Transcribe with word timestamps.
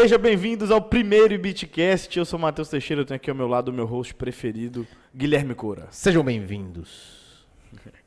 Sejam 0.00 0.18
bem-vindos 0.18 0.70
ao 0.70 0.80
primeiro 0.80 1.38
Beatcast. 1.38 2.18
Eu 2.18 2.24
sou 2.24 2.38
o 2.38 2.40
Matheus 2.40 2.70
Teixeira, 2.70 3.02
eu 3.02 3.04
tenho 3.04 3.16
aqui 3.16 3.28
ao 3.28 3.36
meu 3.36 3.46
lado 3.46 3.68
o 3.68 3.72
meu 3.72 3.84
host 3.84 4.14
preferido, 4.14 4.86
Guilherme 5.14 5.54
Cora. 5.54 5.88
Sejam 5.90 6.24
bem-vindos. 6.24 7.46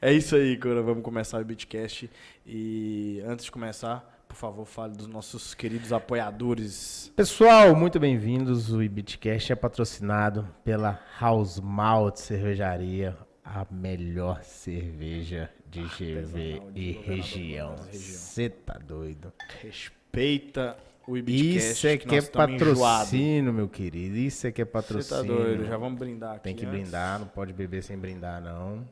É 0.00 0.12
isso 0.12 0.36
aí, 0.36 0.56
Cora. 0.56 0.80
Vamos 0.80 1.02
começar 1.02 1.40
o 1.40 1.44
Beatcast. 1.44 2.08
E 2.46 3.20
antes 3.26 3.44
de 3.44 3.50
começar, 3.50 4.24
por 4.28 4.36
favor, 4.36 4.64
fale 4.64 4.94
dos 4.94 5.08
nossos 5.08 5.52
queridos 5.52 5.92
apoiadores. 5.92 7.12
Pessoal, 7.16 7.74
muito 7.74 7.98
bem-vindos. 7.98 8.72
O 8.72 8.80
Ibitcast 8.80 9.52
é 9.52 9.56
patrocinado 9.56 10.48
pela 10.64 11.00
House 11.20 11.58
Malt 11.58 12.16
Cervejaria, 12.16 13.16
a 13.44 13.66
melhor 13.70 14.42
cerveja 14.44 15.50
de 15.68 15.82
GV 15.82 16.16
Artesanal 16.16 16.70
de 16.72 16.80
e 16.80 16.92
região. 16.92 17.76
Você 17.76 18.48
tá 18.48 18.78
doido? 18.78 19.32
Respeita 19.60 20.76
o 21.10 21.16
Ibitcast. 21.18 21.70
Isso 21.72 21.86
é 21.86 21.96
que, 21.96 22.14
é 22.14 22.18
estamos 22.18 22.54
enjoados. 22.62 22.78
patrocínio, 22.80 23.52
meu 23.52 23.68
querido. 23.68 24.16
Isso 24.16 24.46
é 24.46 24.52
que 24.52 24.62
é 24.62 24.64
Você 24.64 24.70
patrocínio. 24.70 25.22
tá 25.22 25.26
doido, 25.26 25.64
já 25.66 25.76
vamos 25.76 25.98
brindar 25.98 26.34
aqui. 26.36 26.44
Tem 26.44 26.54
que 26.54 26.64
antes. 26.64 26.80
brindar, 26.80 27.18
não 27.18 27.26
pode 27.26 27.52
beber 27.52 27.82
sem 27.82 27.98
brindar, 27.98 28.40
não. 28.40 28.86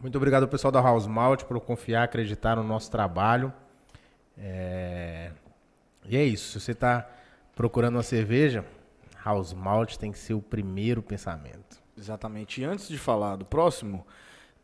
Muito 0.00 0.16
obrigado 0.16 0.42
ao 0.42 0.48
pessoal 0.48 0.72
da 0.72 0.80
House 0.80 1.06
Malt 1.06 1.44
por 1.44 1.60
confiar, 1.60 2.02
acreditar 2.02 2.56
no 2.56 2.64
nosso 2.64 2.90
trabalho. 2.90 3.52
É, 4.36 5.30
E 6.04 6.16
é 6.16 6.24
isso. 6.24 6.52
Se 6.52 6.60
você 6.60 6.72
está 6.72 7.08
procurando 7.54 7.96
uma 7.96 8.02
cerveja, 8.02 8.64
House 9.24 9.52
Malt 9.52 9.96
tem 9.96 10.10
que 10.10 10.18
ser 10.18 10.34
o 10.34 10.42
primeiro 10.42 11.02
pensamento. 11.02 11.80
Exatamente. 11.96 12.60
E 12.60 12.64
antes 12.64 12.88
de 12.88 12.98
falar 12.98 13.36
do 13.36 13.44
próximo, 13.44 14.04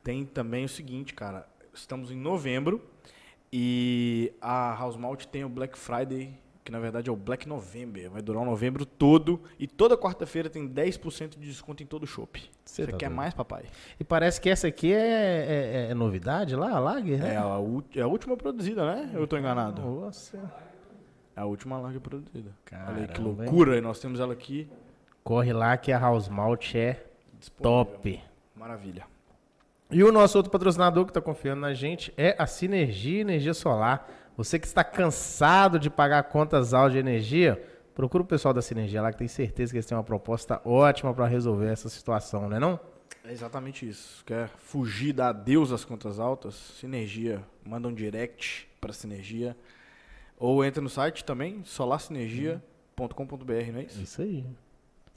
tem 0.03 0.25
também 0.25 0.65
o 0.65 0.69
seguinte, 0.69 1.15
cara. 1.15 1.47
Estamos 1.73 2.11
em 2.11 2.17
novembro 2.17 2.83
e 3.53 4.33
a 4.41 4.75
House 4.79 4.97
Malt 4.97 5.25
tem 5.27 5.45
o 5.45 5.49
Black 5.49 5.79
Friday, 5.79 6.39
que 6.65 6.71
na 6.73 6.79
verdade 6.79 7.09
é 7.09 7.13
o 7.13 7.17
Black 7.17 7.49
November. 7.49 8.11
Vai 8.11 8.21
durar 8.23 8.43
o 8.43 8.45
novembro 8.45 8.85
todo 8.85 9.41
e 9.59 9.67
toda 9.67 9.97
quarta-feira 9.97 10.51
tem 10.51 10.69
10% 10.69 11.39
de 11.39 11.47
desconto 11.47 11.83
em 11.83 11.87
todo 11.87 12.03
o 12.03 12.07
shopping. 12.07 12.43
Cê 12.65 12.85
Você 12.85 12.93
tá 12.93 12.99
quer 12.99 13.07
doido. 13.07 13.17
mais, 13.17 13.33
papai? 13.35 13.65
E 13.99 14.05
parece 14.05 14.41
que 14.41 14.51
essa 14.51 14.67
aqui 14.69 14.93
é, 14.93 15.87
é- 15.87 15.91
é 15.91 15.95
novidade 15.95 16.55
lá, 16.55 16.71
a 16.73 16.79
Lager, 16.79 17.19
né? 17.21 17.35
É 17.35 17.37
a, 17.39 17.59
é 17.97 18.03
a 18.03 18.07
última 18.07 18.37
produzida, 18.37 18.85
né? 18.95 19.11
Eu 19.15 19.27
tô 19.27 19.39
enganado. 19.39 19.81
Nossa. 19.81 20.37
É 21.35 21.41
a 21.41 21.45
última 21.47 21.79
Lager 21.79 22.01
produzida. 22.01 22.51
Olha 22.73 22.97
aí 23.03 23.07
que 23.07 23.15
Caramba, 23.15 23.23
hein? 23.23 23.41
loucura. 23.51 23.79
E 23.79 23.81
nós 23.81 23.99
temos 24.01 24.21
ela 24.21 24.33
aqui 24.35 24.69
Corre 25.25 25.53
lá 25.53 25.77
que 25.77 25.93
a 25.93 25.99
House 25.99 26.29
Malt 26.29 26.75
é 26.75 27.03
disponível. 27.39 27.85
top. 27.85 28.21
Maravilha. 28.57 29.05
E 29.91 30.05
o 30.05 30.13
nosso 30.13 30.37
outro 30.37 30.53
patrocinador 30.53 31.07
que 31.07 31.11
está 31.11 31.21
confiando 31.21 31.63
na 31.63 31.73
gente 31.73 32.13
é 32.15 32.37
a 32.39 32.47
Sinergia 32.47 33.23
Energia 33.23 33.55
Solar. 33.55 34.07
Você 34.37 34.59
que 34.59 34.67
está 34.67 34.85
cansado 34.85 35.79
de 35.79 35.89
pagar 35.89 36.25
contas 36.25 36.75
altas 36.75 36.93
de 36.93 36.99
energia, 36.99 37.61
procura 37.95 38.23
o 38.23 38.27
pessoal 38.27 38.53
da 38.53 38.61
Sinergia 38.61 39.01
lá 39.01 39.11
que 39.11 39.17
tem 39.17 39.27
certeza 39.27 39.73
que 39.73 39.79
eles 39.79 39.87
têm 39.87 39.97
uma 39.97 40.05
proposta 40.05 40.61
ótima 40.63 41.15
para 41.15 41.27
resolver 41.27 41.73
essa 41.73 41.89
situação, 41.89 42.51
não 42.51 42.57
é 42.59 42.61
não? 42.61 42.79
É 43.25 43.33
exatamente 43.33 43.89
isso. 43.89 44.23
Quer 44.27 44.49
fugir 44.49 45.15
da 45.15 45.33
Deus 45.33 45.71
das 45.71 45.87
contas 45.87 46.21
altas? 46.21 46.55
Sinergia. 46.55 47.43
Manda 47.65 47.89
um 47.89 47.95
direct 47.95 48.69
para 48.81 48.93
Sinergia. 48.93 49.57
Ou 50.39 50.63
entra 50.63 50.83
no 50.83 50.91
site 50.91 51.25
também, 51.25 51.63
solarsinergia.com.br, 51.65 53.73
não 53.73 53.81
é 53.81 53.85
isso? 53.85 54.03
Isso 54.03 54.21
aí. 54.21 54.45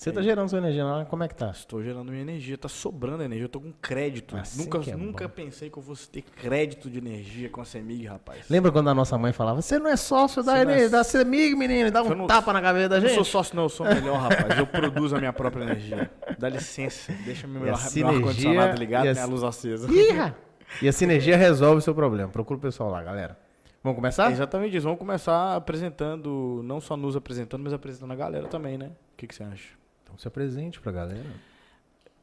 Você 0.02 0.12
tá 0.12 0.20
gerando 0.20 0.50
sua 0.50 0.58
energia 0.58 0.84
lá, 0.84 1.06
como 1.06 1.24
é 1.24 1.28
que 1.28 1.36
tá? 1.36 1.52
Estou 1.52 1.84
gerando 1.84 2.10
minha 2.10 2.24
energia, 2.24 2.58
tá 2.58 2.68
sobrando 2.68 3.22
energia, 3.22 3.46
eu 3.46 3.50
tô 3.50 3.62
com 3.62 3.72
crédito. 3.72 4.36
Assim 4.36 4.64
nunca 4.64 4.80
é 4.90 4.96
nunca 4.96 5.28
bom. 5.28 5.34
pensei 5.36 5.70
que 5.70 5.78
eu 5.78 5.84
fosse 5.84 6.10
ter 6.10 6.24
crédito 6.24 6.90
de 6.90 6.98
energia 6.98 7.50
com 7.50 7.62
a 7.62 7.66
Semig, 7.66 8.08
rapaz. 8.08 8.46
Lembra 8.50 8.72
quando 8.72 8.90
a 8.90 8.96
nossa 8.96 9.16
mãe 9.16 9.32
falava, 9.32 9.62
você 9.62 9.78
não 9.78 9.88
é 9.92 9.96
sócio 9.96 10.42
da, 10.42 10.58
é 10.58 10.90
da 10.90 11.04
CEMIG, 11.04 11.56
menino, 11.56 11.88
e 11.90 11.92
dava 11.92 12.10
Eu 12.10 12.16
um 12.16 12.18
não- 12.18 12.26
tapa 12.26 12.52
na 12.52 12.60
cabeça 12.60 12.90
da 12.90 12.96
Eu 12.96 13.02
não 13.02 13.08
gente? 13.10 13.16
sou 13.18 13.24
sócio, 13.24 13.56
não, 13.56 13.62
eu 13.62 13.70
sou 13.70 13.86
melhor, 13.86 14.18
rapaz. 14.20 14.58
Eu 14.58 14.66
produzo 14.66 15.16
a 15.16 15.20
minha 15.20 15.32
própria 15.32 15.66
energia. 15.66 16.10
Dá 16.40 16.50
licença, 16.50 17.14
deixa 17.24 17.46
meu, 17.46 17.62
meu 17.62 17.72
ar-condicionado 17.76 18.80
ligado, 18.80 19.06
a 19.08 19.14
minha 19.14 19.26
luz 19.28 19.44
acesa. 19.44 19.88
Ih, 19.88 20.34
E 20.82 20.88
a 20.90 20.92
Sinergia 20.92 21.38
resolve 21.38 21.78
o 21.78 21.82
seu 21.82 21.94
problema. 21.94 22.28
Procura 22.28 22.58
o 22.58 22.62
pessoal 22.62 22.90
lá, 22.90 23.04
galera. 23.04 23.38
Vamos 23.84 23.98
começar? 23.98 24.30
É 24.30 24.34
exatamente 24.34 24.76
isso. 24.76 24.84
Vamos 24.86 24.98
começar 24.98 25.56
apresentando, 25.56 26.62
não 26.64 26.82
só 26.82 26.98
nos 26.98 27.16
apresentando, 27.16 27.62
mas 27.64 27.72
apresentando 27.72 28.12
a 28.14 28.16
galera 28.16 28.48
também, 28.48 28.80
né? 28.80 28.88
O 29.14 29.18
que, 29.18 29.28
que 29.28 29.36
você 29.36 29.44
acha? 29.44 29.80
Então 30.12 30.20
se 30.20 30.28
apresente 30.28 30.80
pra 30.82 30.92
galera. 30.92 31.32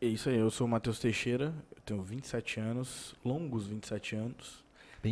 É 0.00 0.06
isso 0.06 0.28
aí, 0.28 0.36
eu 0.36 0.50
sou 0.50 0.66
o 0.66 0.70
Matheus 0.70 0.98
Teixeira, 0.98 1.54
eu 1.74 1.80
tenho 1.84 2.02
27 2.02 2.60
anos, 2.60 3.14
longos 3.24 3.66
27 3.66 4.14
anos. 4.14 4.64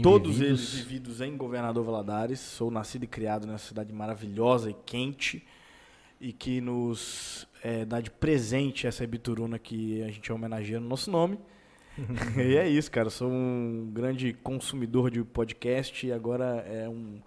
Todos 0.03 0.41
eles 0.41 0.75
vividos 0.75 1.21
em 1.21 1.37
Governador 1.37 1.85
Valadares. 1.85 2.39
Sou 2.41 2.71
nascido 2.71 3.05
e 3.05 3.07
criado 3.07 3.47
nessa 3.47 3.69
cidade 3.69 3.93
maravilhosa 3.93 4.71
e 4.71 4.75
quente 4.85 5.47
e 6.21 6.33
que 6.33 6.61
nos 6.61 7.47
eh, 7.63 7.85
dá 7.85 8.01
de 8.01 8.11
presente 8.11 8.87
essa 8.87 9.05
Ibituruna 9.05 9.59
que 9.59 10.03
a 10.03 10.11
gente 10.11 10.31
homenageia 10.33 10.81
no 10.81 10.89
nosso 10.89 11.11
nome. 11.11 11.39
e 12.37 12.57
é 12.57 12.69
isso, 12.69 12.91
cara. 12.91 13.09
Sou 13.09 13.31
um 13.31 13.89
grande 13.93 14.33
consumidor 14.35 15.11
de 15.11 15.23
podcast 15.25 16.07
e 16.07 16.13
agora 16.13 16.67
é 16.69 16.89
um, 16.89 17.21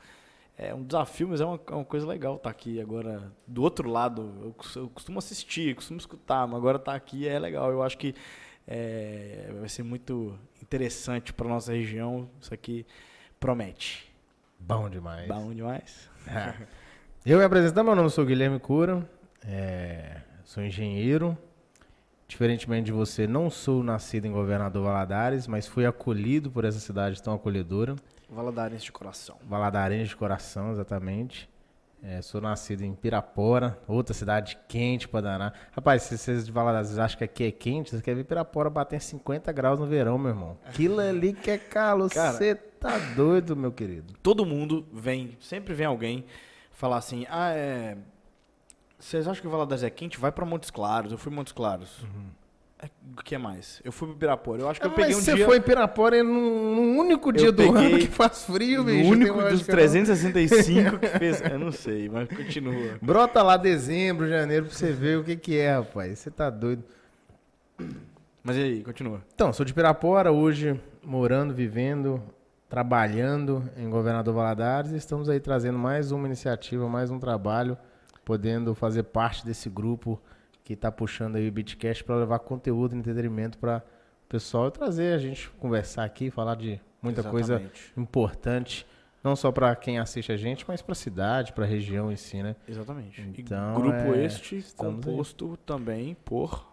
é 0.61 0.75
um 0.75 0.83
desafio, 0.83 1.29
mas 1.29 1.39
é 1.39 1.45
uma, 1.45 1.57
é 1.67 1.73
uma 1.73 1.85
coisa 1.85 2.05
legal 2.05 2.35
estar 2.35 2.49
aqui 2.49 2.81
agora 2.81 3.31
do 3.47 3.61
outro 3.61 3.89
lado. 3.89 4.33
Eu, 4.41 4.55
eu 4.81 4.89
costumo 4.89 5.17
assistir, 5.17 5.73
costumo 5.73 5.97
escutar, 5.97 6.45
mas 6.45 6.57
agora 6.57 6.77
estar 6.77 6.93
aqui 6.93 7.25
é 7.25 7.39
legal. 7.39 7.71
Eu 7.71 7.81
acho 7.81 7.97
que 7.97 8.13
é, 8.67 9.49
vai 9.57 9.69
ser 9.69 9.83
muito 9.83 10.37
interessante 10.61 11.31
para 11.31 11.47
nossa 11.47 11.71
região. 11.71 12.29
Isso 12.41 12.53
aqui 12.53 12.85
promete. 13.39 14.13
Bom 14.59 14.89
demais. 14.89 15.29
Bom 15.29 15.53
demais. 15.53 16.09
Eu 17.25 17.37
me 17.37 17.45
apresentar, 17.45 17.81
meu 17.81 17.95
nome 17.95 18.09
sou 18.09 18.25
Guilherme 18.25 18.59
Cura, 18.59 19.09
é, 19.45 20.21
sou 20.43 20.61
engenheiro. 20.61 21.37
Diferentemente 22.27 22.87
de 22.87 22.91
você, 22.91 23.25
não 23.25 23.49
sou 23.49 23.81
nascido 23.81 24.25
em 24.25 24.31
Governador 24.31 24.83
Valadares, 24.83 25.47
mas 25.47 25.65
fui 25.65 25.85
acolhido 25.85 26.51
por 26.51 26.65
essa 26.65 26.79
cidade 26.79 27.23
tão 27.23 27.33
acolhedora. 27.33 27.95
Valadarense 28.29 28.85
de 28.85 28.91
coração. 28.91 29.37
Valadarense 29.43 30.09
de 30.09 30.15
coração, 30.15 30.71
exatamente. 30.71 31.49
É, 32.01 32.21
sou 32.21 32.39
nascido 32.39 32.83
em 32.83 32.95
Pirapora, 32.95 33.77
outra 33.85 34.13
cidade 34.13 34.57
quente 34.69 35.05
pra 35.07 35.19
danar. 35.19 35.53
Rapaz, 35.71 36.03
se 36.03 36.17
vocês 36.17 36.45
de 36.45 36.51
Valadares 36.51 36.97
acham 36.97 37.17
que 37.17 37.25
aqui 37.25 37.43
é 37.43 37.51
quente, 37.51 37.91
você 37.91 38.01
quer 38.01 38.15
ver 38.15 38.23
Pirapora 38.23 38.69
bater 38.69 39.01
50 39.01 39.51
graus 39.51 39.79
no 39.79 39.85
verão, 39.85 40.17
meu 40.17 40.29
irmão. 40.29 40.57
Aquilo 40.65 41.01
ali 41.01 41.33
que 41.33 41.51
é 41.51 41.57
calor, 41.57 42.09
você 42.09 42.55
tá 42.55 42.97
doido, 43.15 43.55
meu 43.55 43.71
querido. 43.71 44.13
Todo 44.23 44.45
mundo 44.45 44.87
vem, 44.93 45.37
sempre 45.41 45.73
vem 45.73 45.87
alguém 45.87 46.25
falar 46.71 46.97
assim: 46.97 47.25
ah, 47.29 47.51
é. 47.51 47.97
Vocês 48.97 49.27
acham 49.27 49.41
que 49.41 49.47
Valadares 49.47 49.83
é 49.83 49.89
quente? 49.89 50.19
Vai 50.19 50.31
para 50.31 50.45
Montes 50.45 50.69
Claros. 50.69 51.11
Eu 51.11 51.17
fui 51.17 51.31
em 51.31 51.35
Montes 51.35 51.53
Claros. 51.53 52.05
É, 52.05 52.07
o 53.17 53.23
que 53.23 53.37
mais? 53.37 53.81
Eu 53.83 53.91
fui 53.91 54.07
pro 54.07 54.17
Pirapora. 54.17 54.61
Eu 54.61 54.69
acho 54.69 54.79
que 54.79 54.87
eu 54.87 54.91
Ah, 54.91 54.93
peguei 54.93 55.09
mas 55.13 55.17
um 55.17 55.25
você 55.25 55.35
dia. 55.35 55.45
foi 55.45 55.57
em 55.57 55.61
Pirapora 55.61 56.23
num, 56.23 56.75
num 56.75 56.97
único 56.99 57.33
dia 57.33 57.47
Eu 57.47 57.51
do 57.51 57.63
ano 57.63 57.73
peguei 57.73 57.99
que 58.07 58.07
faz 58.07 58.45
frio, 58.45 58.81
o 58.81 58.85
bicho. 58.85 59.09
único 59.11 59.33
tem 59.33 59.43
dos 59.43 59.51
lógica, 59.51 59.71
não. 59.71 59.77
365 59.79 60.97
que 60.99 61.07
fez. 61.19 61.41
Eu 61.51 61.59
não 61.59 61.71
sei, 61.71 62.07
mas 62.09 62.27
continua. 62.29 62.97
Brota 63.01 63.43
lá 63.43 63.57
dezembro, 63.57 64.27
janeiro, 64.29 64.65
pra 64.67 64.73
você 64.75 64.91
ver 64.93 65.17
o 65.17 65.23
que 65.23 65.35
que 65.35 65.57
é, 65.57 65.73
rapaz. 65.75 66.19
Você 66.19 66.31
tá 66.31 66.49
doido. 66.49 66.83
Mas 68.43 68.55
e 68.55 68.61
aí, 68.61 68.83
continua. 68.83 69.21
Então, 69.33 69.51
sou 69.51 69.65
de 69.65 69.73
Pirapora, 69.73 70.31
hoje 70.31 70.79
morando, 71.03 71.53
vivendo, 71.53 72.21
trabalhando 72.69 73.63
em 73.77 73.89
Governador 73.89 74.33
Valadares. 74.33 74.91
e 74.91 74.95
Estamos 74.95 75.27
aí 75.29 75.39
trazendo 75.39 75.77
mais 75.77 76.11
uma 76.11 76.25
iniciativa, 76.25 76.87
mais 76.87 77.11
um 77.11 77.19
trabalho, 77.19 77.77
podendo 78.23 78.73
fazer 78.73 79.03
parte 79.03 79.45
desse 79.45 79.69
grupo 79.69 80.19
que 80.69 80.73
está 80.75 80.91
puxando 80.91 81.35
aí 81.35 81.49
o 81.49 81.51
Bitcast 81.51 82.03
para 82.03 82.15
levar 82.15 82.37
conteúdo 82.37 82.93
e 82.95 82.99
entretenimento 82.99 83.57
para 83.57 83.83
o 84.25 84.29
pessoal 84.29 84.67
e 84.67 84.71
trazer 84.71 85.15
a 85.15 85.17
gente 85.17 85.49
conversar 85.57 86.03
aqui, 86.03 86.29
falar 86.29 86.53
de 86.53 86.79
muita 87.01 87.23
coisa 87.23 87.55
Exatamente. 87.55 87.91
importante, 87.97 88.85
não 89.23 89.35
só 89.35 89.51
para 89.51 89.75
quem 89.75 89.97
assiste 89.97 90.31
a 90.31 90.37
gente, 90.37 90.65
mas 90.67 90.79
para 90.83 90.91
a 90.91 90.95
cidade, 90.95 91.53
para 91.53 91.65
a 91.65 91.67
região 91.67 92.11
em 92.11 92.15
si, 92.15 92.43
né? 92.43 92.55
Exatamente. 92.67 93.19
E 93.19 93.41
Então, 93.41 93.73
grupo 93.73 94.13
é, 94.13 94.23
este 94.23 94.57
estamos 94.57 94.97
aí. 95.07 95.11
composto 95.11 95.57
também 95.65 96.15
por 96.23 96.71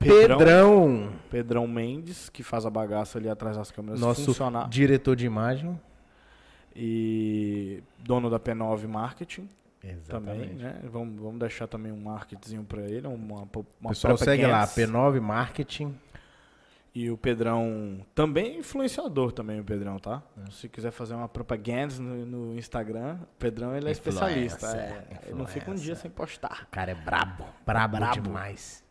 Pedrão, 0.00 1.12
Pedrão 1.30 1.68
Mendes, 1.68 2.28
que 2.28 2.42
faz 2.42 2.66
a 2.66 2.70
bagaça 2.70 3.18
ali 3.18 3.28
atrás 3.28 3.56
das 3.56 3.70
câmeras 3.70 4.00
nosso 4.00 4.24
funcionar. 4.24 4.68
diretor 4.68 5.14
de 5.14 5.26
imagem. 5.26 5.80
E 6.74 7.82
dono 8.00 8.28
da 8.28 8.38
P9 8.40 8.86
Marketing 8.88 9.48
também, 10.06 10.54
né? 10.54 10.80
Vamos, 10.84 11.20
vamos 11.20 11.38
deixar 11.38 11.66
também 11.66 11.92
um 11.92 12.00
marketingzinho 12.00 12.64
pra 12.64 12.82
ele, 12.82 13.06
uma, 13.06 13.48
uma 13.80 13.90
pessoal 13.90 14.16
segue 14.16 14.46
lá, 14.46 14.66
propaganda. 14.66 14.98
P9 14.98 15.20
Marketing. 15.20 15.94
E 16.94 17.10
o 17.10 17.16
Pedrão 17.16 18.04
também 18.14 18.56
é 18.56 18.58
influenciador 18.58 19.30
também, 19.30 19.60
o 19.60 19.64
Pedrão, 19.64 19.98
tá? 19.98 20.22
É. 20.46 20.50
Se 20.50 20.68
quiser 20.68 20.90
fazer 20.90 21.14
uma 21.14 21.28
propaganda 21.28 21.94
no, 22.00 22.26
no 22.26 22.58
Instagram, 22.58 23.18
o 23.22 23.38
Pedrão 23.38 23.76
ele 23.76 23.88
é 23.88 23.92
especialista. 23.92 24.66
Influencer, 24.66 25.06
é. 25.10 25.28
Ele 25.28 25.38
não 25.38 25.46
fica 25.46 25.70
um 25.70 25.74
dia 25.74 25.94
sem 25.94 26.10
postar. 26.10 26.64
O 26.64 26.70
cara 26.72 26.90
é 26.90 26.94
brabo, 26.94 27.44
brabo, 27.64 27.96
Brabo. 27.96 28.20
demais. 28.20 28.82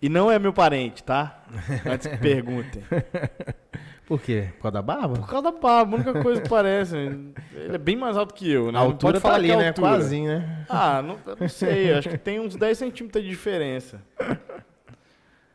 E 0.00 0.08
não 0.08 0.30
é 0.30 0.38
meu 0.38 0.52
parente, 0.52 1.04
tá? 1.04 1.44
Antes 1.84 2.06
que 2.06 2.16
perguntem. 2.16 2.82
Por 4.06 4.20
quê? 4.20 4.48
Por 4.56 4.62
causa 4.62 4.72
da 4.72 4.82
barba? 4.82 5.14
Por 5.14 5.28
causa 5.28 5.50
da 5.50 5.58
barba, 5.58 5.96
a 5.96 6.00
única 6.00 6.22
coisa 6.22 6.40
que 6.40 6.48
parece. 6.48 6.96
Ele 6.96 7.74
é 7.74 7.78
bem 7.78 7.96
mais 7.96 8.16
alto 8.16 8.34
que 8.34 8.50
eu, 8.50 8.72
né? 8.72 8.78
A 8.78 8.82
altura 8.82 9.20
tá 9.20 9.34
ali, 9.34 9.50
é 9.50 9.56
né? 9.56 9.72
Quase, 9.72 10.22
né? 10.22 10.66
Ah, 10.68 11.00
não, 11.00 11.18
não 11.38 11.48
sei, 11.48 11.92
acho 11.92 12.08
que 12.08 12.18
tem 12.18 12.40
uns 12.40 12.56
10 12.56 12.76
centímetros 12.76 13.22
de 13.22 13.30
diferença. 13.30 14.02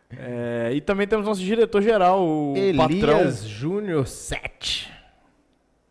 É, 0.10 0.72
e 0.74 0.80
também 0.80 1.06
temos 1.06 1.26
nosso 1.26 1.42
diretor-geral, 1.42 2.26
o 2.26 2.54
patrão. 2.78 3.20
Elias 3.20 3.44
Júnior 3.44 4.08
7. 4.08 4.92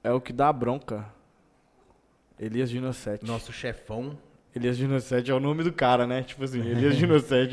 É 0.02 0.10
o 0.10 0.20
que 0.20 0.32
dá 0.32 0.48
a 0.48 0.52
bronca. 0.52 1.04
Elias 2.38 2.70
Júnior 2.70 2.94
7. 2.94 3.26
Nosso 3.26 3.52
chefão. 3.52 4.16
Elias 4.56 5.04
7 5.04 5.30
é 5.30 5.34
o 5.34 5.40
nome 5.40 5.62
do 5.62 5.72
cara, 5.72 6.06
né? 6.06 6.22
Tipo 6.22 6.44
assim, 6.44 6.60
Elias 6.60 6.96
7, 6.96 7.04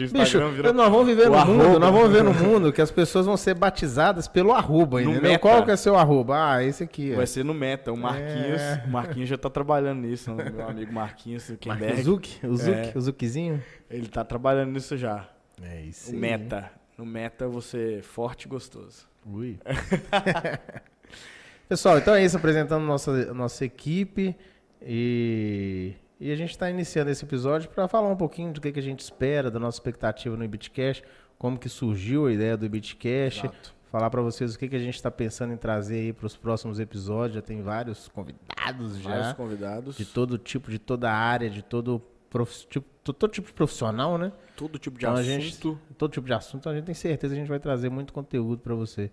o 0.05 0.09
Bicho, 0.09 0.21
Instagram 0.21 0.51
virou... 0.51 0.73
nós 0.73 0.89
vamos 0.89 1.07
viver 1.07 1.29
o 1.29 1.31
no 1.31 1.45
mundo, 1.45 1.61
arroba. 1.61 1.79
nós 1.79 1.91
vamos 1.93 2.07
viver 2.09 2.23
no 2.23 2.33
mundo 2.33 2.71
que 2.71 2.81
as 2.81 2.91
pessoas 2.91 3.25
vão 3.25 3.35
ser 3.35 3.53
batizadas 3.55 4.27
pelo 4.27 4.53
arroba, 4.53 5.01
No 5.01 5.11
entendeu? 5.11 5.31
meta. 5.31 5.39
Qual 5.39 5.65
que 5.65 5.71
é 5.71 5.75
seu 5.75 5.95
arroba? 5.97 6.53
Ah, 6.53 6.63
esse 6.63 6.83
aqui. 6.83 7.11
ó. 7.13 7.17
Vai 7.17 7.27
ser 7.27 7.43
no 7.43 7.53
Meta, 7.53 7.91
o 7.91 7.97
Marquinhos. 7.97 8.61
É. 8.61 8.83
O 8.87 8.89
Marquinhos 8.89 9.29
já 9.29 9.37
tá 9.37 9.49
trabalhando 9.49 9.99
nisso, 10.01 10.31
o 10.31 10.35
meu 10.35 10.67
amigo 10.67 10.93
Marquinhos 10.93 11.49
Marcos 11.49 11.67
Zuckerberg. 11.67 12.01
Zuc, 12.03 12.39
o 12.45 12.55
Zuc, 12.55 12.73
É. 12.75 12.91
o 12.95 13.01
Zuczinho. 13.01 13.63
Ele 13.89 14.07
tá 14.07 14.23
trabalhando 14.23 14.71
nisso 14.71 14.95
já. 14.97 15.27
É 15.61 15.81
isso. 15.81 16.11
O 16.11 16.15
Meta. 16.15 16.71
No 16.97 17.05
Meta 17.05 17.47
você 17.47 17.97
é 17.99 18.01
forte 18.01 18.45
e 18.45 18.47
gostoso. 18.47 19.07
Ui. 19.25 19.57
Pessoal, 21.67 21.97
então 21.97 22.13
é 22.13 22.23
isso, 22.23 22.37
apresentando 22.37 22.83
nossa, 22.85 23.33
nossa 23.33 23.65
equipe 23.65 24.35
e, 24.81 25.93
e 26.19 26.31
a 26.31 26.35
gente 26.35 26.51
está 26.51 26.69
iniciando 26.69 27.09
esse 27.11 27.25
episódio 27.25 27.69
para 27.69 27.87
falar 27.87 28.07
um 28.09 28.15
pouquinho 28.15 28.53
do 28.53 28.61
que, 28.61 28.71
que 28.71 28.79
a 28.79 28.83
gente 28.83 28.99
espera, 29.01 29.49
da 29.51 29.59
nossa 29.59 29.77
expectativa 29.77 30.35
no 30.37 30.43
Ibitcash, 30.43 31.03
como 31.37 31.57
que 31.59 31.67
surgiu 31.67 32.27
a 32.27 32.31
ideia 32.31 32.55
do 32.55 32.65
Ibitcash, 32.65 33.43
falar 33.91 34.09
para 34.09 34.21
vocês 34.21 34.55
o 34.55 34.59
que, 34.59 34.67
que 34.69 34.75
a 34.75 34.79
gente 34.79 34.95
está 34.95 35.11
pensando 35.11 35.53
em 35.53 35.57
trazer 35.57 35.95
aí 35.95 36.13
para 36.13 36.25
os 36.25 36.35
próximos 36.37 36.79
episódios, 36.79 37.35
já 37.35 37.41
tem 37.41 37.61
vários 37.61 38.07
convidados 38.07 38.97
já, 38.99 39.09
Vários 39.09 39.33
convidados. 39.33 39.97
de 39.97 40.05
todo 40.05 40.37
tipo, 40.37 40.71
de 40.71 40.79
toda 40.79 41.11
área, 41.11 41.49
de 41.49 41.61
todo, 41.61 42.01
prof, 42.29 42.65
tipo, 42.67 42.87
to- 43.03 43.13
todo 43.13 43.31
tipo 43.31 43.47
de 43.47 43.53
profissional, 43.53 44.17
né? 44.17 44.31
todo 44.55 44.79
tipo 44.79 44.97
de 44.97 45.05
Então, 45.05 45.15
a 45.15 45.19
assunto. 45.19 45.41
gente- 45.41 45.77
todo 45.97 46.11
tipo 46.11 46.25
de 46.27 46.33
assunto, 46.33 46.61
então 46.61 46.71
a 46.71 46.75
gente 46.75 46.85
tem 46.85 46.95
certeza 46.95 47.33
que 47.33 47.37
a 47.39 47.41
gente 47.43 47.49
vai 47.49 47.59
trazer 47.59 47.89
muito 47.89 48.13
conteúdo 48.13 48.61
para 48.61 48.73
você. 48.75 49.11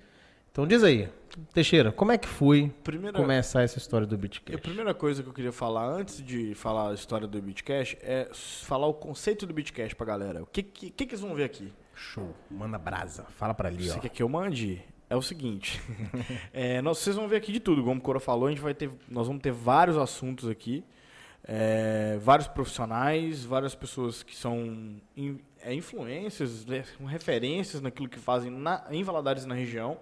Então 0.53 0.67
diz 0.67 0.83
aí, 0.83 1.09
Teixeira, 1.55 1.93
como 1.93 2.11
é 2.11 2.19
que 2.19 2.27
foi 2.27 2.73
Primeira, 2.83 3.17
começar 3.17 3.63
essa 3.63 3.79
história 3.79 4.07
do 4.07 4.15
a 4.17 4.19
Bitcash? 4.19 4.61
primeira 4.61 4.93
coisa 4.93 5.23
que 5.23 5.29
eu 5.29 5.33
queria 5.33 5.53
falar 5.53 5.87
antes 5.87 6.25
de 6.25 6.55
falar 6.55 6.91
a 6.91 6.95
história 6.95 7.27
do 7.27 7.41
Bitcash 7.41 7.97
é 8.03 8.29
falar 8.33 8.87
o 8.89 8.95
conceito 8.95 9.47
do 9.47 9.55
Bitcash 9.55 9.95
pra 9.95 10.05
galera. 10.07 10.43
O 10.43 10.47
que, 10.47 10.63
que, 10.63 10.91
que, 10.91 11.07
que 11.07 11.13
eles 11.15 11.21
vão 11.21 11.35
ver 11.35 11.45
aqui? 11.45 11.73
Show, 11.95 12.35
manda 12.51 12.79
brasa, 12.79 13.25
fala 13.31 13.55
para 13.55 13.69
ali, 13.69 13.89
ó. 13.91 13.93
Você 13.95 14.01
quer 14.01 14.09
que 14.09 14.23
eu 14.23 14.29
mande? 14.29 14.83
É 15.09 15.15
o 15.17 15.23
seguinte. 15.23 15.81
é, 16.53 16.81
nós, 16.83 16.99
vocês 16.99 17.15
vão 17.15 17.29
ver 17.29 17.37
aqui 17.37 17.53
de 17.53 17.61
tudo. 17.61 17.83
Como 17.85 17.99
o 18.01 18.03
Cora 18.03 18.19
falou, 18.21 18.47
a 18.47 18.51
gente 18.51 18.61
vai 18.61 18.75
ter, 18.75 18.91
nós 19.09 19.27
vamos 19.27 19.43
ter 19.43 19.53
vários 19.53 19.97
assuntos 19.97 20.49
aqui. 20.49 20.85
é, 21.45 22.19
vários 22.21 22.49
profissionais, 22.49 23.45
várias 23.45 23.75
pessoas 23.75 24.23
que 24.23 24.37
são 24.37 25.01
in, 25.17 25.39
é, 25.63 25.73
influências, 25.75 26.65
né, 26.67 26.85
referências 27.07 27.81
naquilo 27.81 28.09
que 28.09 28.19
fazem 28.19 28.51
na, 28.51 28.85
em 28.91 29.03
Valadares 29.03 29.45
na 29.47 29.55
região. 29.55 29.99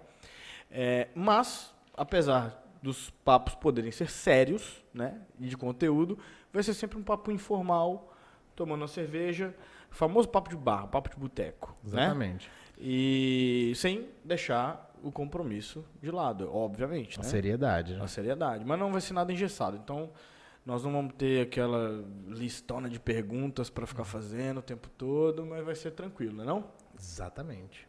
É, 0.69 1.07
mas, 1.15 1.73
apesar 1.95 2.63
dos 2.81 3.09
papos 3.09 3.55
poderem 3.55 3.91
ser 3.91 4.09
sérios, 4.09 4.83
né, 4.93 5.21
e 5.39 5.47
de 5.47 5.57
conteúdo, 5.57 6.17
vai 6.51 6.63
ser 6.63 6.73
sempre 6.73 6.97
um 6.97 7.03
papo 7.03 7.31
informal, 7.31 8.13
tomando 8.55 8.81
uma 8.81 8.87
cerveja, 8.87 9.55
famoso 9.89 10.29
papo 10.29 10.49
de 10.49 10.55
bar, 10.55 10.87
papo 10.87 11.09
de 11.09 11.17
boteco, 11.17 11.75
né? 11.83 12.03
Exatamente. 12.03 12.51
E 12.77 13.73
sem 13.75 14.07
deixar 14.23 14.93
o 15.03 15.11
compromisso 15.11 15.83
de 16.01 16.11
lado, 16.11 16.53
obviamente, 16.53 17.19
A 17.19 17.23
né? 17.23 17.29
seriedade, 17.29 17.95
né? 17.95 18.03
A 18.03 18.07
seriedade. 18.07 18.65
Mas 18.65 18.79
não 18.79 18.91
vai 18.91 19.01
ser 19.01 19.13
nada 19.13 19.31
engessado. 19.31 19.77
Então, 19.77 20.09
nós 20.65 20.83
não 20.83 20.91
vamos 20.91 21.13
ter 21.15 21.41
aquela 21.41 22.03
listona 22.27 22.89
de 22.89 22.99
perguntas 22.99 23.69
para 23.69 23.85
ficar 23.85 24.03
fazendo 24.03 24.59
o 24.59 24.61
tempo 24.61 24.89
todo, 24.97 25.45
mas 25.45 25.63
vai 25.65 25.75
ser 25.75 25.91
tranquilo, 25.91 26.35
não 26.35 26.43
é 26.43 26.47
não? 26.47 26.63
Exatamente. 26.97 27.87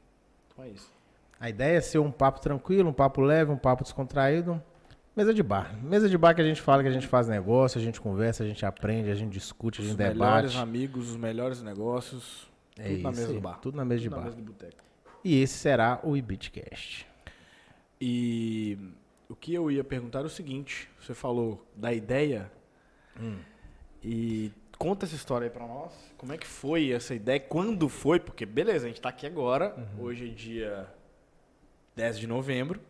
Então 0.49 0.65
é 0.65 0.69
isso. 0.69 0.93
A 1.41 1.49
ideia 1.49 1.79
é 1.79 1.81
ser 1.81 1.99
um 1.99 2.11
papo 2.13 2.39
tranquilo, 2.41 2.91
um 2.91 2.93
papo 2.93 3.23
leve, 3.23 3.51
um 3.51 3.57
papo 3.57 3.83
descontraído. 3.83 4.63
Mesa 5.17 5.33
de 5.35 5.43
bar. 5.43 5.75
Mesa 5.83 6.09
de 6.09 6.17
bar 6.19 6.35
que 6.35 6.41
a 6.41 6.45
gente 6.45 6.61
fala 6.61 6.83
que 6.83 6.89
a 6.89 6.93
gente 6.93 7.07
faz 7.07 7.27
negócio, 7.27 7.81
a 7.81 7.83
gente 7.83 8.01
conversa, 8.01 8.45
a 8.45 8.47
gente 8.47 8.65
aprende, 8.65 9.11
a 9.11 9.15
gente 9.15 9.33
discute, 9.33 9.81
a 9.81 9.83
Os 9.83 9.89
gente 9.89 9.99
melhores 9.99 10.53
debate. 10.53 10.63
amigos, 10.69 11.11
os 11.11 11.17
melhores 11.17 11.63
negócios, 11.63 12.47
É 12.79 12.85
tudo 12.91 13.03
na 13.03 13.11
isso 13.11 13.21
mesa 13.21 13.29
aí, 13.29 13.35
do 13.35 13.41
bar. 13.41 13.59
Tudo 13.61 13.77
na 13.77 13.85
mesa 13.85 14.01
de 14.03 14.09
Tudo 14.09 14.17
na 14.19 14.23
bar. 14.31 14.37
mesa. 14.37 14.71
E 15.25 15.43
esse 15.43 15.55
será 15.55 15.99
o 16.03 16.17
Ibitcast. 16.17 17.07
E 18.01 18.79
o 19.29 19.35
que 19.35 19.53
eu 19.55 19.71
ia 19.71 19.83
perguntar 19.85 20.21
é 20.21 20.25
o 20.25 20.29
seguinte: 20.29 20.89
você 21.01 21.15
falou 21.15 21.67
da 21.75 21.93
ideia 21.93 22.51
Hum. 23.21 23.39
e 24.03 24.51
conta 24.79 25.05
essa 25.05 25.15
história 25.15 25.47
aí 25.47 25.51
pra 25.51 25.67
nós. 25.67 25.93
Como 26.17 26.33
é 26.33 26.39
que 26.39 26.47
foi 26.47 26.93
essa 26.93 27.15
ideia? 27.15 27.39
Quando 27.41 27.89
foi? 27.89 28.19
Porque 28.21 28.47
beleza, 28.47 28.87
a 28.87 28.89
gente 28.89 29.01
tá 29.01 29.09
aqui 29.11 29.27
agora. 29.27 29.75
Uhum. 29.77 30.05
Hoje 30.05 30.27
é 30.31 30.33
dia 30.33 30.87
10 31.97 32.19
de 32.19 32.27
novembro. 32.27 32.81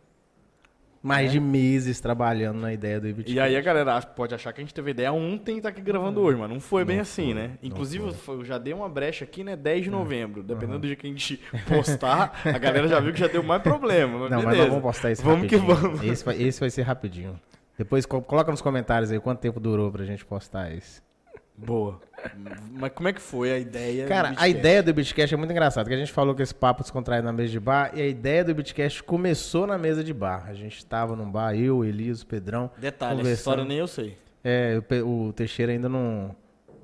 Mais 1.03 1.29
É. 1.29 1.31
de 1.33 1.39
meses 1.39 1.99
trabalhando 1.99 2.59
na 2.59 2.71
ideia 2.71 2.99
do 2.99 3.07
Ibitcast. 3.07 3.35
E 3.35 3.39
aí 3.39 3.57
a 3.57 3.61
galera 3.61 3.99
pode 4.03 4.35
achar 4.35 4.53
que 4.53 4.61
a 4.61 4.63
gente 4.63 4.71
teve 4.73 4.91
ideia 4.91 5.11
ontem 5.11 5.57
e 5.57 5.61
tá 5.61 5.69
aqui 5.69 5.81
gravando 5.81 6.21
hoje, 6.21 6.37
mas 6.37 6.47
não 6.47 6.59
foi 6.59 6.85
bem 6.85 6.97
Não 6.97 7.01
assim, 7.01 7.25
foi, 7.25 7.33
né? 7.33 7.47
não 7.59 7.69
Inclusive, 7.69 8.13
foi. 8.13 8.35
eu 8.35 8.45
já 8.45 8.59
dei 8.59 8.71
uma 8.71 8.87
brecha 8.87 9.25
aqui, 9.25 9.43
né? 9.43 9.55
10 9.55 9.85
de 9.85 9.89
novembro. 9.89 10.43
Dependendo 10.43 10.77
do 10.77 10.85
dia 10.85 10.95
que 10.95 11.07
a 11.07 11.09
gente 11.09 11.41
postar, 11.67 12.39
a 12.45 12.57
galera 12.59 12.87
já 12.87 12.99
viu 12.99 13.11
que 13.13 13.19
já 13.19 13.25
deu 13.27 13.41
mais 13.41 13.63
problema. 13.63 14.19
Mas 14.19 14.29
Não, 14.29 14.37
mas 14.37 14.45
beleza. 14.45 14.61
nós 14.61 14.69
vamos 14.69 14.83
postar 14.83 15.11
isso 15.11 15.23
Vamos 15.23 15.47
que 15.47 15.55
rapidinho. 15.55 15.81
vamos. 15.91 16.03
Esse 16.03 16.23
vai, 16.23 16.39
esse 16.39 16.59
vai 16.59 16.69
ser 16.69 16.83
rapidinho. 16.83 17.39
Depois 17.75 18.05
co- 18.05 18.21
coloca 18.21 18.51
nos 18.51 18.61
comentários 18.61 19.11
aí 19.11 19.19
quanto 19.19 19.39
tempo 19.39 19.59
durou 19.59 19.91
pra 19.91 20.05
gente 20.05 20.23
postar 20.23 20.71
isso. 20.71 21.01
Boa. 21.55 21.99
Mas 22.73 22.91
como 22.93 23.07
é 23.07 23.13
que 23.13 23.21
foi 23.21 23.51
a 23.51 23.59
ideia? 23.59 24.07
Cara, 24.07 24.33
a 24.37 24.47
ideia 24.47 24.81
do 24.81 24.93
Bitcast 24.93 25.33
é 25.33 25.37
muito 25.37 25.51
engraçada, 25.51 25.87
que 25.87 25.93
a 25.93 25.97
gente 25.97 26.11
falou 26.11 26.33
que 26.33 26.41
esse 26.41 26.55
papo 26.55 26.81
descontraído 26.81 27.25
na 27.25 27.33
mesa 27.33 27.49
de 27.51 27.59
bar, 27.59 27.91
e 27.93 28.01
a 28.01 28.07
ideia 28.07 28.43
do 28.43 28.53
Bitcast 28.55 29.03
começou 29.03 29.67
na 29.67 29.77
mesa 29.77 30.03
de 30.03 30.13
bar. 30.13 30.45
A 30.47 30.53
gente 30.53 30.83
tava 30.85 31.15
num 31.15 31.29
bar, 31.29 31.53
eu, 31.55 31.85
Elias, 31.85 32.21
o 32.21 32.25
Pedrão. 32.25 32.71
Detalhe, 32.77 33.11
essa 33.13 33.17
conversando. 33.21 33.37
história 33.37 33.63
nem 33.65 33.77
eu 33.77 33.87
sei. 33.87 34.17
É, 34.43 34.81
o 35.05 35.31
Teixeira 35.33 35.71
ainda 35.71 35.87
não, 35.87 36.35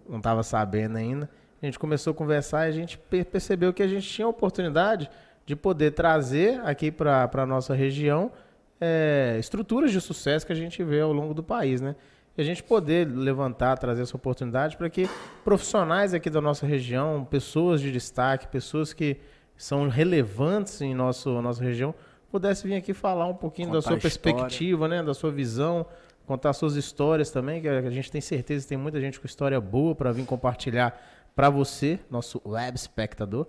não 0.07 0.21
tava 0.21 0.43
sabendo 0.43 0.97
ainda. 0.97 1.27
A 1.61 1.65
gente 1.65 1.79
começou 1.79 2.11
a 2.11 2.13
conversar 2.13 2.67
e 2.67 2.69
a 2.69 2.71
gente 2.73 2.99
pe- 2.99 3.23
percebeu 3.23 3.73
que 3.73 3.81
a 3.81 3.87
gente 3.87 4.07
tinha 4.07 4.25
a 4.27 4.29
oportunidade 4.29 5.09
de 5.43 5.55
poder 5.55 5.91
trazer 5.91 6.59
aqui 6.63 6.91
para 6.91 7.27
a 7.33 7.45
nossa 7.47 7.73
região 7.73 8.31
é, 8.79 9.37
estruturas 9.39 9.91
de 9.91 9.99
sucesso 9.99 10.45
que 10.45 10.53
a 10.53 10.55
gente 10.55 10.83
vê 10.83 11.01
ao 11.01 11.11
longo 11.11 11.33
do 11.33 11.41
país, 11.41 11.81
né? 11.81 11.95
E 12.37 12.41
a 12.41 12.43
gente 12.43 12.61
poder 12.61 13.07
levantar, 13.07 13.77
trazer 13.77 14.03
essa 14.03 14.15
oportunidade 14.15 14.77
para 14.77 14.89
que 14.89 15.09
profissionais 15.43 16.13
aqui 16.13 16.29
da 16.29 16.39
nossa 16.39 16.67
região, 16.67 17.25
pessoas 17.25 17.81
de 17.81 17.91
destaque, 17.91 18.47
pessoas 18.47 18.93
que 18.93 19.17
são 19.55 19.89
relevantes 19.89 20.79
em 20.81 20.93
nosso, 20.93 21.41
nossa 21.41 21.63
região, 21.63 21.95
pudessem 22.29 22.69
vir 22.69 22.77
aqui 22.77 22.93
falar 22.93 23.25
um 23.25 23.33
pouquinho 23.33 23.69
da 23.69 23.77
Contar 23.77 23.87
sua 23.87 23.95
a 23.95 23.97
história. 23.97 24.35
perspectiva, 24.35 24.87
né? 24.87 25.01
Da 25.01 25.15
sua 25.15 25.31
visão, 25.31 25.85
contar 26.27 26.53
suas 26.53 26.75
histórias 26.75 27.31
também, 27.31 27.59
que 27.59 27.67
a 27.67 27.89
gente 27.89 28.11
tem 28.11 28.21
certeza 28.21 28.65
que 28.65 28.69
tem 28.69 28.77
muita 28.77 29.01
gente 29.01 29.19
com 29.19 29.25
história 29.25 29.59
boa 29.59 29.95
para 29.95 30.11
vir 30.11 30.25
compartilhar 30.25 30.95
para 31.35 31.49
você, 31.49 31.99
nosso 32.11 32.39
web 32.45 32.77
espectador. 32.77 33.47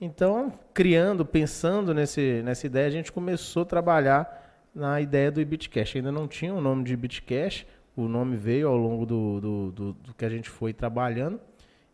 Então, 0.00 0.52
criando, 0.72 1.24
pensando 1.24 1.94
nesse, 1.94 2.42
nessa 2.42 2.66
ideia, 2.66 2.88
a 2.88 2.90
gente 2.90 3.12
começou 3.12 3.62
a 3.62 3.66
trabalhar 3.66 4.42
na 4.74 5.00
ideia 5.00 5.30
do 5.30 5.40
Ibitcash. 5.40 5.96
Ainda 5.96 6.10
não 6.10 6.26
tinha 6.26 6.52
o 6.52 6.60
nome 6.60 6.82
de 6.82 6.94
Ibitcash, 6.94 7.64
o 7.96 8.08
nome 8.08 8.36
veio 8.36 8.68
ao 8.68 8.76
longo 8.76 9.04
do, 9.06 9.40
do, 9.40 9.72
do- 9.72 9.92
do 9.92 10.14
que 10.14 10.24
a 10.24 10.28
gente 10.28 10.48
foi 10.50 10.72
trabalhando. 10.72 11.40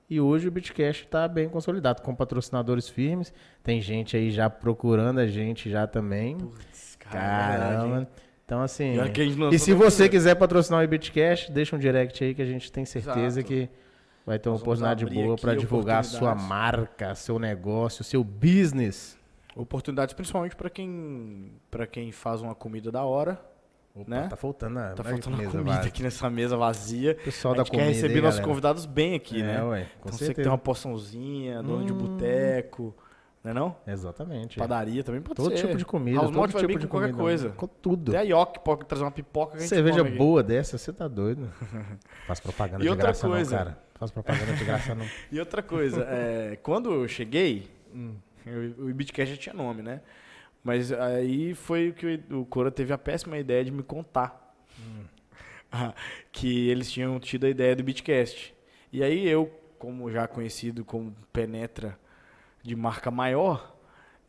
E 0.08 0.20
hoje 0.20 0.48
o 0.48 0.50
Bitcash 0.50 1.00
está 1.02 1.28
bem 1.28 1.48
consolidado, 1.48 2.02
com 2.02 2.14
patrocinadores 2.14 2.88
firmes. 2.88 3.32
Tem 3.62 3.80
gente 3.80 4.16
aí 4.16 4.30
já 4.30 4.50
procurando 4.50 5.20
a 5.20 5.26
gente 5.26 5.70
já 5.70 5.86
também. 5.86 6.36
Putz, 6.36 6.96
Caramba. 6.98 7.98
hein? 8.00 8.06
Então, 8.44 8.60
assim. 8.62 8.94
E 8.98 9.54
E 9.54 9.58
se 9.60 9.72
você 9.72 10.04
né? 10.04 10.08
quiser 10.08 10.34
patrocinar 10.34 10.80
o 10.80 10.82
Ibitcash, 10.82 11.50
deixa 11.50 11.76
um 11.76 11.78
direct 11.78 12.24
aí 12.24 12.34
que 12.34 12.42
a 12.42 12.46
gente 12.46 12.72
tem 12.72 12.84
certeza 12.84 13.38
Exato. 13.40 13.46
que 13.46 13.68
vai 14.26 14.36
ter 14.40 14.48
uma 14.48 14.54
Nós 14.54 14.62
oportunidade 14.62 15.06
boa 15.06 15.36
para 15.36 15.54
divulgar 15.54 16.00
a 16.00 16.02
sua 16.02 16.34
marca, 16.34 17.14
seu 17.14 17.38
negócio, 17.38 18.02
seu 18.02 18.24
business. 18.24 19.16
Oportunidades 19.54 20.12
principalmente 20.14 20.56
para 20.56 20.68
quem, 20.70 21.52
pra 21.70 21.86
quem 21.86 22.10
faz 22.10 22.40
uma 22.42 22.54
comida 22.54 22.90
da 22.90 23.04
hora. 23.04 23.40
Opa, 23.94 24.08
Né? 24.10 24.26
Tá 24.28 24.36
faltando 24.36 24.78
a 24.78 24.90
Tá 24.92 25.02
faltando 25.04 25.36
mesa 25.36 25.50
comida 25.50 25.70
vazia. 25.76 25.88
aqui 25.88 26.02
nessa 26.02 26.30
mesa 26.30 26.56
vazia. 26.56 27.14
Pessoal 27.16 27.54
a 27.54 27.56
da 27.58 27.62
gente 27.64 27.70
quer 27.72 27.76
comida 27.78 27.92
receber 27.94 28.14
aí, 28.14 28.20
nossos 28.20 28.36
galera. 28.38 28.48
convidados 28.48 28.86
bem 28.86 29.14
aqui, 29.14 29.40
é, 29.40 29.44
né? 29.44 29.62
ué, 29.64 29.86
Então 29.98 30.12
você 30.12 30.18
que 30.18 30.24
certeza. 30.26 30.42
tem 30.44 30.52
uma 30.52 30.58
porçãozinha, 30.58 31.62
dono 31.62 31.84
de 31.84 31.92
Hum. 31.92 31.98
boteco, 31.98 32.94
né 33.42 33.52
não? 33.52 33.74
Exatamente. 33.86 34.56
Padaria 34.58 35.02
também 35.02 35.20
pode 35.20 35.34
Todo 35.36 35.50
ser. 35.56 35.64
tipo 35.66 35.76
de 35.76 35.84
comida, 35.84 36.18
House 36.20 36.30
todo 36.30 36.46
tipo 36.52 36.78
de 36.78 36.86
com 36.86 36.90
qualquer 36.90 37.06
comida. 37.08 37.22
coisa. 37.22 37.48
Com 37.50 37.66
tudo. 37.66 38.10
Até 38.12 38.18
a 38.18 38.22
York 38.22 38.60
pode 38.60 38.84
trazer 38.84 39.02
uma 39.04 39.10
pipoca 39.10 39.56
que 39.58 39.64
Cerveja 39.64 39.98
come 39.98 40.08
aqui. 40.10 40.18
boa 40.18 40.42
dessa, 40.42 40.78
você 40.78 40.92
tá 40.92 41.08
doido. 41.08 41.48
Faz 42.28 42.38
propaganda 42.38 42.80
E 42.80 42.84
de 42.84 42.88
outra 42.90 43.06
graça 43.06 43.26
coisa. 43.28 43.50
não, 43.50 43.64
cara. 43.64 43.78
Faz 43.94 44.10
propaganda 44.12 44.52
de 44.54 44.64
graça 44.64 44.94
não. 44.94 45.04
E 45.32 45.40
outra 45.40 45.62
coisa, 45.62 46.06
é, 46.08 46.56
quando 46.62 46.92
eu 46.92 47.08
cheguei, 47.08 47.68
Hum. 47.92 48.14
o 48.78 48.88
Ibitcast 48.88 49.34
já 49.34 49.40
tinha 49.40 49.54
nome, 49.54 49.82
né? 49.82 50.00
Mas 50.62 50.92
aí 50.92 51.54
foi 51.54 51.92
que 51.92 52.20
o 52.30 52.44
Cora 52.44 52.70
teve 52.70 52.92
a 52.92 52.98
péssima 52.98 53.38
ideia 53.38 53.64
de 53.64 53.70
me 53.70 53.82
contar 53.82 54.54
ah, 55.72 55.94
que 56.30 56.68
eles 56.68 56.90
tinham 56.90 57.18
tido 57.18 57.46
a 57.46 57.48
ideia 57.48 57.74
do 57.74 57.82
Bitcast. 57.82 58.54
E 58.92 59.02
aí 59.02 59.26
eu, 59.26 59.46
como 59.78 60.10
já 60.10 60.26
conhecido 60.26 60.84
como 60.84 61.14
penetra 61.32 61.98
de 62.62 62.76
marca 62.76 63.10
maior, 63.10 63.76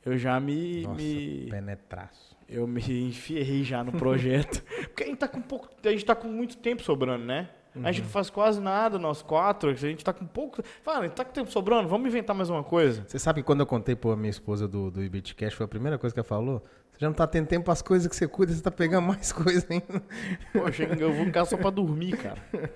eu 0.06 0.18
já 0.18 0.40
me, 0.40 0.84
Nossa, 0.84 1.02
me 1.02 1.48
penetraço. 1.50 2.38
eu 2.48 2.66
me 2.68 2.82
enfiei 3.08 3.64
já 3.64 3.84
no 3.84 3.92
projeto. 3.92 4.64
Porque 4.88 5.04
a 5.04 5.08
gente 5.08 5.20
tá 5.20 5.28
com 5.28 5.42
pouco, 5.42 5.70
a 5.84 5.90
gente 5.92 6.06
tá 6.06 6.16
com 6.16 6.28
muito 6.28 6.58
tempo 6.58 6.82
sobrando, 6.82 7.26
né? 7.26 7.50
A 7.76 7.92
gente 7.92 8.04
não 8.04 8.10
faz 8.10 8.30
quase 8.30 8.60
nada, 8.60 9.00
nós 9.00 9.22
quatro, 9.22 9.70
a 9.70 9.74
gente 9.74 10.04
tá 10.04 10.12
com 10.12 10.26
pouco. 10.26 10.62
Fala, 10.84 11.08
tá 11.10 11.24
com 11.24 11.32
tempo 11.32 11.50
sobrando, 11.50 11.88
vamos 11.88 12.08
inventar 12.08 12.36
mais 12.36 12.50
uma 12.50 12.64
coisa. 12.64 13.04
Você 13.08 13.18
sabe 13.18 13.42
que 13.42 13.46
quando 13.46 13.62
eu 13.62 13.66
contei 13.66 13.96
pra 13.96 14.16
minha 14.16 14.30
esposa 14.30 14.68
do, 14.68 14.92
do 14.92 15.02
Ibitcast, 15.02 15.56
foi 15.56 15.66
a 15.66 15.70
primeira 15.70 15.98
coisa 15.98 16.14
que 16.14 16.20
ela 16.20 16.28
falou? 16.28 16.62
Você 16.92 17.00
já 17.00 17.08
não 17.08 17.14
tá 17.14 17.26
tendo 17.26 17.48
tempo 17.48 17.72
as 17.72 17.82
coisas 17.82 18.08
que 18.08 18.16
você 18.16 18.28
cuida, 18.28 18.52
você 18.52 18.62
tá 18.62 18.72
pegando 18.72 19.08
mais 19.08 19.32
coisa 19.34 19.66
ainda. 19.70 20.04
Poxa, 20.52 20.84
eu 20.84 21.14
vou 21.14 21.26
ficar 21.26 21.46
só 21.46 21.56
pra 21.56 21.70
dormir, 21.70 22.18
cara. 22.18 22.38
Eu 22.54 22.68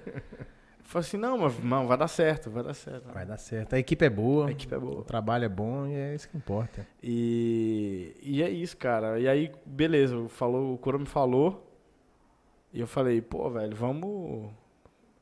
falei 0.84 1.08
assim, 1.08 1.18
não, 1.18 1.38
mas 1.40 1.60
não, 1.62 1.88
vai 1.88 1.98
dar 1.98 2.08
certo, 2.08 2.50
vai 2.50 2.64
dar 2.64 2.74
certo. 2.74 3.12
Vai 3.14 3.26
dar 3.26 3.38
certo. 3.38 3.74
A 3.74 3.80
equipe 3.80 4.06
é 4.06 4.10
boa, 4.10 4.48
A 4.48 4.52
equipe 4.52 4.74
é 4.74 4.78
o 4.78 4.82
boa. 4.82 5.04
trabalho 5.04 5.44
é 5.44 5.50
bom 5.50 5.88
e 5.88 5.94
é 5.94 6.16
isso 6.16 6.30
que 6.30 6.38
importa. 6.38 6.88
E, 7.04 8.16
e 8.22 8.42
é 8.42 8.50
isso, 8.50 8.78
cara. 8.78 9.20
E 9.20 9.28
aí, 9.28 9.52
beleza, 9.66 10.16
falou, 10.30 10.74
o 10.74 10.78
Coro 10.78 11.00
me 11.00 11.06
falou. 11.06 11.70
E 12.72 12.80
eu 12.80 12.88
falei, 12.88 13.22
pô, 13.22 13.50
velho, 13.50 13.76
vamos. 13.76 14.52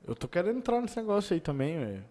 Eu 0.08 0.16
tô 0.16 0.28
querendo 0.28 0.58
entrar 0.58 0.82
nesse 0.82 0.98
negócio 0.98 1.34
aí 1.34 1.40
também, 1.40 1.80
velho. 1.80 2.04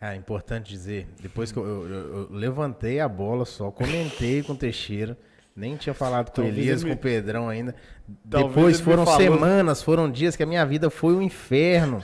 Cara, 0.00 0.14
é 0.14 0.16
importante 0.16 0.68
dizer, 0.70 1.06
depois 1.20 1.52
que 1.52 1.58
eu, 1.58 1.64
eu- 1.64 1.88
eu- 1.88 2.28
levantei 2.30 2.98
a 2.98 3.08
bola 3.08 3.44
só, 3.44 3.70
comentei 3.70 4.42
com 4.42 4.52
o 4.52 4.56
Teixeira, 4.56 5.16
nem 5.54 5.76
tinha 5.76 5.94
falado 5.94 6.30
com 6.32 6.40
o 6.40 6.44
Elias, 6.44 6.82
me- 6.82 6.90
com 6.90 6.96
o 6.96 6.98
Pedrão 6.98 7.48
ainda. 7.48 7.74
Talvez 8.28 8.54
Depois 8.54 8.80
foram 8.80 9.06
semanas, 9.06 9.82
foram 9.82 10.10
dias 10.10 10.34
que 10.34 10.42
a 10.42 10.46
minha 10.46 10.64
vida 10.66 10.90
foi 10.90 11.14
um 11.14 11.22
inferno. 11.22 12.02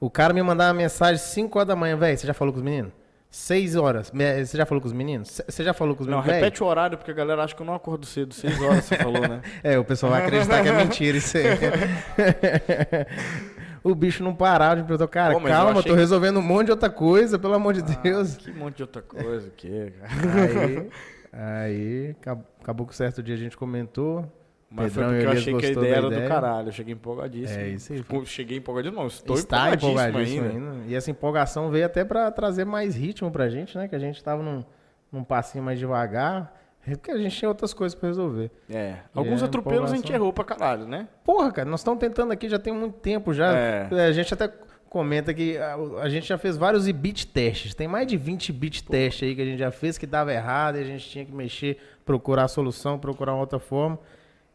O 0.00 0.08
cara 0.08 0.32
me 0.32 0.42
mandava 0.42 0.72
uma 0.72 0.78
mensagem 0.82 1.18
5 1.18 1.58
horas 1.58 1.68
da 1.68 1.76
manhã, 1.76 1.96
velho, 1.96 2.16
você 2.16 2.26
já 2.26 2.32
falou 2.34 2.52
com 2.54 2.58
os 2.58 2.64
meninos? 2.64 2.92
6 3.28 3.76
horas, 3.76 4.10
você 4.46 4.56
já 4.56 4.64
falou 4.64 4.80
com 4.80 4.86
os 4.86 4.92
meninos? 4.94 5.42
Você 5.46 5.62
já 5.62 5.74
falou 5.74 5.94
com 5.94 6.02
os 6.04 6.06
Não, 6.06 6.18
meninos? 6.18 6.32
Véi? 6.32 6.40
repete 6.44 6.62
o 6.62 6.66
horário, 6.66 6.96
porque 6.96 7.10
a 7.10 7.14
galera 7.14 7.44
acha 7.44 7.54
que 7.54 7.60
eu 7.60 7.66
não 7.66 7.74
acordo 7.74 8.06
cedo. 8.06 8.32
Seis 8.32 8.58
horas 8.62 8.84
você 8.84 8.96
falou, 8.96 9.20
né? 9.28 9.42
É, 9.62 9.78
o 9.78 9.84
pessoal 9.84 10.12
vai 10.12 10.22
acreditar 10.24 10.62
que 10.62 10.68
é 10.68 10.72
mentira 10.72 11.18
isso 11.18 11.36
aí. 11.36 11.44
o 13.90 13.94
bicho 13.94 14.22
não 14.22 14.34
parava 14.34 14.76
de 14.76 14.82
me 14.82 14.88
perguntar, 14.88 15.08
cara, 15.08 15.34
Pô, 15.34 15.40
calma, 15.40 15.80
achei 15.80 15.90
tô 15.92 15.96
resolvendo 15.96 16.38
um 16.38 16.42
monte 16.42 16.66
de 16.66 16.70
outra 16.72 16.90
coisa, 16.90 17.38
pelo 17.38 17.54
amor 17.54 17.74
de 17.74 17.82
Deus. 17.82 18.36
Que 18.36 18.52
monte 18.52 18.76
de 18.76 18.82
outra 18.82 19.02
coisa 19.02 19.50
que, 19.56 19.92
cara. 19.92 20.12
Aí, 20.42 20.88
aí 21.32 22.10
acab- 22.20 22.44
acabou 22.60 22.86
que 22.86 22.94
certo 22.96 23.22
dia 23.22 23.34
a 23.34 23.38
gente 23.38 23.56
comentou. 23.56 24.24
Mas 24.68 24.92
Pedrão 24.92 25.10
foi 25.10 25.18
porque 25.18 25.26
eu 25.26 25.38
achei 25.38 25.54
que 25.54 25.66
a 25.66 25.70
ideia 25.70 25.94
era 25.94 26.10
do 26.10 26.28
caralho. 26.28 26.68
Eu 26.68 26.72
cheguei 26.72 26.92
empolgadíssimo. 26.94 27.60
É 27.60 27.68
isso 27.68 27.92
aí. 27.92 28.02
Pô, 28.02 28.24
Cheguei 28.24 28.58
empolgadíssimo, 28.58 29.00
não. 29.00 29.06
Estou 29.06 29.36
Está 29.36 29.72
empolgadíssimo, 29.72 29.92
empolgadíssimo 30.08 30.48
ainda. 30.48 30.70
ainda. 30.72 30.86
E 30.88 30.94
essa 30.94 31.10
empolgação 31.10 31.70
veio 31.70 31.86
até 31.86 32.04
pra 32.04 32.30
trazer 32.32 32.64
mais 32.64 32.96
ritmo 32.96 33.30
pra 33.30 33.48
gente, 33.48 33.78
né? 33.78 33.86
Que 33.86 33.94
a 33.94 33.98
gente 33.98 34.22
tava 34.22 34.42
num, 34.42 34.64
num 35.10 35.22
passinho 35.22 35.62
mais 35.62 35.78
devagar. 35.78 36.52
Porque 36.94 37.10
a 37.10 37.18
gente 37.18 37.36
tinha 37.36 37.48
outras 37.48 37.74
coisas 37.74 37.94
pra 37.98 38.08
resolver. 38.08 38.50
É. 38.70 38.96
Alguns 39.14 39.42
é, 39.42 39.46
atropelos 39.46 39.92
a 39.92 39.96
gente 39.96 40.12
errou 40.12 40.32
pra 40.32 40.44
caralho, 40.44 40.86
né? 40.86 41.08
Porra, 41.24 41.50
cara, 41.50 41.68
nós 41.68 41.80
estamos 41.80 41.98
tentando 42.00 42.32
aqui 42.32 42.48
já 42.48 42.58
tem 42.58 42.72
muito 42.72 42.94
tempo 42.98 43.34
já. 43.34 43.52
É. 43.52 43.88
A 43.90 44.12
gente 44.12 44.32
até 44.32 44.48
comenta 44.88 45.34
que 45.34 45.58
a, 45.58 45.74
a 46.00 46.08
gente 46.08 46.26
já 46.26 46.38
fez 46.38 46.56
vários 46.56 46.90
bit 46.90 47.26
testes. 47.26 47.74
Tem 47.74 47.88
mais 47.88 48.06
de 48.06 48.16
20 48.16 48.52
bit 48.52 48.84
testes 48.84 49.28
aí 49.28 49.34
que 49.34 49.42
a 49.42 49.44
gente 49.44 49.58
já 49.58 49.70
fez 49.70 49.98
que 49.98 50.06
dava 50.06 50.32
errado 50.32 50.76
e 50.78 50.80
a 50.80 50.84
gente 50.84 51.08
tinha 51.08 51.24
que 51.24 51.32
mexer, 51.32 51.78
procurar 52.04 52.44
a 52.44 52.48
solução, 52.48 52.98
procurar 52.98 53.32
uma 53.32 53.40
outra 53.40 53.58
forma. 53.58 53.98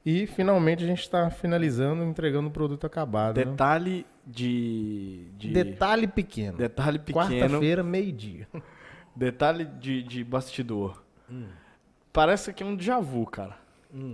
E 0.03 0.25
finalmente 0.25 0.83
a 0.83 0.87
gente 0.87 1.01
está 1.01 1.29
finalizando, 1.29 2.03
entregando 2.03 2.47
o 2.47 2.51
produto 2.51 2.87
acabado. 2.87 3.37
né? 3.37 3.45
Detalhe 3.45 4.05
de. 4.25 5.27
de 5.37 5.49
Detalhe 5.51 6.07
pequeno. 6.07 6.57
Detalhe 6.57 6.97
pequeno. 6.97 7.25
Quarta-feira, 7.27 7.83
meio-dia. 7.83 8.47
Detalhe 9.15 9.65
de, 9.65 10.01
de 10.01 10.23
bastidor. 10.23 11.03
Hum. 11.29 11.45
Parece 12.13 12.53
que 12.53 12.61
é 12.63 12.65
um 12.65 12.75
déjà 12.75 12.99
vu, 12.99 13.25
cara. 13.25 13.59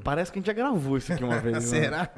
Parece 0.04 0.32
que 0.32 0.40
a 0.40 0.42
gente 0.42 0.48
já 0.48 0.54
gravou 0.54 0.98
isso 0.98 1.14
aqui 1.14 1.24
uma 1.24 1.38
vez. 1.40 1.54
né? 1.72 1.82
Será? 1.82 2.10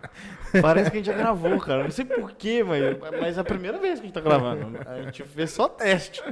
Parece 0.62 0.90
que 0.90 0.96
a 0.98 1.00
gente 1.02 1.08
já 1.08 1.18
gravou, 1.18 1.60
cara. 1.60 1.84
Não 1.84 1.92
sei 1.92 2.06
porquê, 2.06 2.64
mas, 2.64 2.82
mas 3.20 3.38
é 3.38 3.42
a 3.42 3.44
primeira 3.44 3.78
vez 3.78 3.96
que 4.00 4.06
a 4.06 4.08
gente 4.08 4.14
tá 4.14 4.22
gravando. 4.22 4.78
A 4.88 5.02
gente 5.02 5.24
fez 5.26 5.52
só 5.52 5.68
teste 5.68 6.24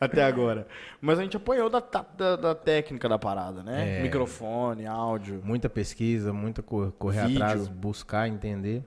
até 0.00 0.22
agora. 0.22 0.68
Mas 1.00 1.18
a 1.18 1.22
gente 1.22 1.36
apanhou 1.36 1.68
da, 1.68 1.82
da, 2.16 2.36
da 2.36 2.54
técnica 2.54 3.08
da 3.08 3.18
parada, 3.18 3.60
né? 3.64 3.98
É. 3.98 4.02
Microfone, 4.02 4.86
áudio. 4.86 5.40
Muita 5.42 5.68
pesquisa, 5.68 6.32
muita 6.32 6.62
cor- 6.62 6.92
correr 6.92 7.26
Vídeo. 7.26 7.42
atrás, 7.42 7.66
buscar, 7.66 8.28
entender. 8.28 8.84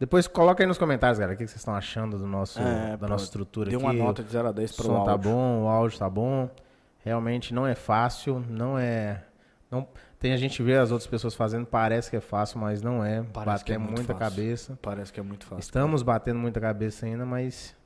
Depois 0.00 0.26
coloca 0.26 0.62
aí 0.62 0.66
nos 0.66 0.78
comentários, 0.78 1.18
galera, 1.18 1.34
o 1.34 1.36
que 1.38 1.46
vocês 1.46 1.60
estão 1.60 1.74
achando 1.74 2.16
do 2.16 2.26
nosso, 2.26 2.58
É, 2.60 2.92
da 2.92 2.98
pô, 2.98 3.08
nossa 3.08 3.24
estrutura 3.24 3.68
Deu 3.68 3.80
aqui. 3.80 3.86
uma 3.86 3.92
nota 3.92 4.22
de 4.22 4.30
0 4.30 4.48
a 4.48 4.52
10 4.52 4.70
O 4.70 4.76
para 4.76 4.82
o 4.82 4.86
som 4.86 4.92
áudio. 4.96 5.12
tá 5.12 5.16
bom, 5.18 5.62
o 5.64 5.68
áudio 5.68 5.98
tá 5.98 6.08
bom. 6.08 6.48
Realmente 7.04 7.52
não 7.52 7.66
é 7.66 7.74
fácil, 7.74 8.42
não 8.48 8.78
é. 8.78 9.24
Não, 9.70 9.86
tem 10.18 10.32
a 10.32 10.36
gente 10.36 10.62
vê 10.62 10.76
as 10.76 10.90
outras 10.90 11.06
pessoas 11.06 11.34
fazendo, 11.34 11.66
parece 11.66 12.10
que 12.10 12.16
é 12.16 12.20
fácil, 12.20 12.58
mas 12.58 12.82
não 12.82 13.04
é. 13.04 13.22
Parece 13.22 13.50
é 13.50 13.74
Bater 13.74 13.78
muito 13.78 13.98
muita 13.98 14.14
fácil. 14.14 14.36
cabeça. 14.36 14.78
Parece 14.80 15.12
que 15.12 15.20
é 15.20 15.22
muito 15.22 15.44
fácil. 15.44 15.60
Estamos 15.60 16.02
batendo 16.02 16.38
muita 16.38 16.60
cabeça 16.60 17.06
ainda, 17.06 17.26
mas 17.26 17.76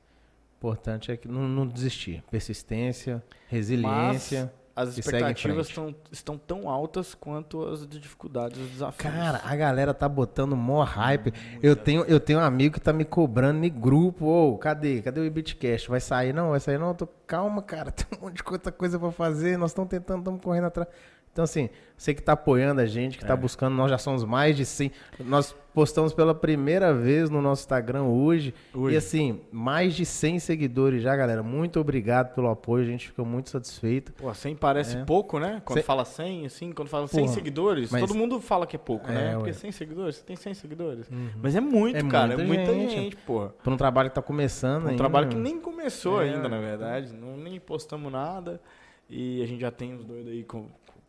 o 0.53 0.55
importante 0.57 1.11
é 1.11 1.17
que 1.17 1.27
não, 1.27 1.41
não 1.41 1.67
desistir. 1.67 2.23
Persistência, 2.31 3.21
resiliência. 3.47 4.51
As 4.75 4.89
segue 4.89 4.97
em 4.97 4.99
expectativas 5.01 5.67
estão, 5.67 5.95
estão 6.11 6.35
tão 6.35 6.67
altas 6.67 7.13
quanto 7.13 7.63
as 7.63 7.85
de 7.85 7.99
dificuldades, 7.99 8.59
os 8.59 8.69
desafios. 8.71 9.13
Cara, 9.13 9.39
a 9.45 9.55
galera 9.55 9.93
tá 9.93 10.09
botando 10.09 10.55
mó 10.55 10.81
hype. 10.83 11.31
Eu 11.61 11.75
tenho, 11.75 12.03
eu 12.05 12.19
tenho 12.19 12.39
um 12.39 12.41
amigo 12.41 12.73
que 12.73 12.81
tá 12.81 12.91
me 12.91 13.05
cobrando 13.05 13.59
no 13.59 13.69
grupo. 13.69 14.25
Ô, 14.25 14.57
cadê? 14.57 15.03
Cadê 15.03 15.21
o 15.21 15.25
Ibitcast? 15.25 15.89
Vai 15.89 15.99
sair? 15.99 16.33
Não, 16.33 16.49
vai 16.49 16.59
sair 16.59 16.79
não. 16.79 16.95
Tô, 16.95 17.05
calma, 17.27 17.61
cara. 17.61 17.91
Tem 17.93 18.17
um 18.17 18.23
monte 18.23 18.37
de 18.37 18.43
coisa 18.43 18.97
pra 18.97 19.11
fazer. 19.11 19.57
Nós 19.57 19.69
estamos 19.69 19.91
tentando, 19.91 20.19
estamos 20.19 20.41
correndo 20.41 20.65
atrás. 20.65 20.89
Então, 21.33 21.43
assim, 21.43 21.67
você 21.97 22.13
que 22.13 22.21
tá 22.21 22.33
apoiando 22.33 22.79
a 22.79 22.85
gente, 22.85 23.17
que 23.17 23.25
tá 23.25 23.35
buscando, 23.35 23.73
nós 23.75 23.89
já 23.89 23.97
somos 23.97 24.23
mais 24.23 24.55
de 24.55 24.67
100. 24.67 24.91
Nós 25.21 25.55
postamos 25.73 26.13
pela 26.13 26.35
primeira 26.35 26.93
vez 26.93 27.27
no 27.27 27.41
nosso 27.41 27.63
Instagram 27.63 28.03
hoje. 28.03 28.53
Hoje. 28.71 28.93
E, 28.93 28.97
assim, 28.99 29.41
mais 29.51 29.95
de 29.95 30.05
100 30.05 30.37
seguidores 30.37 31.01
já, 31.01 31.15
galera. 31.15 31.41
Muito 31.41 31.79
obrigado 31.79 32.35
pelo 32.35 32.49
apoio. 32.51 32.83
A 32.83 32.87
gente 32.87 33.07
ficou 33.07 33.25
muito 33.25 33.49
satisfeito. 33.49 34.13
Pô, 34.13 34.31
100 34.31 34.55
parece 34.55 34.97
É. 34.97 35.03
pouco, 35.05 35.39
né? 35.39 35.59
Quando 35.65 35.81
fala 35.81 36.05
100, 36.05 36.45
assim, 36.45 36.71
quando 36.71 36.87
fala 36.89 37.07
100 37.07 37.21
Porra, 37.21 37.33
seguidores, 37.33 37.89
mas- 37.91 38.01
todo 38.01 38.13
mundo 38.15 38.39
fala 38.39 38.67
que 38.67 38.75
é 38.75 38.79
pouco, 38.79 39.07
né? 39.11 39.31
É, 39.31 39.33
Porque 39.33 39.49
ué. 39.49 39.53
100 39.53 39.71
seguidores, 39.71 40.17
você 40.17 40.23
tem 40.23 40.35
100 40.35 40.53
seguidores. 40.53 41.07
Mas 41.41 41.55
é 41.55 41.59
muito, 41.61 41.97
É 41.97 42.03
cara, 42.07 42.33
é 42.35 42.37
muita 42.37 42.71
muita 42.71 42.73
gente. 42.73 42.91
gente, 42.93 43.15
porra. 43.15 43.49
Por 43.63 43.73
um 43.73 43.77
trabalho 43.77 44.09
que 44.09 44.15
tá 44.15 44.21
começando 44.21 44.83
Um 44.83 44.87
ainda, 44.89 44.97
trabalho 44.99 45.29
que 45.29 45.35
né? 45.35 45.41
nem 45.41 45.59
começou 45.59 46.21
É. 46.21 46.25
ainda, 46.29 46.47
na 46.47 46.59
verdade. 46.59 47.11
Não, 47.11 47.35
nem 47.37 47.59
postamos 47.59 48.11
nada. 48.11 48.61
E 49.09 49.41
a 49.43 49.45
gente 49.47 49.59
já 49.61 49.71
tem 49.71 49.93
os 49.95 50.03
doidos 50.05 50.31
aí 50.31 50.43
com- 50.43 50.67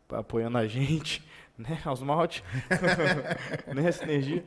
apoiando 0.09 0.57
a 0.57 0.67
gente, 0.67 1.23
né? 1.57 1.79
Aos 1.85 2.01
malte. 2.01 2.43
né? 3.73 3.91
Sinergia. 3.91 4.43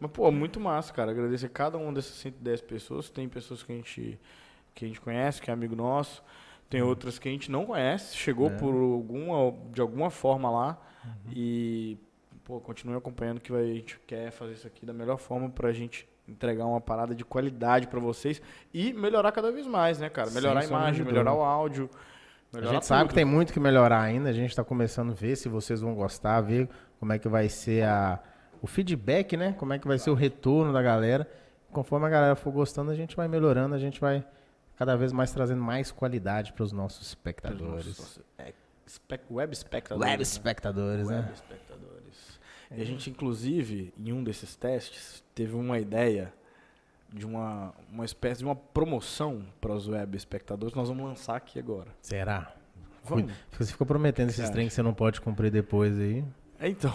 Mas, 0.00 0.10
pô, 0.10 0.30
muito 0.30 0.60
massa, 0.60 0.92
cara. 0.92 1.10
Agradecer 1.10 1.48
cada 1.50 1.78
uma 1.78 1.92
dessas 1.92 2.16
110 2.16 2.60
pessoas. 2.62 3.08
Tem 3.10 3.28
pessoas 3.28 3.62
que 3.62 3.72
a 3.72 3.74
gente, 3.76 4.18
que 4.74 4.84
a 4.84 4.88
gente 4.88 5.00
conhece, 5.00 5.40
que 5.40 5.50
é 5.50 5.54
amigo 5.54 5.74
nosso. 5.76 6.22
Tem 6.68 6.82
outras 6.82 7.18
que 7.18 7.28
a 7.28 7.32
gente 7.32 7.50
não 7.50 7.64
conhece. 7.66 8.16
Chegou 8.16 8.48
Uhum. 8.48 8.54
É. 8.54 8.58
por 8.58 8.74
alguma, 8.74 9.54
de 9.72 9.80
alguma 9.80 10.10
forma 10.10 10.50
lá. 10.50 10.78
Uhum. 11.04 11.32
E, 11.32 11.96
pô, 12.44 12.60
continue 12.60 12.96
acompanhando 12.96 13.40
que 13.40 13.52
vai- 13.52 13.62
a 13.62 13.74
gente 13.74 13.98
quer 14.06 14.30
fazer 14.32 14.54
isso 14.54 14.66
aqui 14.66 14.84
da 14.84 14.92
melhor 14.92 15.16
forma 15.18 15.48
pra 15.48 15.72
gente 15.72 16.08
entregar 16.28 16.66
uma 16.66 16.80
parada 16.80 17.14
de 17.14 17.24
qualidade 17.24 17.86
pra 17.86 18.00
vocês 18.00 18.42
e 18.74 18.92
melhorar 18.92 19.30
cada 19.30 19.52
vez 19.52 19.64
mais, 19.64 20.00
né, 20.00 20.08
cara? 20.10 20.28
Melhorar 20.32 20.58
a 20.58 20.62
sombra 20.62 20.78
imagem, 20.78 21.04
melhorar 21.04 21.32
o 21.34 21.40
áudio. 21.40 21.88
A 22.52 22.56
melhorar 22.56 22.74
gente 22.74 22.86
sabe 22.86 23.00
tudo. 23.02 23.08
que 23.10 23.14
tem 23.14 23.24
muito 23.24 23.52
que 23.52 23.60
melhorar 23.60 24.00
ainda. 24.00 24.28
A 24.28 24.32
gente 24.32 24.50
está 24.50 24.64
começando 24.64 25.10
a 25.12 25.14
ver 25.14 25.36
se 25.36 25.48
vocês 25.48 25.80
vão 25.80 25.94
gostar, 25.94 26.40
ver 26.40 26.68
como 26.98 27.12
é 27.12 27.18
que 27.18 27.28
vai 27.28 27.48
ser 27.48 27.84
a, 27.84 28.20
o 28.62 28.66
feedback, 28.66 29.36
né? 29.36 29.54
Como 29.58 29.72
é 29.72 29.78
que 29.78 29.86
vai 29.86 29.98
ser 29.98 30.10
o 30.10 30.14
retorno 30.14 30.72
da 30.72 30.80
galera. 30.82 31.28
Conforme 31.72 32.06
a 32.06 32.08
galera 32.08 32.36
for 32.36 32.52
gostando, 32.52 32.90
a 32.90 32.94
gente 32.94 33.14
vai 33.16 33.28
melhorando, 33.28 33.74
a 33.74 33.78
gente 33.78 34.00
vai 34.00 34.24
cada 34.76 34.96
vez 34.96 35.12
mais 35.12 35.32
trazendo 35.32 35.62
mais 35.62 35.90
qualidade 35.90 36.52
para 36.52 36.62
os 36.62 36.72
nossos 36.72 37.06
espectadores. 37.08 38.20
é, 38.38 38.52
spec- 38.88 39.24
web 39.30 39.52
espectadores. 39.52 40.06
Web 40.10 40.16
né? 40.18 40.22
espectadores, 40.22 41.06
Web 41.08 41.22
né? 41.22 41.30
espectadores. 41.34 42.40
E 42.70 42.80
a 42.80 42.84
gente, 42.84 43.10
inclusive, 43.10 43.92
em 43.98 44.12
um 44.12 44.24
desses 44.24 44.56
testes, 44.56 45.22
teve 45.34 45.54
uma 45.54 45.78
ideia 45.78 46.32
de 47.16 47.26
uma, 47.26 47.72
uma 47.90 48.04
espécie 48.04 48.40
de 48.40 48.44
uma 48.44 48.54
promoção 48.54 49.42
para 49.60 49.72
os 49.72 49.88
web 49.88 50.16
espectadores. 50.16 50.74
Nós 50.74 50.88
vamos 50.88 51.04
lançar 51.04 51.36
aqui 51.36 51.58
agora. 51.58 51.88
Será? 52.00 52.52
Vamos. 53.04 53.32
Você 53.58 53.72
ficou 53.72 53.86
prometendo 53.86 54.30
esses 54.30 54.44
Você 54.46 54.52
trem 54.52 54.68
que 54.68 54.74
você 54.74 54.82
não 54.82 54.92
pode 54.92 55.20
cumprir 55.20 55.50
depois 55.50 55.98
aí. 55.98 56.24
Então. 56.60 56.92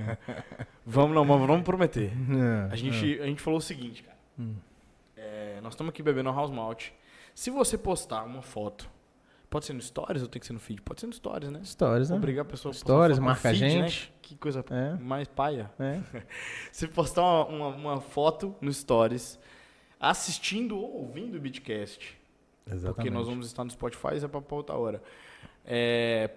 vamos 0.86 1.14
não, 1.14 1.24
mas 1.24 1.46
vamos 1.46 1.64
prometer. 1.64 2.12
É, 2.12 2.72
A 2.72 2.76
gente, 2.76 3.20
a 3.20 3.26
gente 3.26 3.40
falou 3.40 3.58
o 3.58 3.62
seguinte, 3.62 4.02
cara. 4.02 4.16
É, 5.16 5.60
nós 5.62 5.74
estamos 5.74 5.90
aqui 5.90 6.02
bebendo 6.02 6.30
House 6.30 6.50
Malt. 6.50 6.90
Se 7.34 7.50
você 7.50 7.76
postar 7.76 8.24
uma 8.24 8.42
foto 8.42 8.88
Pode 9.50 9.64
ser 9.64 9.72
no 9.72 9.80
Stories 9.80 10.22
ou 10.22 10.28
tem 10.28 10.38
que 10.40 10.46
ser 10.46 10.52
no 10.52 10.60
feed? 10.60 10.82
Pode 10.82 11.00
ser 11.00 11.06
no 11.06 11.12
Stories, 11.12 11.50
né? 11.50 11.60
Stories, 11.64 12.10
né? 12.10 12.16
Obrigar 12.16 12.42
a 12.42 12.48
pessoa 12.48 12.72
Stories, 12.74 13.18
marca 13.18 13.48
a 13.48 13.52
né? 13.52 13.58
gente. 13.58 14.12
Que 14.20 14.36
coisa 14.36 14.62
É. 14.70 14.94
mais 15.02 15.26
paia. 15.26 15.70
É. 15.78 16.00
Se 16.70 16.86
postar 16.86 17.22
uma, 17.22 17.46
uma, 17.46 17.68
uma 17.68 18.00
foto 18.00 18.54
no 18.60 18.70
Stories 18.72 19.38
assistindo 19.98 20.76
ou 20.78 20.98
ouvindo 21.06 21.36
o 21.36 21.40
Bitcast, 21.40 22.16
Exatamente. 22.66 22.94
porque 22.94 23.10
nós 23.10 23.26
vamos 23.26 23.46
estar 23.46 23.64
no 23.64 23.70
Spotify, 23.70 24.16
isso 24.16 24.26
é 24.26 24.28
pra, 24.28 24.40
pra 24.42 24.56
outra 24.56 24.76
hora. 24.76 25.02
É, 25.64 26.30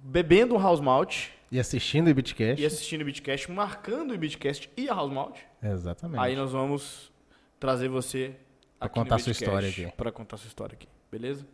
bebendo 0.00 0.54
um 0.54 0.58
House 0.58 0.80
Malt 0.80 1.28
E 1.52 1.58
assistindo 1.60 2.08
o 2.10 2.14
Bitcast. 2.14 2.60
e 2.60 2.66
assistindo 2.66 3.02
o 3.02 3.04
Bitcast, 3.04 3.50
marcando 3.52 4.12
o 4.14 4.18
Bitcast 4.18 4.70
e 4.76 4.88
a 4.88 4.94
House 4.94 5.12
Malt. 5.12 5.38
Exatamente. 5.62 6.20
Aí 6.20 6.34
nós 6.34 6.52
vamos 6.52 7.12
trazer 7.60 7.88
você 7.88 8.34
no 8.80 8.88
contar 8.88 9.18
sua 9.18 9.32
história 9.32 9.68
aqui. 9.68 9.92
Pra 9.96 10.10
contar 10.10 10.36
sua 10.38 10.48
história 10.48 10.74
aqui, 10.74 10.88
beleza? 11.12 11.46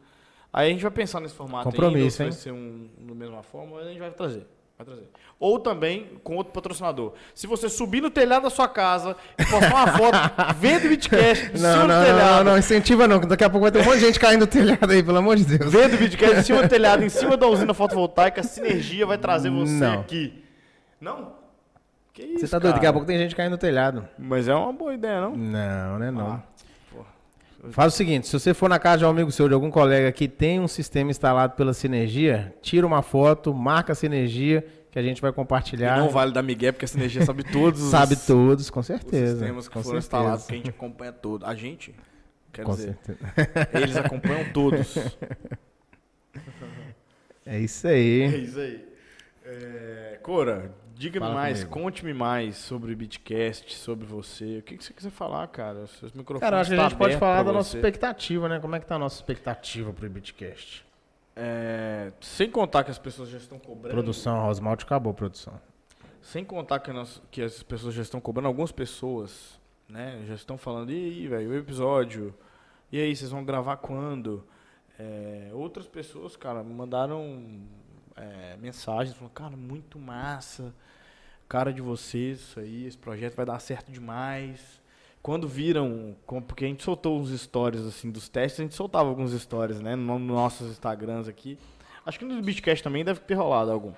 Aí 0.52 0.69
a 0.69 0.73
gente 0.73 0.83
vai 0.83 0.90
pensar 0.90 1.21
nesse 1.21 1.35
formato 1.35 1.64
Compromisso, 1.71 2.23
ainda, 2.23 2.35
hein? 2.35 2.37
vai 2.37 2.40
ser 2.42 2.52
um, 2.52 2.88
da 3.07 3.14
mesma 3.14 3.42
forma, 3.42 3.76
mas 3.76 3.87
a 3.87 3.90
gente 3.90 4.00
vai 4.00 4.11
trazer. 4.11 4.47
Vai 4.76 4.85
trazer. 4.87 5.09
Ou 5.38 5.59
também 5.61 6.19
com 6.25 6.37
outro 6.37 6.52
patrocinador. 6.52 7.12
Se 7.35 7.47
você 7.47 7.69
subir 7.69 8.00
no 8.00 8.11
telhado 8.11 8.45
da 8.45 8.50
sua 8.50 8.66
casa 8.66 9.14
e 9.38 9.45
postar 9.45 9.69
uma 9.75 9.87
foto 9.88 10.19
vendo 10.59 10.87
o 10.87 10.88
Bitcast 10.88 11.52
em 11.52 11.57
cima 11.57 11.69
Não, 11.76 11.83
do 11.83 11.88
não, 11.88 12.04
telhado, 12.04 12.45
não, 12.45 12.52
não, 12.52 12.59
incentiva 12.59 13.07
não, 13.07 13.21
que 13.21 13.26
daqui 13.26 13.45
a 13.45 13.50
pouco 13.50 13.62
vai 13.62 13.71
ter 13.71 13.80
um 13.80 13.85
monte 13.85 14.00
de 14.00 14.07
gente 14.07 14.19
caindo 14.19 14.40
no 14.40 14.47
telhado 14.47 14.90
aí, 14.90 15.02
pelo 15.02 15.19
amor 15.19 15.37
de 15.37 15.45
Deus. 15.45 15.71
vendo 15.71 15.95
o 15.95 15.99
Bitcast 15.99 16.37
em 16.40 16.42
cima 16.42 16.62
do 16.62 16.69
telhado, 16.69 17.04
em 17.04 17.09
cima 17.11 17.37
da 17.37 17.47
usina 17.49 17.73
fotovoltaica, 17.75 18.40
a 18.40 18.45
Sinergia 18.45 19.07
vai 19.07 19.19
trazer 19.19 19.50
você 19.50 19.73
Não. 19.73 20.00
aqui. 20.00 20.42
Não? 21.00 21.35
Que 22.12 22.23
isso, 22.23 22.40
Você 22.40 22.49
tá 22.49 22.59
doido? 22.59 22.75
Daqui 22.75 22.87
a 22.87 22.88
cara? 22.88 22.92
pouco 22.95 23.07
tem 23.07 23.19
gente 23.19 23.37
caindo 23.37 23.52
no 23.52 23.59
telhado. 23.59 24.09
Mas 24.19 24.49
é 24.49 24.54
uma 24.54 24.73
boa 24.73 24.92
ideia, 24.95 25.21
não? 25.21 25.37
Não, 25.37 25.99
né 25.99 26.11
não. 26.11 26.33
Ah. 26.33 26.42
Faz 27.71 27.93
o 27.93 27.97
seguinte, 27.97 28.26
se 28.26 28.33
você 28.33 28.55
for 28.55 28.69
na 28.71 28.79
casa 28.79 28.99
de 28.99 29.05
um 29.05 29.09
amigo 29.11 29.31
seu, 29.31 29.47
de 29.47 29.52
algum 29.55 29.71
colega 29.71 30.11
que 30.12 30.26
tem 30.26 30.59
um 30.59 30.67
sistema 30.69 31.11
instalado 31.11 31.55
pela 31.57 31.75
Sinergia, 31.75 32.55
tira 32.62 32.87
uma 32.87 33.02
foto, 33.02 33.52
marca 33.52 33.93
a 33.93 33.95
Sinergia, 33.95 34.64
que 34.90 34.99
a 34.99 35.02
gente 35.02 35.21
vai 35.21 35.31
E 35.31 35.35
compartilhar. 35.35 35.99
não 35.99 36.09
vale 36.09 36.33
dar 36.33 36.43
migué, 36.43 36.73
porque 36.73 36.87
a 36.87 36.88
Sinergia 36.88 37.23
sabe 37.25 37.45
todos 37.52 37.83
os, 37.83 37.90
Sabe 37.90 38.17
todos, 38.17 38.71
com 38.71 38.81
os 38.81 38.87
certeza. 38.87 39.37
sistemas 39.38 39.69
que 39.69 39.75
com 39.75 39.83
foram 39.83 40.00
certeza. 40.00 40.07
instalados, 40.07 40.47
que 40.47 40.52
a 40.55 40.57
gente 40.57 40.71
acompanha 40.71 41.12
todo. 41.12 41.45
A 41.45 41.55
gente, 41.55 41.95
quer 42.50 42.64
Com 42.64 42.73
dizer, 42.75 42.97
certeza. 43.05 43.69
eles 43.75 43.97
acompanham 43.97 44.45
todos. 44.55 44.95
É 47.45 47.59
isso 47.59 47.87
É 47.87 47.90
aí. 47.93 48.45
isso 48.45 48.59
aí. 48.59 48.88
É, 49.45 50.19
Cora, 50.23 50.71
diga-me 51.00 51.33
mais, 51.33 51.64
conte-me 51.64 52.12
mais 52.12 52.57
sobre 52.57 52.92
o 52.92 52.97
Bitcast, 52.97 53.75
sobre 53.75 54.04
você. 54.07 54.59
O 54.59 54.62
que, 54.62 54.76
que 54.76 54.85
você 54.85 54.92
quiser 54.92 55.11
falar, 55.11 55.47
cara? 55.49 55.80
Os 55.85 55.90
seus 55.92 56.12
microfones 56.12 56.40
Cara, 56.42 56.61
acho 56.61 56.71
que 56.71 56.75
a 56.76 56.78
tá 56.83 56.88
gente 56.90 56.99
pode 56.99 57.16
falar 57.16 57.42
da 57.42 57.52
nossa 57.52 57.71
você. 57.71 57.78
expectativa, 57.78 58.49
né? 58.49 58.61
Como 58.61 58.76
é 58.76 58.80
que 58.80 58.87
tá 58.87 58.97
a 58.97 58.99
nossa 58.99 59.16
expectativa 59.16 59.92
pro 59.92 60.09
Bitcast? 60.11 60.85
É, 61.35 62.12
sem 62.21 62.50
contar 62.50 62.85
que 62.85 62.90
as 62.90 62.99
pessoas 62.99 63.30
já 63.30 63.38
estão 63.38 63.59
cobrando. 63.59 63.95
Produção, 63.95 64.42
Rosmalte 64.42 64.85
acabou 64.85 65.12
a 65.12 65.14
produção. 65.14 65.59
Sem 66.21 66.45
contar 66.45 66.80
que, 66.80 66.92
nós- 66.92 67.23
que 67.30 67.40
as 67.40 67.62
pessoas 67.62 67.95
já 67.95 68.02
estão 68.02 68.21
cobrando, 68.21 68.49
algumas 68.49 68.71
pessoas, 68.71 69.59
né, 69.88 70.23
já 70.26 70.35
estão 70.35 70.59
falando, 70.59 70.92
e 70.92 70.95
aí, 70.97 71.26
velho, 71.28 71.50
o 71.50 71.57
episódio, 71.57 72.35
e 72.92 73.00
aí, 73.00 73.16
vocês 73.16 73.30
vão 73.30 73.42
gravar 73.42 73.78
quando? 73.78 74.45
É, 74.99 75.49
outras 75.54 75.87
pessoas, 75.88 76.37
cara, 76.37 76.62
me 76.62 76.75
mandaram 76.75 77.62
é, 78.20 78.56
mensagens, 78.56 79.16
falando, 79.16 79.32
cara, 79.32 79.56
muito 79.56 79.98
massa, 79.98 80.74
cara 81.48 81.72
de 81.72 81.80
vocês, 81.80 82.40
isso 82.40 82.60
aí, 82.60 82.86
esse 82.86 82.98
projeto 82.98 83.34
vai 83.34 83.46
dar 83.46 83.58
certo 83.58 83.90
demais. 83.90 84.80
Quando 85.22 85.46
viram, 85.46 86.16
porque 86.46 86.64
a 86.64 86.68
gente 86.68 86.83
soltou 86.83 87.18
uns 87.18 87.30
stories, 87.38 87.85
assim, 87.85 88.11
dos 88.11 88.28
testes, 88.28 88.61
a 88.61 88.62
gente 88.62 88.74
soltava 88.74 89.09
alguns 89.09 89.33
stories, 89.33 89.80
né, 89.80 89.94
no, 89.94 90.18
nos 90.18 90.37
nossos 90.37 90.70
Instagrams 90.70 91.28
aqui. 91.28 91.59
Acho 92.06 92.18
que 92.18 92.24
no 92.24 92.40
Bitcast 92.40 92.83
também 92.83 93.04
deve 93.04 93.20
ter 93.20 93.35
rolado 93.35 93.70
algum. 93.70 93.92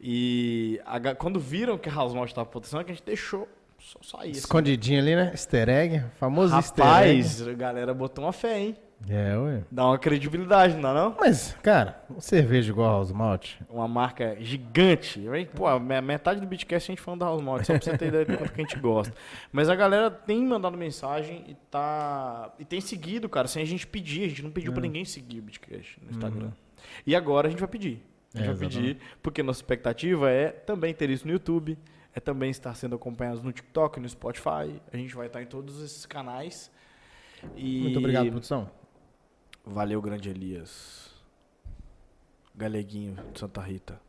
E 0.00 0.80
a 0.84 1.14
quando 1.14 1.38
viram 1.38 1.78
que 1.78 1.88
a 1.88 1.92
House 1.92 2.12
Malt 2.12 2.28
estava 2.28 2.46
produção, 2.48 2.80
é 2.80 2.84
que 2.84 2.90
a 2.90 2.94
gente 2.94 3.04
deixou 3.04 3.48
só 3.78 3.98
sair. 4.02 4.30
assim. 4.30 4.40
Escondidinho 4.40 5.00
ali, 5.00 5.14
né? 5.14 5.30
Easter 5.30 5.68
egg, 5.68 6.04
famoso 6.18 6.54
easter 6.54 6.84
Rapaz, 6.84 7.46
a 7.46 7.52
galera 7.52 7.94
botou 7.94 8.24
uma 8.24 8.32
fé, 8.32 8.58
hein? 8.58 8.76
É, 9.08 9.36
ué. 9.36 9.62
Dá 9.70 9.86
uma 9.86 9.98
credibilidade, 9.98 10.74
não 10.74 10.82
dá 10.82 10.94
não? 10.94 11.16
Mas, 11.20 11.56
cara, 11.62 12.02
uma 12.08 12.20
cerveja 12.20 12.72
igual 12.72 12.88
a 12.88 12.92
House 12.92 13.12
Malt, 13.12 13.54
Uma 13.68 13.86
marca 13.86 14.36
gigante. 14.40 15.22
Pô, 15.54 15.66
metade 15.78 16.40
do 16.40 16.46
Bitcast 16.46 16.90
a 16.90 16.92
gente 16.92 17.02
falando 17.02 17.20
da 17.20 17.26
House 17.26 17.42
Malt, 17.42 17.64
só 17.64 17.74
pra 17.74 17.82
você 17.82 17.96
ter 17.98 18.08
ideia 18.08 18.24
do 18.24 18.36
quanto 18.36 18.52
que 18.52 18.60
a 18.60 18.64
gente 18.64 18.78
gosta. 18.78 19.14
Mas 19.52 19.68
a 19.68 19.74
galera 19.76 20.10
tem 20.10 20.44
mandado 20.44 20.76
mensagem 20.76 21.44
e 21.46 21.54
tá. 21.70 22.52
E 22.58 22.64
tem 22.64 22.80
seguido, 22.80 23.28
cara, 23.28 23.46
sem 23.46 23.62
a 23.62 23.66
gente 23.66 23.86
pedir. 23.86 24.24
A 24.24 24.28
gente 24.28 24.42
não 24.42 24.50
pediu 24.50 24.72
pra 24.72 24.82
ninguém 24.82 25.04
seguir 25.04 25.38
o 25.38 25.42
Bitcast 25.42 26.00
no 26.02 26.10
Instagram. 26.10 26.50
E 27.06 27.14
agora 27.14 27.48
a 27.48 27.50
gente 27.50 27.60
vai 27.60 27.68
pedir. 27.68 28.02
A 28.34 28.38
gente 28.38 28.48
É, 28.48 28.52
vai 28.52 28.68
pedir, 28.68 28.98
porque 29.22 29.42
nossa 29.42 29.58
expectativa 29.58 30.30
é 30.30 30.48
também 30.48 30.92
ter 30.92 31.08
isso 31.10 31.26
no 31.26 31.32
YouTube, 31.32 31.78
é 32.14 32.20
também 32.20 32.50
estar 32.50 32.74
sendo 32.74 32.96
acompanhados 32.96 33.42
no 33.42 33.52
TikTok, 33.52 34.00
no 34.00 34.08
Spotify. 34.08 34.80
A 34.92 34.96
gente 34.96 35.14
vai 35.14 35.26
estar 35.26 35.42
em 35.42 35.46
todos 35.46 35.82
esses 35.82 36.04
canais. 36.06 36.70
E... 37.54 37.80
Muito 37.82 37.98
obrigado, 37.98 38.28
produção. 38.30 38.68
Valeu, 39.66 40.00
grande 40.00 40.30
Elias. 40.30 41.12
Galeguinho 42.54 43.16
de 43.32 43.40
Santa 43.40 43.60
Rita. 43.60 44.00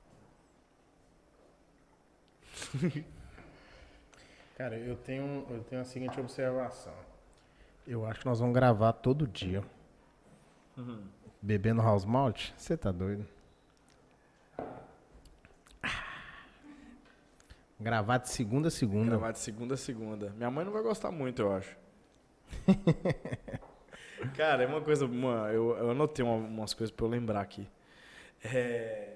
Cara, 4.55 4.77
eu 4.77 4.95
tenho, 4.95 5.45
eu 5.49 5.63
tenho 5.63 5.81
a 5.81 5.85
seguinte 5.85 6.19
observação. 6.19 6.93
Eu 7.87 8.05
acho 8.05 8.19
que 8.19 8.25
nós 8.27 8.39
vamos 8.39 8.53
gravar 8.53 8.93
todo 8.93 9.27
dia. 9.27 9.63
Bebendo 11.41 11.81
House 11.81 12.05
Malt? 12.05 12.51
Você 12.55 12.77
tá 12.77 12.91
doido? 12.91 13.25
Gravar 17.79 18.19
de 18.19 18.29
segunda 18.29 18.67
a 18.67 18.71
segunda. 18.71 19.09
Gravar 19.11 19.31
de 19.31 19.39
segunda 19.39 19.73
a 19.73 19.77
segunda. 19.77 20.29
Minha 20.31 20.51
mãe 20.51 20.63
não 20.65 20.71
vai 20.71 20.83
gostar 20.83 21.11
muito, 21.11 21.41
eu 21.41 21.55
acho. 21.55 21.75
Cara, 24.35 24.63
é 24.63 24.67
uma 24.67 24.81
coisa. 24.81 25.05
Uma, 25.05 25.49
eu, 25.51 25.75
eu 25.77 25.91
anotei 25.91 26.23
uma- 26.25 26.35
umas 26.35 26.73
coisas 26.73 26.93
pra 26.95 27.05
eu 27.05 27.09
lembrar 27.09 27.41
aqui. 27.41 27.67
É, 28.43 29.13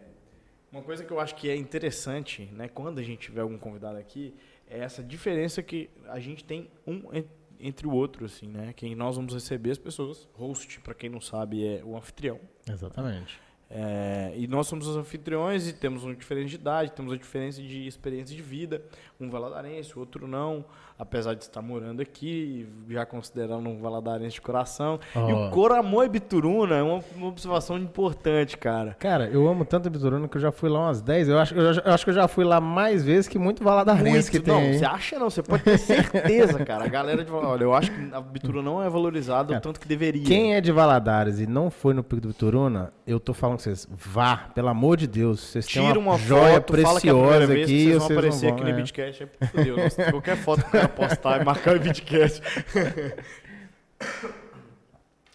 uma 0.72 0.82
coisa 0.82 1.04
que 1.04 1.12
eu 1.12 1.20
acho 1.20 1.36
que 1.36 1.50
é 1.50 1.56
interessante, 1.56 2.46
né, 2.54 2.68
quando 2.68 3.00
a 3.00 3.04
gente 3.04 3.20
tiver 3.20 3.42
algum 3.42 3.58
convidado 3.58 3.98
aqui, 3.98 4.34
é 4.70 4.80
essa 4.80 5.04
diferença 5.04 5.62
que 5.62 5.90
a 6.08 6.20
gente 6.20 6.44
tem 6.44 6.70
um 6.88 7.14
en- 7.14 7.26
entre 7.60 7.86
o 7.88 7.92
outro, 7.92 8.26
assim, 8.26 8.48
né? 8.48 8.74
Quem 8.76 8.96
nós 8.96 9.16
vamos 9.16 9.34
receber 9.34 9.72
as 9.72 9.78
pessoas. 9.78 10.28
Host, 10.34 10.80
pra 10.80 10.94
quem 10.96 11.10
não 11.10 11.22
sabe, 11.22 11.66
é 11.66 11.84
o 11.84 11.96
anfitrião. 11.96 12.40
Exatamente. 12.68 13.40
É, 13.74 14.34
e 14.36 14.48
nós 14.48 14.68
somos 14.68 14.86
os 14.86 14.98
anfitriões 14.98 15.68
e 15.68 15.72
temos 15.74 16.04
uma 16.04 16.14
diferença 16.14 16.50
de 16.50 16.56
idade, 16.56 16.92
temos 16.92 17.12
uma 17.14 17.18
diferença 17.18 17.62
de 17.62 17.88
experiência 17.88 18.36
de 18.36 18.42
vida. 18.42 18.82
Um 19.20 19.30
valadarense, 19.30 19.96
o 19.96 20.00
outro 20.00 20.28
não, 20.28 20.66
apesar 20.98 21.36
de 21.36 21.44
estar 21.44 21.62
morando 21.62 22.02
aqui, 22.02 22.68
já 22.90 23.06
considerando 23.06 23.70
um 23.70 23.80
valadarense 23.80 24.34
de 24.36 24.42
coração. 24.42 25.00
E 25.16 25.20
Ó. 25.20 25.48
o 25.48 25.52
Coramô 25.52 26.04
e 26.04 26.10
Bituruna 26.10 26.76
é 26.76 26.82
uma, 26.82 27.00
uma 27.16 27.28
observação 27.28 27.78
importante, 27.78 28.58
cara. 28.58 28.96
Cara, 29.00 29.30
eu 29.30 29.48
amo 29.48 29.64
tanto 29.64 29.88
a 29.88 29.92
Bituruna 29.92 30.28
que 30.28 30.38
eu 30.38 30.42
já 30.42 30.52
fui 30.52 30.70
lá 30.70 30.80
umas 30.88 31.02
10. 31.02 31.30
Eu 31.30 31.38
acho, 31.40 31.54
eu, 31.54 31.72
já- 31.74 31.82
eu 31.86 31.94
acho 31.94 32.04
que 32.04 32.10
eu 32.10 32.16
já 32.16 32.28
fui 32.28 32.44
lá 32.44 32.60
mais 32.60 33.06
vezes 33.06 33.28
que 33.28 33.38
muito 33.40 33.64
Valadarense 33.64 34.30
que 34.32 34.40
tem. 34.40 34.54
não, 34.72 34.78
você 34.78 34.86
acha 34.86 35.20
não, 35.20 35.30
você 35.30 35.44
pode 35.44 35.64
ter 35.64 35.78
certeza, 35.78 36.66
cara. 36.66 36.84
A 36.86 36.90
galera 36.90 37.24
de 37.24 37.32
olha, 37.32 37.64
eu 37.64 37.74
acho 37.76 37.92
que 37.92 38.14
a 38.14 38.20
Bituruna 38.20 38.64
não 38.70 38.84
é 38.84 38.90
valorizada 38.90 39.56
o 39.56 39.62
tanto 39.62 39.80
que 39.80 39.88
deveria. 39.88 40.26
Quem 40.26 40.56
é 40.56 40.62
de 40.62 40.72
Valadares 40.72 41.40
e 41.40 41.46
não 41.48 41.70
foi 41.70 41.94
no 41.94 42.04
Pico 42.04 42.22
do 42.22 42.28
Bituruna, 42.30 42.92
eu 43.06 43.20
tô 43.20 43.34
falando 43.36 43.60
vocês, 43.62 43.88
vá, 43.90 44.38
pelo 44.38 44.68
amor 44.68 44.98
de 44.98 45.08
Deus. 45.08 45.40
Vocês 45.40 45.66
têm 45.66 45.82
uma, 45.82 45.98
uma 45.98 46.18
joia 46.18 46.56
foto, 46.56 46.82
fala 46.82 47.02
que 47.02 47.10
é 47.10 47.14
preciosa 47.14 47.54
aqui 47.54 47.66
vocês 47.66 47.98
vão 47.98 48.00
vocês 48.08 48.12
aparecer 48.18 48.46
não 48.48 48.54
aqui 48.54 48.64
vão, 48.64 48.72
no 48.72 48.78
é. 48.78 48.82
Bitcast. 48.82 49.24
É, 49.24 49.46
fudeu, 49.48 49.78
nossa, 49.78 50.12
qualquer 50.12 50.38
foto 50.38 50.62
que 50.64 50.68
o 50.70 50.72
cara 50.72 50.90
postar 50.90 51.42
e 51.42 51.46
marcar 51.46 51.76
o 51.76 51.80
Bitcast. 51.80 52.42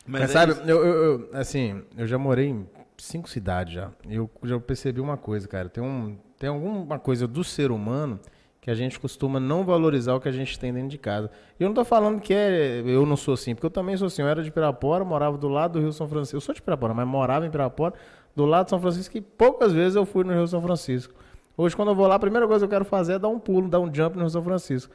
Mas, 0.07 0.23
é 0.23 0.27
sabe, 0.29 0.53
eu, 0.71 0.85
eu- 0.85 1.03
eu- 1.05 1.31
assim, 1.33 1.83
eu 1.97 2.07
já 2.07 2.17
morei 2.19 2.49
em 2.49 2.67
cinco 2.97 3.29
cidades 3.29 3.75
já. 3.75 3.91
Eu 4.09 4.31
já 4.45 4.59
percebi 4.61 5.01
uma 5.01 5.17
coisa, 5.17 5.49
cara. 5.49 5.69
Tem, 5.69 5.83
um, 5.83 6.17
tem 6.39 6.49
alguma 6.49 6.99
coisa 6.99 7.27
do 7.27 7.43
ser 7.43 7.71
humano 7.71 8.21
que 8.67 8.71
a 8.73 8.75
gente 8.75 8.99
costuma 8.99 9.39
não 9.39 9.63
valorizar 9.63 10.17
o 10.17 10.21
que 10.21 10.29
a 10.29 10.33
gente 10.33 10.59
tem 10.59 10.73
dentro 10.73 10.89
de 10.89 10.99
casa. 10.99 11.31
E 11.59 11.63
eu 11.63 11.69
não 11.69 11.75
tô 11.75 11.85
falando 11.85 12.21
que 12.21 12.35
é, 12.35 12.83
eu 12.85 13.07
não 13.07 13.17
sou 13.17 13.35
assim, 13.35 13.55
porque 13.55 13.65
eu 13.65 13.71
também 13.71 13.97
sou 13.97 14.09
assim. 14.09 14.23
Eu 14.23 14.29
era 14.29 14.43
de 14.43 14.51
Pirapora, 14.51 15.05
morava 15.05 15.39
do 15.39 15.47
lado 15.47 15.75
do 15.75 15.79
Rio 15.79 15.93
São 15.93 16.09
Francisco. 16.09 16.37
Eu 16.37 16.41
sou 16.41 16.53
de 16.53 16.61
Pirapora, 16.61 16.93
mas 16.93 17.07
morava 17.07 17.47
em 17.47 17.51
Pirapora, 17.51 17.95
do 18.35 18.45
lado 18.45 18.65
de 18.65 18.71
São 18.71 18.81
Francisco, 18.81 19.17
e 19.17 19.21
poucas 19.21 19.73
vezes 19.73 19.95
eu 19.95 20.05
fui 20.05 20.25
no 20.25 20.33
Rio 20.33 20.49
São 20.49 20.61
Francisco. 20.61 21.15
Hoje, 21.57 21.77
quando 21.77 21.93
eu 21.93 21.95
vou 21.95 22.09
lá, 22.09 22.17
a 22.17 22.19
primeira 22.19 22.45
coisa 22.45 22.67
que 22.67 22.75
eu 22.75 22.77
quero 22.77 22.85
fazer 22.85 23.13
é 23.13 23.19
dar 23.21 23.29
um 23.29 23.39
pulo, 23.39 23.69
dar 23.69 23.79
um 23.79 23.87
jump 23.95 24.17
no 24.17 24.23
Rio 24.23 24.31
São 24.31 24.43
Francisco. 24.43 24.93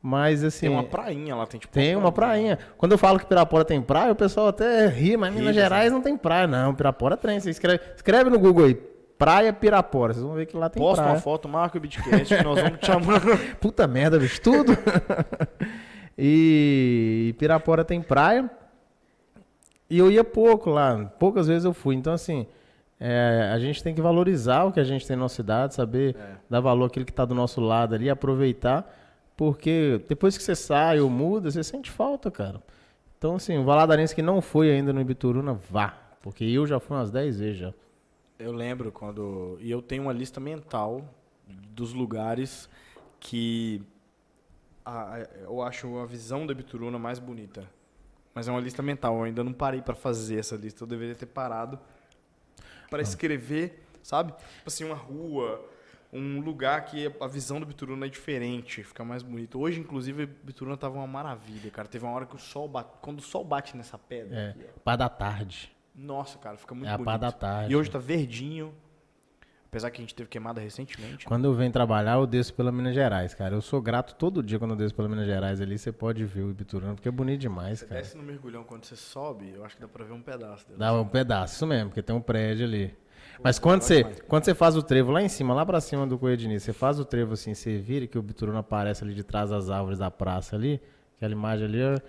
Mas, 0.00 0.42
assim... 0.42 0.68
Tem 0.68 0.70
uma 0.70 0.84
prainha 0.84 1.36
lá, 1.36 1.46
tem 1.46 1.60
tipo. 1.60 1.74
Tem 1.74 1.94
uma 1.94 2.10
prainha. 2.10 2.58
Quando 2.78 2.92
eu 2.92 2.98
falo 2.98 3.18
que 3.18 3.26
Pirapora 3.26 3.66
tem 3.66 3.82
praia, 3.82 4.12
o 4.12 4.16
pessoal 4.16 4.48
até 4.48 4.86
ri, 4.86 5.18
mas 5.18 5.34
Minas 5.34 5.54
Ri, 5.54 5.60
Gerais 5.60 5.92
não 5.92 6.00
tem 6.00 6.16
praia, 6.16 6.46
não. 6.46 6.74
Pirapora 6.74 7.18
tem. 7.18 7.38
Você 7.38 7.50
escreve, 7.50 7.82
escreve 7.94 8.30
no 8.30 8.38
Google 8.38 8.64
aí, 8.64 8.80
Praia 9.20 9.52
Pirapora. 9.52 10.14
Vocês 10.14 10.24
vão 10.24 10.34
ver 10.34 10.46
que 10.46 10.56
lá 10.56 10.70
tem 10.70 10.82
Posta 10.82 11.02
praia. 11.02 11.14
uma 11.16 11.20
foto, 11.20 11.46
marca 11.46 11.76
o 11.76 11.80
Bitcast, 11.80 12.34
que 12.34 12.42
nós 12.42 12.58
vamos 12.58 12.78
te 12.80 12.86
chamando. 12.86 13.38
Puta 13.60 13.86
merda, 13.86 14.18
bicho, 14.18 14.40
tudo. 14.40 14.72
e 16.18 17.34
Pirapora 17.38 17.84
tem 17.84 18.00
praia. 18.00 18.50
E 19.90 19.98
eu 19.98 20.10
ia 20.10 20.24
pouco 20.24 20.70
lá, 20.70 21.04
poucas 21.18 21.46
vezes 21.48 21.66
eu 21.66 21.74
fui. 21.74 21.94
Então, 21.96 22.14
assim, 22.14 22.46
é, 22.98 23.50
a 23.52 23.58
gente 23.58 23.82
tem 23.82 23.94
que 23.94 24.00
valorizar 24.00 24.64
o 24.64 24.72
que 24.72 24.80
a 24.80 24.84
gente 24.84 25.06
tem 25.06 25.16
na 25.16 25.24
nossa 25.24 25.34
cidade, 25.34 25.74
saber 25.74 26.16
É. 26.16 26.36
dar 26.48 26.60
valor 26.60 26.86
àquilo 26.86 27.04
que 27.04 27.12
está 27.12 27.26
do 27.26 27.34
nosso 27.34 27.60
lado 27.60 27.94
ali, 27.94 28.08
aproveitar, 28.08 28.90
porque 29.36 30.00
depois 30.08 30.34
que 30.38 30.42
você 30.42 30.54
sai 30.54 30.98
ou 30.98 31.10
muda, 31.10 31.50
você 31.50 31.62
sente 31.62 31.90
falta, 31.90 32.30
cara. 32.30 32.62
Então, 33.18 33.34
assim, 33.36 33.58
o 33.58 33.64
Valadarense 33.64 34.14
que 34.14 34.22
não 34.22 34.40
foi 34.40 34.70
ainda 34.70 34.94
no 34.94 35.00
Ibituruna, 35.02 35.52
vá. 35.70 35.92
Porque 36.22 36.42
eu 36.44 36.66
já 36.66 36.80
fui 36.80 36.96
umas 36.96 37.10
10 37.10 37.38
vezes 37.38 37.58
já. 37.58 37.74
Eu 38.40 38.52
lembro 38.52 38.90
quando. 38.90 39.56
E 39.60 39.70
eu 39.70 39.82
tenho 39.82 40.02
uma 40.04 40.12
lista 40.12 40.40
mental 40.40 41.04
dos 41.46 41.92
lugares 41.92 42.68
que 43.18 43.82
a- 44.84 45.18
eu 45.42 45.62
acho 45.62 45.98
a 45.98 46.06
visão 46.06 46.46
da 46.46 46.54
Bituruna 46.54 46.98
mais 46.98 47.18
bonita. 47.18 47.68
Mas 48.34 48.48
é 48.48 48.50
uma 48.50 48.60
lista 48.60 48.82
mental, 48.82 49.16
eu 49.18 49.24
ainda 49.24 49.42
não 49.44 49.52
parei 49.52 49.82
pra 49.82 49.94
fazer 49.94 50.38
essa 50.38 50.56
lista. 50.56 50.82
Eu 50.84 50.86
deveria 50.86 51.14
ter 51.14 51.26
parado 51.26 51.78
para 52.88 53.02
escrever, 53.02 53.84
sabe? 54.02 54.32
Tipo 54.32 54.46
assim, 54.68 54.84
uma 54.84 54.94
rua, 54.94 55.64
um 56.12 56.40
lugar 56.40 56.84
que 56.86 57.12
a 57.20 57.26
visão 57.26 57.60
do 57.60 57.66
Bituruna 57.66 58.06
é 58.06 58.08
diferente, 58.08 58.82
fica 58.84 59.04
mais 59.04 59.22
bonito. 59.22 59.58
Hoje, 59.60 59.80
inclusive, 59.80 60.26
Bituruna 60.26 60.76
tava 60.76 60.94
uma 60.96 61.06
maravilha, 61.06 61.70
cara. 61.70 61.88
Teve 61.88 62.04
uma 62.04 62.14
hora 62.14 62.24
que 62.26 62.36
o 62.36 62.38
sol 62.38 62.68
bate. 62.68 62.90
Quando 63.02 63.18
o 63.18 63.22
sol 63.22 63.44
bate 63.44 63.76
nessa 63.76 63.98
pedra, 63.98 64.36
É, 64.56 64.64
pá 64.82 64.96
da 64.96 65.08
tarde. 65.08 65.72
Nossa, 66.00 66.38
cara, 66.38 66.56
fica 66.56 66.74
muito 66.74 66.88
é 66.88 66.92
a 66.92 66.96
bonito. 66.96 67.04
pá 67.06 67.16
da 67.16 67.30
tarde. 67.32 67.72
E 67.72 67.76
hoje 67.76 67.90
tá 67.90 67.98
verdinho. 67.98 68.72
Apesar 69.68 69.88
que 69.92 69.98
a 69.98 70.02
gente 70.02 70.16
teve 70.16 70.28
queimada 70.28 70.60
recentemente. 70.60 71.24
Quando 71.26 71.44
eu 71.44 71.54
venho 71.54 71.70
trabalhar, 71.70 72.14
eu 72.16 72.26
desço 72.26 72.52
pela 72.54 72.72
Minas 72.72 72.92
Gerais, 72.92 73.34
cara. 73.34 73.54
Eu 73.54 73.60
sou 73.62 73.80
grato 73.80 74.16
todo 74.16 74.42
dia 74.42 74.58
quando 74.58 74.72
eu 74.72 74.76
desço 74.76 74.96
pela 74.96 75.08
Minas 75.08 75.26
Gerais 75.26 75.60
ali. 75.60 75.78
Você 75.78 75.92
pode 75.92 76.24
ver 76.24 76.42
o 76.42 76.50
Ibituruna, 76.50 76.94
porque 76.94 77.08
é 77.08 77.12
bonito 77.12 77.40
demais, 77.40 77.78
Você 77.78 77.86
cara. 77.86 78.00
desce 78.00 78.16
no 78.16 78.22
mergulhão 78.24 78.64
quando 78.64 78.84
você 78.84 78.96
sobe, 78.96 79.52
eu 79.54 79.64
acho 79.64 79.76
que 79.76 79.82
dá 79.82 79.86
pra 79.86 80.04
ver 80.04 80.12
um 80.12 80.22
pedaço 80.22 80.66
dele. 80.66 80.76
Dá 80.76 80.92
um 80.92 81.06
pedaço, 81.06 81.54
isso 81.54 81.66
mesmo, 81.68 81.90
porque 81.90 82.02
tem 82.02 82.16
um 82.16 82.20
prédio 82.20 82.66
ali. 82.66 82.92
Mas 83.44 83.60
quando 83.60 83.82
você, 83.82 84.02
quando 84.26 84.44
você 84.44 84.54
faz 84.56 84.76
o 84.76 84.82
trevo 84.82 85.12
lá 85.12 85.22
em 85.22 85.28
cima, 85.28 85.54
lá 85.54 85.64
pra 85.64 85.80
cima 85.80 86.04
do 86.04 86.18
Coelho 86.18 86.36
Diniz, 86.36 86.64
você 86.64 86.72
faz 86.72 86.98
o 86.98 87.04
trevo 87.04 87.34
assim, 87.34 87.54
você 87.54 87.78
vira 87.78 88.08
que 88.08 88.18
o 88.18 88.22
Bituruna 88.22 88.58
aparece 88.58 89.04
ali 89.04 89.14
de 89.14 89.22
trás 89.22 89.50
das 89.50 89.70
árvores 89.70 90.00
da 90.00 90.10
praça 90.10 90.56
ali, 90.56 90.82
aquela 91.16 91.32
imagem 91.32 91.66
ali, 91.66 91.80
é- 91.80 92.02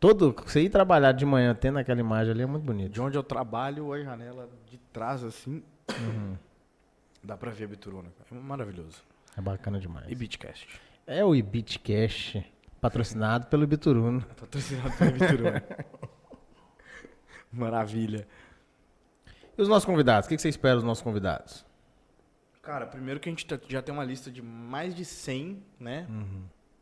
todo, 0.00 0.34
você 0.46 0.62
ir 0.62 0.70
trabalhar 0.70 1.12
de 1.12 1.24
manhã 1.26 1.54
tendo 1.54 1.78
aquela 1.78 2.00
imagem 2.00 2.32
ali 2.32 2.42
é 2.42 2.46
muito 2.46 2.64
bonito. 2.64 2.92
De 2.92 3.00
onde 3.00 3.16
eu 3.16 3.22
trabalho, 3.22 3.92
a 3.92 4.00
janela 4.02 4.48
de 4.70 4.78
trás, 4.92 5.22
assim, 5.24 5.62
Uhum. 5.90 6.36
dá 7.22 7.36
pra 7.36 7.50
ver 7.50 7.64
a 7.64 7.68
Bituruna. 7.68 8.08
É 8.30 8.34
maravilhoso. 8.34 9.02
É 9.36 9.40
bacana 9.40 9.78
demais. 9.78 10.06
E 10.10 10.14
Beatcast. 10.14 10.80
É 11.06 11.24
o 11.24 11.34
Ibitcash, 11.34 12.42
patrocinado 12.80 13.46
pelo 13.46 13.66
Bituruna. 13.66 14.20
Patrocinado 14.38 14.96
pela 14.96 15.10
Bituruna. 15.12 15.64
Maravilha. 17.52 18.26
E 19.56 19.62
os 19.62 19.68
nossos 19.68 19.84
convidados? 19.84 20.26
O 20.26 20.28
que 20.28 20.38
você 20.38 20.48
espera 20.48 20.74
dos 20.76 20.84
nossos 20.84 21.02
convidados? 21.02 21.64
Cara, 22.62 22.86
primeiro 22.86 23.18
que 23.18 23.28
a 23.28 23.32
gente 23.32 23.46
tá- 23.46 23.58
já 23.68 23.80
tem 23.80 23.94
uma 23.94 24.04
lista 24.04 24.30
de 24.30 24.42
mais 24.42 24.94
de 24.94 25.04
100, 25.04 25.62
né? 25.80 26.06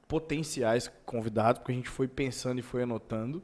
Potenciais 0.09 0.91
convidados, 1.05 1.59
porque 1.61 1.73
a 1.73 1.75
gente 1.75 1.89
foi 1.89 2.07
pensando 2.07 2.59
e 2.59 2.63
foi 2.63 2.83
anotando, 2.83 3.43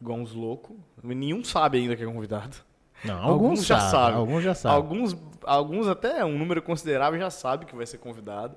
igual 0.00 0.18
uns 0.18 0.32
loucos. 0.32 0.76
Nenhum 1.02 1.42
sabe 1.42 1.78
ainda 1.78 1.96
que 1.96 2.02
é 2.02 2.06
convidado. 2.06 2.56
Não, 3.04 3.14
Alguns 3.14 3.30
alguns, 3.30 3.66
já 3.66 3.80
sabem, 3.80 3.90
sabem. 3.90 4.18
Alguns 4.18 4.42
já 4.42 4.54
sabem. 4.54 4.76
Alguns, 4.76 5.16
alguns 5.44 5.88
até 5.88 6.24
um 6.24 6.36
número 6.36 6.60
considerável 6.62 7.18
já 7.18 7.30
sabe 7.30 7.66
que 7.66 7.74
vai 7.74 7.86
ser 7.86 7.98
convidado. 7.98 8.56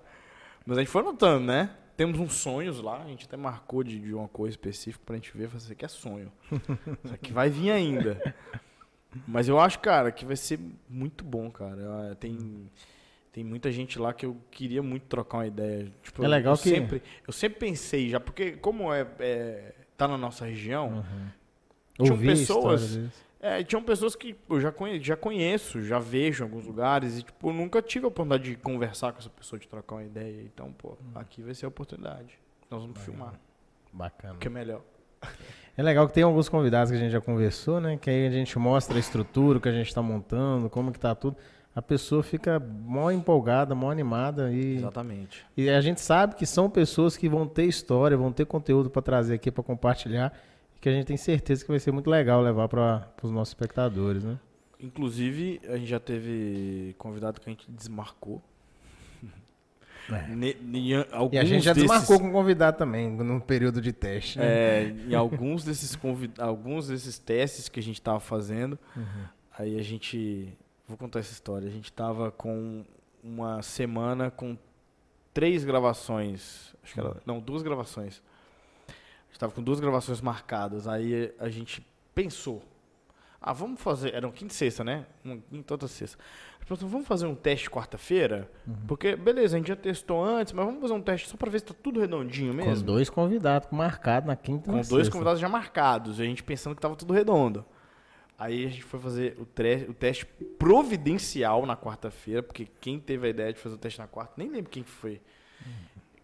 Mas 0.65 0.77
a 0.77 0.82
gente 0.82 0.89
foi 0.91 1.01
anotando, 1.01 1.45
né? 1.45 1.71
Temos 1.97 2.19
uns 2.19 2.34
sonhos 2.34 2.82
lá, 2.82 3.01
a 3.04 3.08
gente 3.08 3.25
até 3.25 3.38
marcou 3.38 3.84
de, 3.84 3.99
de 3.99 4.13
uma 4.13 4.27
coisa 4.27 4.54
específica 4.54 5.04
pra 5.06 5.15
gente 5.15 5.36
ver, 5.38 5.47
fazer 5.49 5.65
isso 5.65 5.73
aqui 5.73 5.86
é 5.86 5.88
sonho. 5.88 6.32
Isso 7.04 7.13
aqui 7.13 7.32
vai 7.32 7.49
vir 7.49 7.71
ainda. 7.71 8.34
Mas 9.27 9.47
eu 9.47 9.60
acho, 9.60 9.80
cara, 9.80 10.12
que 10.12 10.25
vai 10.25 10.36
ser 10.36 10.60
muito 10.89 11.23
bom, 11.23 11.51
cara. 11.51 12.12
Ah, 12.12 12.15
Tem, 12.15 12.69
tem 13.32 13.44
muita 13.44 13.72
gente 13.72 13.98
lá 13.98 14.13
que 14.13 14.26
eu 14.26 14.38
queria 14.52 14.84
muito 14.84 15.04
trocar 15.04 15.39
uma 15.39 15.48
ideia. 15.48 15.91
Tipo, 16.04 16.24
É 16.24 16.28
legal 16.28 16.54
eu 16.54 16.58
que- 16.58 16.70
Sempre, 16.70 17.02
eu 17.26 17.32
sempre 17.34 17.60
pensei 17.60 18.10
já, 18.10 18.20
porque 18.20 18.52
como 18.54 18.94
é, 18.94 19.08
é 19.20 19.74
tá 19.98 20.08
na 20.08 20.17
nossa 20.17 20.46
região, 20.46 20.89
Uhum. 20.89 21.28
tinham 22.06 22.13
Ouvi 22.15 22.28
pessoas- 22.28 23.00
é, 23.39 23.63
tinham 23.63 23.82
pessoas 23.84 24.15
que 24.15 24.36
eu 24.50 24.60
já, 24.60 24.72
conhe, 24.72 25.00
já 25.02 25.15
conheço, 25.15 25.82
já 25.82 25.98
vejo 26.00 26.44
em 26.44 26.48
alguns 26.48 26.65
lugares 26.65 27.20
e, 27.20 27.24
tipo, 27.24 27.52
nunca 27.54 27.82
tive 27.82 28.06
a 28.06 28.08
oportunidade 28.10 28.50
de 28.52 28.56
conversar 28.58 29.12
com 29.13 29.20
essa 29.20 29.30
pessoa, 29.30 29.60
de 29.60 29.67
trocar 29.67 29.96
uma 29.96 30.04
ideia. 30.04 30.41
Então, 30.44 30.72
pô, 30.74 30.98
aqui 31.15 31.41
vai 31.41 31.54
ser 31.54 31.65
a 31.65 31.70
oportunidade. 31.70 32.38
Nós 32.70 32.82
vamos 32.82 33.00
filmar, 33.02 33.34
Bacana. 33.94 34.34
o 34.34 34.38
que 34.38 34.48
é 34.48 34.52
melhor. 34.52 34.82
É 35.78 35.82
legal 35.82 36.06
que 36.06 36.13
tem 36.13 36.22
alguns 36.24 36.50
convidados 36.50 36.91
que 36.91 36.98
a 36.98 37.00
gente 37.00 37.12
já 37.13 37.22
conversou, 37.22 37.80
né? 37.80 37.96
Que 37.98 38.10
aí 38.10 38.28
a 38.28 38.30
gente 38.30 38.60
mostra 38.60 38.98
a 38.98 39.00
estrutura 39.00 39.58
que 39.58 39.70
a 39.70 39.72
gente 39.72 39.88
está 39.88 40.02
montando, 40.02 40.70
como 40.70 40.91
que 40.91 41.00
tá 41.00 41.15
tudo. 41.15 41.38
A 41.73 41.81
pessoa 41.81 42.21
fica 42.21 42.60
mó 42.60 43.10
empolgada, 43.12 43.73
mó 43.73 43.89
animada 43.89 44.51
e, 44.51 44.75
Exatamente. 44.75 45.45
e 45.55 45.69
a 45.69 45.79
gente 45.79 46.01
sabe 46.01 46.36
que 46.36 46.45
são 46.45 46.69
pessoas 46.69 47.15
que 47.15 47.29
vão 47.29 47.47
ter 47.47 47.63
história, 47.65 48.17
vão 48.17 48.31
ter 48.31 48.45
conteúdo 48.45 48.89
para 48.89 49.01
trazer 49.01 49.36
aqui 49.36 49.49
para 49.49 49.63
compartilhar, 49.63 50.34
que 50.81 50.89
a 50.89 50.91
gente 50.91 51.05
tem 51.05 51.15
certeza 51.15 51.63
que 51.63 51.71
vai 51.71 51.79
ser 51.79 51.91
muito 51.93 52.10
legal 52.10 52.41
levar 52.41 52.67
para 52.67 53.07
os 53.23 53.31
nossos 53.31 53.51
espectadores, 53.51 54.21
né? 54.23 54.38
Inclusive, 54.81 55.62
a 55.69 55.77
gente 55.77 55.88
já 55.89 55.99
teve 55.99 56.93
convidado 56.97 57.39
que 57.39 57.49
a 57.49 57.53
gente 57.53 57.69
desmarcou. 57.71 58.41
É. 60.12 60.27
Ne- 60.36 61.05
alguns 61.12 61.34
E 61.34 61.38
a 61.38 61.43
gente 61.45 61.63
já 61.63 61.73
desses- 61.73 61.88
desmarcou 61.89 62.19
com 62.19 62.31
convidado 62.31 62.77
também, 62.77 63.10
no 63.10 63.39
período 63.39 63.79
de 63.79 63.93
teste. 63.93 64.39
Né? 64.39 64.45
É, 64.45 64.95
em 65.07 65.13
alguns 65.15 65.63
desses, 65.63 65.95
convid... 65.95 66.34
alguns 66.39 66.88
desses 66.88 67.17
testes 67.17 67.69
que 67.69 67.79
a 67.79 67.84
gente 67.84 67.95
estava 67.99 68.19
fazendo, 68.19 68.77
Uhum. 68.95 69.03
aí 69.57 69.79
a 69.79 69.84
gente. 69.84 70.51
Vou 70.91 70.97
contar 70.97 71.19
essa 71.19 71.32
história. 71.32 71.69
A 71.69 71.71
gente 71.71 71.86
estava 71.86 72.32
com 72.32 72.84
uma 73.23 73.62
semana 73.62 74.30
com 74.30 74.58
três 75.34 75.63
gravações. 75.63 76.75
Acho 76.84 76.93
que 76.93 76.99
era. 76.99 77.15
Não, 77.25 77.39
duas 77.39 77.63
gravações. 77.63 78.21
A 78.89 78.91
gente 79.27 79.32
estava 79.32 79.54
com 79.54 79.63
duas 79.63 79.80
gravações 79.80 80.19
marcadas. 80.19 80.89
Aí 80.89 81.34
a 81.39 81.47
gente 81.47 81.82
pensou. 82.13 82.62
Ah, 83.39 83.54
vamos 83.54 83.80
fazer. 83.80 84.13
Eram 84.13 84.32
quinta 84.32 84.54
e 84.54 84.58
sexta, 84.58 84.84
né? 84.84 85.06
Uma 85.23 85.38
Quinta, 85.38 85.73
outra 85.73 85.88
sexta. 85.88 86.17
A 86.19 86.60
gente 86.60 86.67
pensou, 86.67 86.89
vamos 86.89 87.08
fazer 87.08 87.25
um 87.25 87.36
teste 87.36 87.69
quarta-feira? 87.69 88.51
Porque, 88.86 89.15
beleza, 89.15 89.56
a 89.56 89.60
gente 89.60 89.69
já 89.69 89.77
testou 89.77 90.21
antes, 90.21 90.51
mas 90.51 90.65
vamos 90.65 90.82
fazer 90.82 90.93
um 90.93 91.01
teste 91.01 91.30
só 91.30 91.38
para 91.38 91.49
ver 91.49 91.60
se 91.60 91.65
tá 91.67 91.73
tudo 91.82 92.01
redondinho 92.01 92.54
mesmo. 92.54 92.75
Com 92.75 92.82
dois 92.82 93.10
convidados 93.10 93.69
marcados 93.71 94.27
na 94.27 94.36
quinta 94.36 94.65
Com 94.65 94.73
dois 94.73 94.88
sexta. 94.88 95.12
convidados 95.13 95.39
já 95.39 95.47
marcados, 95.47 96.19
e 96.19 96.21
a 96.21 96.25
gente 96.25 96.43
pensando 96.43 96.75
que 96.75 96.82
tava 96.82 96.97
tudo 96.97 97.13
redondo. 97.13 97.65
Aí 98.43 98.65
a 98.65 98.69
gente 98.69 98.82
foi 98.84 98.99
fazer 98.99 99.38
o, 99.39 99.45
tre- 99.45 99.86
o 99.88 99.93
teste 99.93 100.25
providencial 100.58 101.63
na 101.65 101.77
quarta-feira, 101.77 102.41
porque 102.41 102.67
quem 102.80 102.99
teve 102.99 103.27
a 103.27 103.30
ideia 103.30 103.54
de 103.54 103.60
fazer 103.60 103.75
o 103.75 103.77
teste 103.77 103.99
na 103.99 104.08
quarta, 104.08 104.34
nem 104.36 104.49
lembro 104.49 104.71
quem 104.71 104.82
que 104.82 104.89
foi. 104.89 105.21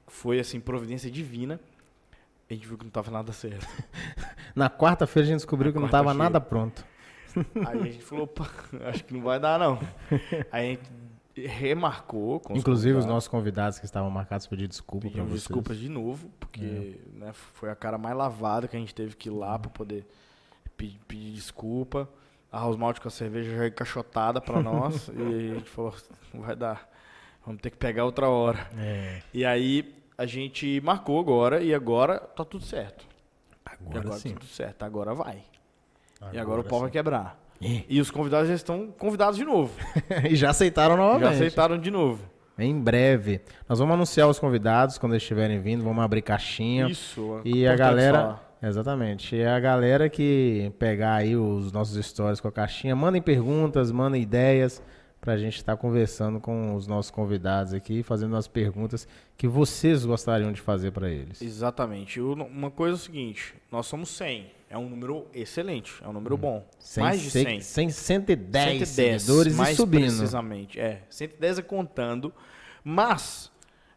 Foi 0.08 0.40
assim, 0.40 0.60
providência 0.60 1.12
divina. 1.12 1.60
A 2.50 2.54
gente 2.54 2.66
viu 2.68 2.76
que 2.78 2.84
não 2.86 2.90
tava 2.92 3.12
nada 3.12 3.32
certo. 3.34 3.68
Na 4.56 4.68
quarta-feira 4.70 5.26
a 5.26 5.28
gente 5.28 5.38
descobriu 5.40 5.70
Na 5.70 5.74
que 5.74 5.80
não 5.80 5.86
estava 5.86 6.12
nada 6.14 6.40
pronto. 6.42 6.84
Aí 7.68 7.80
a 7.82 7.84
gente 7.84 8.02
falou, 8.04 8.24
opa, 8.24 8.50
acho 8.86 9.04
que 9.04 9.14
não 9.14 9.22
vai 9.22 9.40
dar 9.40 9.60
não. 9.60 9.78
Aí 10.52 10.66
a 10.66 10.70
gente 10.72 11.46
remarcou 11.48 12.38
os 12.50 12.58
Inclusive 12.58 12.64
os 12.64 13.04
convidados. 13.04 13.06
nossos 13.06 13.28
convidados 13.28 13.78
que 13.80 13.86
estavam 13.86 14.10
marcados 14.10 14.48
pediram 14.48 14.70
desculpa 14.70 15.08
para 15.10 15.22
vocês. 15.24 15.42
desculpas 15.42 15.78
de 15.78 15.90
novo, 15.90 16.32
porque 16.40 16.64
É. 16.64 17.18
né, 17.20 17.34
foi 17.34 17.70
a 17.70 17.76
cara 17.76 17.98
mais 17.98 18.16
lavada 18.18 18.68
que 18.68 18.76
a 18.76 18.80
gente 18.80 18.96
teve 18.96 19.16
que 19.16 19.30
ir 19.30 19.32
Uhum. 19.32 19.40
lá 19.40 19.60
pra 19.60 19.70
poder 19.70 20.04
pedir, 20.78 21.00
pedir 21.08 21.34
desculpa. 21.34 22.08
A 22.52 22.60
House 22.60 22.78
Malt 22.78 23.00
com 23.00 23.08
a 23.08 23.12
cerveja 23.12 23.56
já 23.58 23.68
encaixotada 23.68 24.40
pra 24.40 24.62
nós. 24.64 25.10
e 25.10 25.52
a 25.52 25.56
gente 25.56 25.70
falou, 25.70 25.94
não 26.34 26.42
vai 26.42 26.56
dar. 26.56 26.90
Vamos 27.46 27.62
ter 27.62 27.70
que 27.72 27.78
pegar 27.78 28.06
outra 28.06 28.30
hora. 28.30 28.68
É, 28.78 29.22
E 29.34 29.44
aí 29.46 29.96
a 30.18 30.26
gente 30.26 30.80
marcou 30.84 31.20
agora 31.20 31.62
e 31.62 31.74
agora 31.74 32.20
tá 32.20 32.44
tudo 32.46 32.64
certo. 32.64 33.06
E 33.66 33.70
agora, 33.84 34.00
agora 34.00 34.20
sim. 34.20 34.34
tá 34.34 34.40
tudo 34.40 34.50
certo, 34.50 34.84
agora 34.84 35.14
vai. 35.14 35.44
e 36.34 36.38
agora 36.40 36.62
o 36.62 36.64
pau 36.64 36.80
vai 36.80 36.90
sim. 36.90 36.94
quebrar. 36.94 37.40
É. 37.62 37.84
E 37.90 38.00
os 38.00 38.12
convidados 38.12 38.48
já 38.50 38.56
estão 38.56 38.88
convidados 38.98 39.38
de 39.38 39.44
novo. 39.46 39.74
e 40.30 40.36
já 40.36 40.50
aceitaram 40.52 40.96
novamente. 40.98 41.24
Já 41.24 41.32
aceitaram 41.32 41.78
de 41.78 41.90
novo. 41.92 42.24
Em 42.58 42.80
breve. 42.80 43.42
Nós 43.70 43.80
vamos 43.80 43.94
anunciar 43.94 44.28
os 44.28 44.40
convidados 44.40 44.98
quando 44.98 45.14
eles 45.14 45.22
estiverem 45.24 45.60
vindo, 45.60 45.84
vamos 45.84 46.04
abrir 46.04 46.22
caixinha. 46.22 46.88
Isso. 46.88 47.42
E 47.46 47.68
a 47.68 47.76
galera. 47.76 48.40
Exatamente. 48.62 49.36
E 49.36 49.44
a 49.46 49.60
galera 49.60 50.10
que 50.10 50.72
pegar 50.80 51.16
aí 51.16 51.36
os 51.36 51.72
nossos 51.72 52.04
stories 52.06 52.40
com 52.40 52.48
a 52.48 52.52
caixinha, 52.52 52.96
mandem 52.96 53.22
perguntas, 53.22 53.92
mandem 53.92 54.22
ideias 54.22 54.82
pra 55.22 55.36
gente 55.38 55.58
estar 55.58 55.76
conversando 55.78 56.40
com 56.40 56.76
os 56.76 56.88
nossos 56.88 57.12
convidados 57.12 57.74
aqui, 57.74 58.02
fazendo 58.04 58.36
as 58.36 58.48
perguntas 58.48 59.08
que 59.36 59.48
vocês 59.48 60.06
gostariam 60.06 60.52
de 60.52 60.62
fazer 60.62 60.92
pra 60.92 61.10
eles. 61.10 61.42
Exatamente. 61.42 62.20
Uma 62.22 62.72
coisa 62.72 62.94
é 62.96 62.98
o 62.98 63.00
seguinte, 63.00 63.54
nós 63.72 63.86
somos 63.88 64.10
100. 64.10 64.52
É 64.70 64.78
um 64.78 64.90
número 64.90 65.26
excelente, 65.34 65.94
é 66.04 66.08
um 66.10 66.14
número 66.14 66.36
bom. 66.38 66.66
Cem- 66.78 67.02
mais 67.04 67.22
de 67.22 67.32
100. 67.32 67.62
cem- 67.62 67.90
110, 67.90 68.80
110 68.90 68.90
seguidores 69.22 69.56
mais 69.56 69.74
e 69.74 69.76
subindo. 69.78 70.02
precisamente. 70.08 70.78
É, 70.80 71.04
110 71.10 71.60
é 71.60 71.62
contando. 71.62 72.34
Mas, 72.84 73.50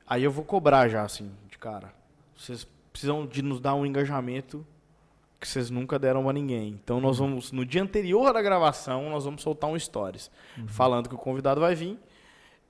aí 0.06 0.22
eu 0.22 0.30
vou 0.30 0.44
cobrar 0.44 0.88
já, 0.88 1.02
assim, 1.02 1.30
de 1.50 1.58
cara. 1.58 1.92
Vocês 2.36 2.66
precisam 3.00 3.26
de 3.26 3.40
nos 3.42 3.60
dar 3.60 3.74
um 3.74 3.86
engajamento 3.86 4.66
que 5.40 5.48
vocês 5.48 5.70
nunca 5.70 5.98
deram 5.98 6.28
a 6.28 6.32
ninguém. 6.34 6.78
Então 6.84 7.00
nós 7.00 7.18
vamos, 7.18 7.50
no 7.50 7.64
dia 7.64 7.82
anterior 7.82 8.30
da 8.32 8.42
gravação, 8.42 9.08
nós 9.08 9.24
vamos 9.24 9.40
soltar 9.42 9.70
um 9.70 9.78
stories 9.78 10.30
falando 10.66 11.08
que 11.08 11.14
o 11.14 11.18
convidado 11.18 11.60
vai 11.62 11.74
vir 11.74 11.98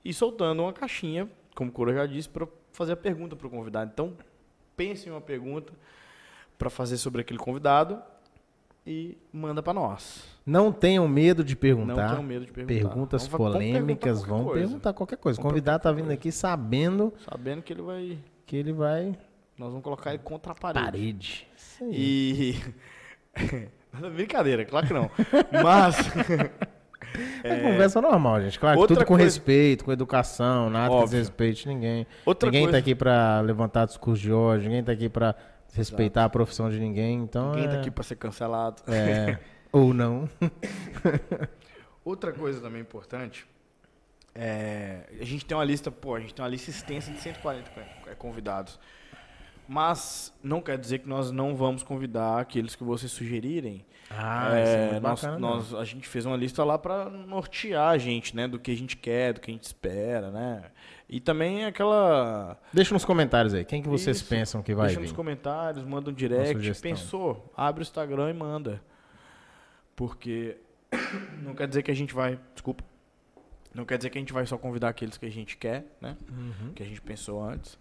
e 0.05 0.13
soltando 0.13 0.63
uma 0.63 0.71
caixinha, 0.71 1.27
como 1.53 1.69
o 1.69 1.73
Cura 1.73 1.93
já 1.93 2.05
disse, 2.05 2.29
para 2.29 2.47
fazer 2.71 2.93
a 2.93 2.97
pergunta 2.97 3.35
para 3.35 3.45
o 3.45 3.49
convidado. 3.49 3.91
Então 3.93 4.13
pense 4.77 5.09
em 5.09 5.11
uma 5.11 5.19
pergunta 5.19 5.73
para 6.57 6.69
fazer 6.69 6.95
sobre 6.97 7.19
aquele 7.21 7.37
convidado 7.39 8.01
e 8.87 9.17
manda 9.33 9.61
para 9.61 9.73
nós. 9.73 10.23
Não 10.45 10.71
tenham 10.71 11.05
medo 11.09 11.43
de 11.43 11.55
Não 11.55 11.59
perguntar. 11.59 12.09
tenham 12.11 12.23
medo 12.23 12.45
de 12.45 12.53
perguntar. 12.53 12.73
Perguntas 12.79 13.27
polêmicas, 13.27 14.19
perguntar 14.21 14.27
vão 14.29 14.37
qualquer 14.37 14.51
coisa. 14.53 14.67
perguntar 14.67 14.93
qualquer 14.93 15.17
coisa. 15.17 15.39
O 15.39 15.43
convidado 15.43 15.83
tá 15.83 15.89
perguntar 15.89 16.03
vindo 16.09 16.13
aqui 16.17 16.31
sabendo 16.31 17.13
Sabendo 17.29 17.61
que 17.61 17.73
ele 17.73 17.81
vai. 17.81 18.17
que 18.45 18.55
ele 18.55 18.71
vai 18.71 19.13
Nós 19.61 19.69
vamos 19.69 19.83
colocar 19.83 20.09
ele 20.09 20.23
contra 20.23 20.53
a 20.53 20.55
parede. 20.55 20.85
parede. 20.85 21.47
Isso 21.55 21.83
aí. 21.83 22.55
E. 23.37 24.09
Brincadeira, 24.15 24.65
claro 24.65 24.87
que 24.87 24.93
não. 24.93 25.09
Mas. 25.63 25.95
É 27.43 27.59
conversa 27.59 27.99
normal, 27.99 28.41
gente. 28.41 28.57
Claro, 28.57 28.87
tudo 28.87 28.99
com 29.01 29.15
coisa- 29.15 29.23
respeito, 29.25 29.83
com 29.83 29.91
educação, 29.91 30.69
nada 30.69 30.95
que 30.95 31.03
desrespeite 31.03 31.67
ninguém. 31.67 32.07
Outra 32.25 32.47
ninguém 32.47 32.61
coisa. 32.63 32.77
tá 32.77 32.79
aqui 32.79 32.95
pra 32.95 33.41
levantar 33.41 33.85
discurso 33.85 34.21
de 34.21 34.31
ódio, 34.31 34.69
ninguém 34.69 34.81
tá 34.83 34.93
aqui 34.93 35.09
pra 35.09 35.35
respeitar 35.73 36.23
a 36.23 36.29
profissão 36.29 36.69
de 36.69 36.79
ninguém, 36.79 37.17
então 37.19 37.49
Ninguém 37.51 37.65
é... 37.65 37.67
tá 37.73 37.79
aqui 37.81 37.91
pra 37.91 38.03
ser 38.03 38.15
cancelado. 38.15 38.81
é... 38.87 39.37
Ou 39.73 39.93
não. 39.93 40.29
Outra 42.05 42.31
coisa 42.31 42.61
também 42.61 42.81
importante. 42.81 43.45
É, 44.33 45.01
a 45.19 45.25
gente 45.25 45.43
tem 45.45 45.57
uma 45.57 45.65
lista, 45.65 45.91
pô, 45.91 46.15
a 46.15 46.19
gente 46.21 46.33
tem 46.33 46.43
uma 46.45 46.49
lista 46.49 46.69
extensa 46.69 47.11
de 47.11 47.19
140 47.19 47.69
co- 47.71 48.09
é, 48.09 48.15
convidados. 48.15 48.79
Mas 49.67 50.33
não 50.43 50.61
quer 50.61 50.77
dizer 50.77 50.99
que 50.99 51.07
nós 51.07 51.31
não 51.31 51.55
vamos 51.55 51.81
convidar 51.83 52.39
aqueles 52.39 52.75
que 52.75 52.83
vocês 52.83 53.11
sugerirem. 53.11 53.85
Ah, 54.09 54.57
É, 54.57 54.63
isso 54.63 54.71
é 54.73 54.91
muito 54.91 55.03
nós, 55.03 55.21
bacana. 55.21 55.39
nós- 55.39 55.73
a 55.73 55.85
gente 55.85 56.05
fez 56.07 56.25
uma 56.25 56.35
lista 56.35 56.63
lá 56.65 56.77
para 56.77 57.09
nortear 57.09 57.91
a 57.91 57.97
gente, 57.97 58.35
né? 58.35 58.45
Do 58.47 58.59
que 58.59 58.71
a 58.71 58.75
gente 58.75 58.97
quer, 58.97 59.33
do 59.33 59.39
que 59.39 59.49
a 59.49 59.53
gente 59.53 59.63
espera, 59.63 60.29
né? 60.29 60.63
E 61.07 61.19
também 61.21 61.63
aquela. 61.65 62.57
Deixa 62.73 62.93
nos 62.93 63.05
comentários 63.05 63.53
aí, 63.53 63.63
quem 63.63 63.81
que 63.81 63.87
vocês 63.87 64.17
Isso. 64.17 64.27
pensam 64.27 64.61
que 64.61 64.73
vai 64.75 64.87
Deixa 64.87 64.99
vir? 64.99 65.07
nos 65.07 65.15
comentários, 65.15 65.85
manda 65.85 66.09
um 66.09 66.13
direct. 66.13 66.81
Pensou? 66.81 67.49
Abre 67.55 67.81
o 67.81 67.83
Instagram 67.83 68.29
e 68.29 68.33
manda. 68.33 68.81
Porque 69.95 70.57
não 71.43 71.53
quer 71.53 71.67
dizer 71.67 71.83
que 71.83 71.91
a 71.91 71.95
gente 71.95 72.13
vai. 72.13 72.37
Desculpa. 72.53 72.83
Não 73.73 73.85
quer 73.85 73.97
dizer 73.97 74.09
que 74.09 74.17
a 74.17 74.21
gente 74.21 74.33
vai 74.33 74.45
só 74.45 74.57
convidar 74.57 74.89
aqueles 74.89 75.17
que 75.17 75.25
a 75.25 75.31
gente 75.31 75.55
quer, 75.55 75.85
né? 76.01 76.17
Uhum. 76.29 76.73
Que 76.73 76.83
a 76.83 76.85
gente 76.85 77.01
pensou 77.01 77.41
antes. 77.41 77.77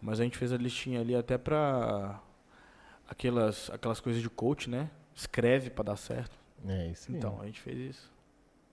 Mas 0.00 0.20
a 0.20 0.24
gente 0.24 0.38
fez 0.38 0.52
a 0.52 0.56
listinha 0.56 1.00
ali 1.00 1.14
até 1.14 1.36
pra 1.36 2.20
aquelas, 3.08 3.70
aquelas 3.70 4.00
coisas 4.00 4.22
de 4.22 4.30
coach, 4.30 4.70
né? 4.70 4.90
Escreve 5.14 5.70
pra 5.70 5.84
dar 5.84 5.96
certo. 5.96 6.36
É 6.66 6.88
isso. 6.88 7.10
Então, 7.10 7.40
a 7.40 7.46
gente 7.46 7.60
fez 7.60 7.78
isso. 7.78 8.18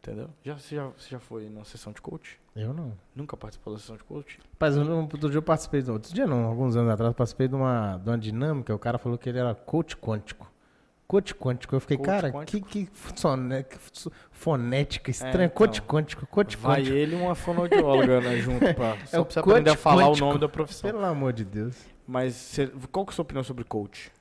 Entendeu? 0.01 0.29
Já, 0.43 0.53
você, 0.53 0.75
já, 0.75 0.85
você 0.87 1.09
já 1.09 1.19
foi 1.19 1.49
na 1.49 1.63
sessão 1.63 1.91
de 1.91 1.99
coach? 1.99 2.39
Eu 2.55 2.73
não. 2.73 2.93
Nunca 3.15 3.35
participou 3.35 3.73
da 3.73 3.79
sessão 3.79 3.97
de 3.97 4.03
coach? 4.03 4.39
Mas 4.59 4.77
eu 4.77 4.85
outro 4.97 5.29
dia 5.29 5.39
eu 5.39 5.41
participei, 5.41 5.83
outro 5.89 6.13
dia 6.13 6.27
não, 6.27 6.45
alguns 6.45 6.75
anos 6.75 6.91
atrás, 6.91 7.11
participei 7.15 7.47
de 7.47 7.55
uma, 7.55 7.97
de 7.97 8.09
uma 8.09 8.17
dinâmica, 8.17 8.73
o 8.73 8.77
cara 8.77 8.99
falou 8.99 9.17
que 9.17 9.27
ele 9.27 9.39
era 9.39 9.55
coach 9.55 9.97
quântico. 9.97 10.49
Coach 11.07 11.35
quântico. 11.35 11.75
Eu 11.75 11.79
fiquei, 11.79 11.97
cara, 11.97 12.31
quântico. 12.31 12.67
que, 12.67 12.85
que, 12.85 12.91
fonética 14.31 15.11
estranha. 15.11 15.45
então. 15.45 15.49
coach 15.49 15.81
quântico, 15.81 16.25
coach 16.25 16.57
Vai 16.57 16.79
quântico. 16.79 16.95
ele 16.95 17.15
e 17.15 17.21
uma 17.21 17.35
fonoaudióloga, 17.35 18.21
né, 18.21 18.37
junto 18.41 18.73
pra, 18.73 18.97
só 19.05 19.21
É 19.21 19.23
pra 19.23 19.31
você 19.31 19.39
aprender 19.39 19.69
a 19.69 19.77
falar 19.77 20.05
quântico. 20.05 20.25
o 20.25 20.27
nome 20.27 20.39
da 20.39 20.49
profissão. 20.49 20.89
Pelo 20.91 21.05
amor 21.05 21.31
de 21.33 21.45
Deus. 21.45 21.77
Mas 22.07 22.57
qual 22.91 23.05
que 23.05 23.11
é 23.11 23.13
a 23.13 23.15
sua 23.15 23.23
opinião 23.23 23.43
sobre 23.43 23.63
coach? 23.63 24.11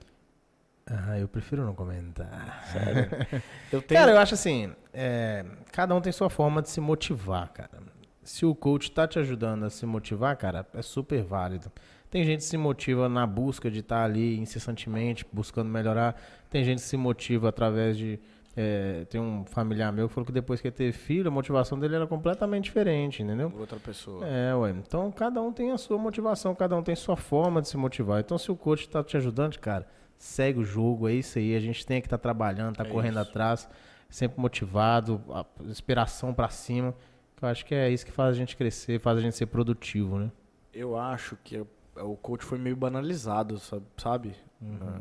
Ah, 0.86 1.18
eu 1.18 1.26
prefiro 1.26 1.64
não 1.64 1.74
comentar. 1.74 2.62
Sério? 2.70 3.08
Eu 3.72 3.80
tenho... 3.80 3.98
Cara, 3.98 4.12
eu 4.12 4.18
acho 4.18 4.34
assim, 4.34 4.70
é, 4.92 5.42
cada 5.72 5.94
um 5.94 6.00
tem 6.00 6.12
sua 6.12 6.28
forma 6.28 6.60
de 6.60 6.68
se 6.68 6.78
motivar, 6.80 7.48
cara. 7.48 7.82
Se 8.22 8.44
o 8.44 8.54
coach 8.54 8.90
tá 8.90 9.08
te 9.08 9.18
ajudando 9.18 9.64
a 9.64 9.70
se 9.70 9.86
motivar, 9.86 10.36
cara, 10.36 10.66
é 10.74 10.82
super 10.82 11.22
válido. 11.22 11.72
Tem 12.14 12.22
gente 12.22 12.38
que 12.38 12.44
se 12.44 12.56
motiva 12.56 13.08
na 13.08 13.26
busca 13.26 13.68
de 13.68 13.80
estar 13.80 14.04
ali 14.04 14.38
incessantemente, 14.38 15.26
buscando 15.32 15.68
melhorar. 15.68 16.14
Tem 16.48 16.62
gente 16.62 16.78
que 16.78 16.84
se 16.86 16.96
motiva 16.96 17.48
através 17.48 17.98
de. 17.98 18.20
é, 18.56 19.04
tem 19.10 19.20
um 19.20 19.44
familiar 19.44 19.92
meu 19.92 20.06
que 20.06 20.14
falou 20.14 20.24
que 20.24 20.30
depois 20.30 20.60
que 20.60 20.68
ele 20.68 20.76
teve 20.76 20.92
filho, 20.92 21.26
a 21.26 21.30
motivação 21.32 21.76
dele 21.76 21.96
era 21.96 22.06
completamente 22.06 22.66
diferente, 22.66 23.20
entendeu? 23.20 23.52
Outra 23.58 23.80
pessoa. 23.80 24.24
É, 24.28 24.54
ué. 24.54 24.70
Então 24.70 25.10
cada 25.10 25.42
um 25.42 25.52
tem 25.52 25.72
a 25.72 25.76
sua 25.76 25.98
motivação, 25.98 26.54
cada 26.54 26.76
um 26.76 26.84
tem 26.84 26.94
sua 26.94 27.16
forma 27.16 27.60
de 27.60 27.66
se 27.66 27.76
motivar. 27.76 28.20
Então 28.20 28.38
se 28.38 28.48
o 28.48 28.54
coach 28.54 28.88
tá 28.88 29.02
te 29.02 29.16
ajudando, 29.16 29.58
cara, 29.58 29.84
segue 30.16 30.60
o 30.60 30.64
jogo, 30.64 31.08
é 31.08 31.14
isso 31.14 31.36
aí. 31.40 31.56
A 31.56 31.60
gente 31.60 31.84
tem 31.84 32.00
que 32.00 32.06
estar 32.06 32.18
trabalhando, 32.18 32.76
tá 32.76 32.84
É 32.84 32.88
correndo 32.88 33.18
isso. 33.18 33.28
atrás, 33.28 33.68
sempre 34.08 34.40
motivado, 34.40 35.20
a 35.30 35.44
inspiração 35.64 36.32
pra 36.32 36.48
cima. 36.48 36.94
Que 37.36 37.44
Eu 37.44 37.48
acho 37.48 37.66
que 37.66 37.74
é 37.74 37.90
isso 37.90 38.06
que 38.06 38.12
faz 38.12 38.30
a 38.30 38.38
gente 38.38 38.56
crescer, 38.56 39.00
faz 39.00 39.18
a 39.18 39.20
gente 39.20 39.34
ser 39.34 39.46
produtivo, 39.46 40.16
né? 40.16 40.30
Eu 40.72 40.96
acho 40.96 41.36
que 41.42 41.60
o 41.96 42.16
coach 42.16 42.44
foi 42.44 42.58
meio 42.58 42.76
banalizado, 42.76 43.58
sabe? 43.96 44.34
Uhum. 44.60 44.78
Ah, 44.82 45.00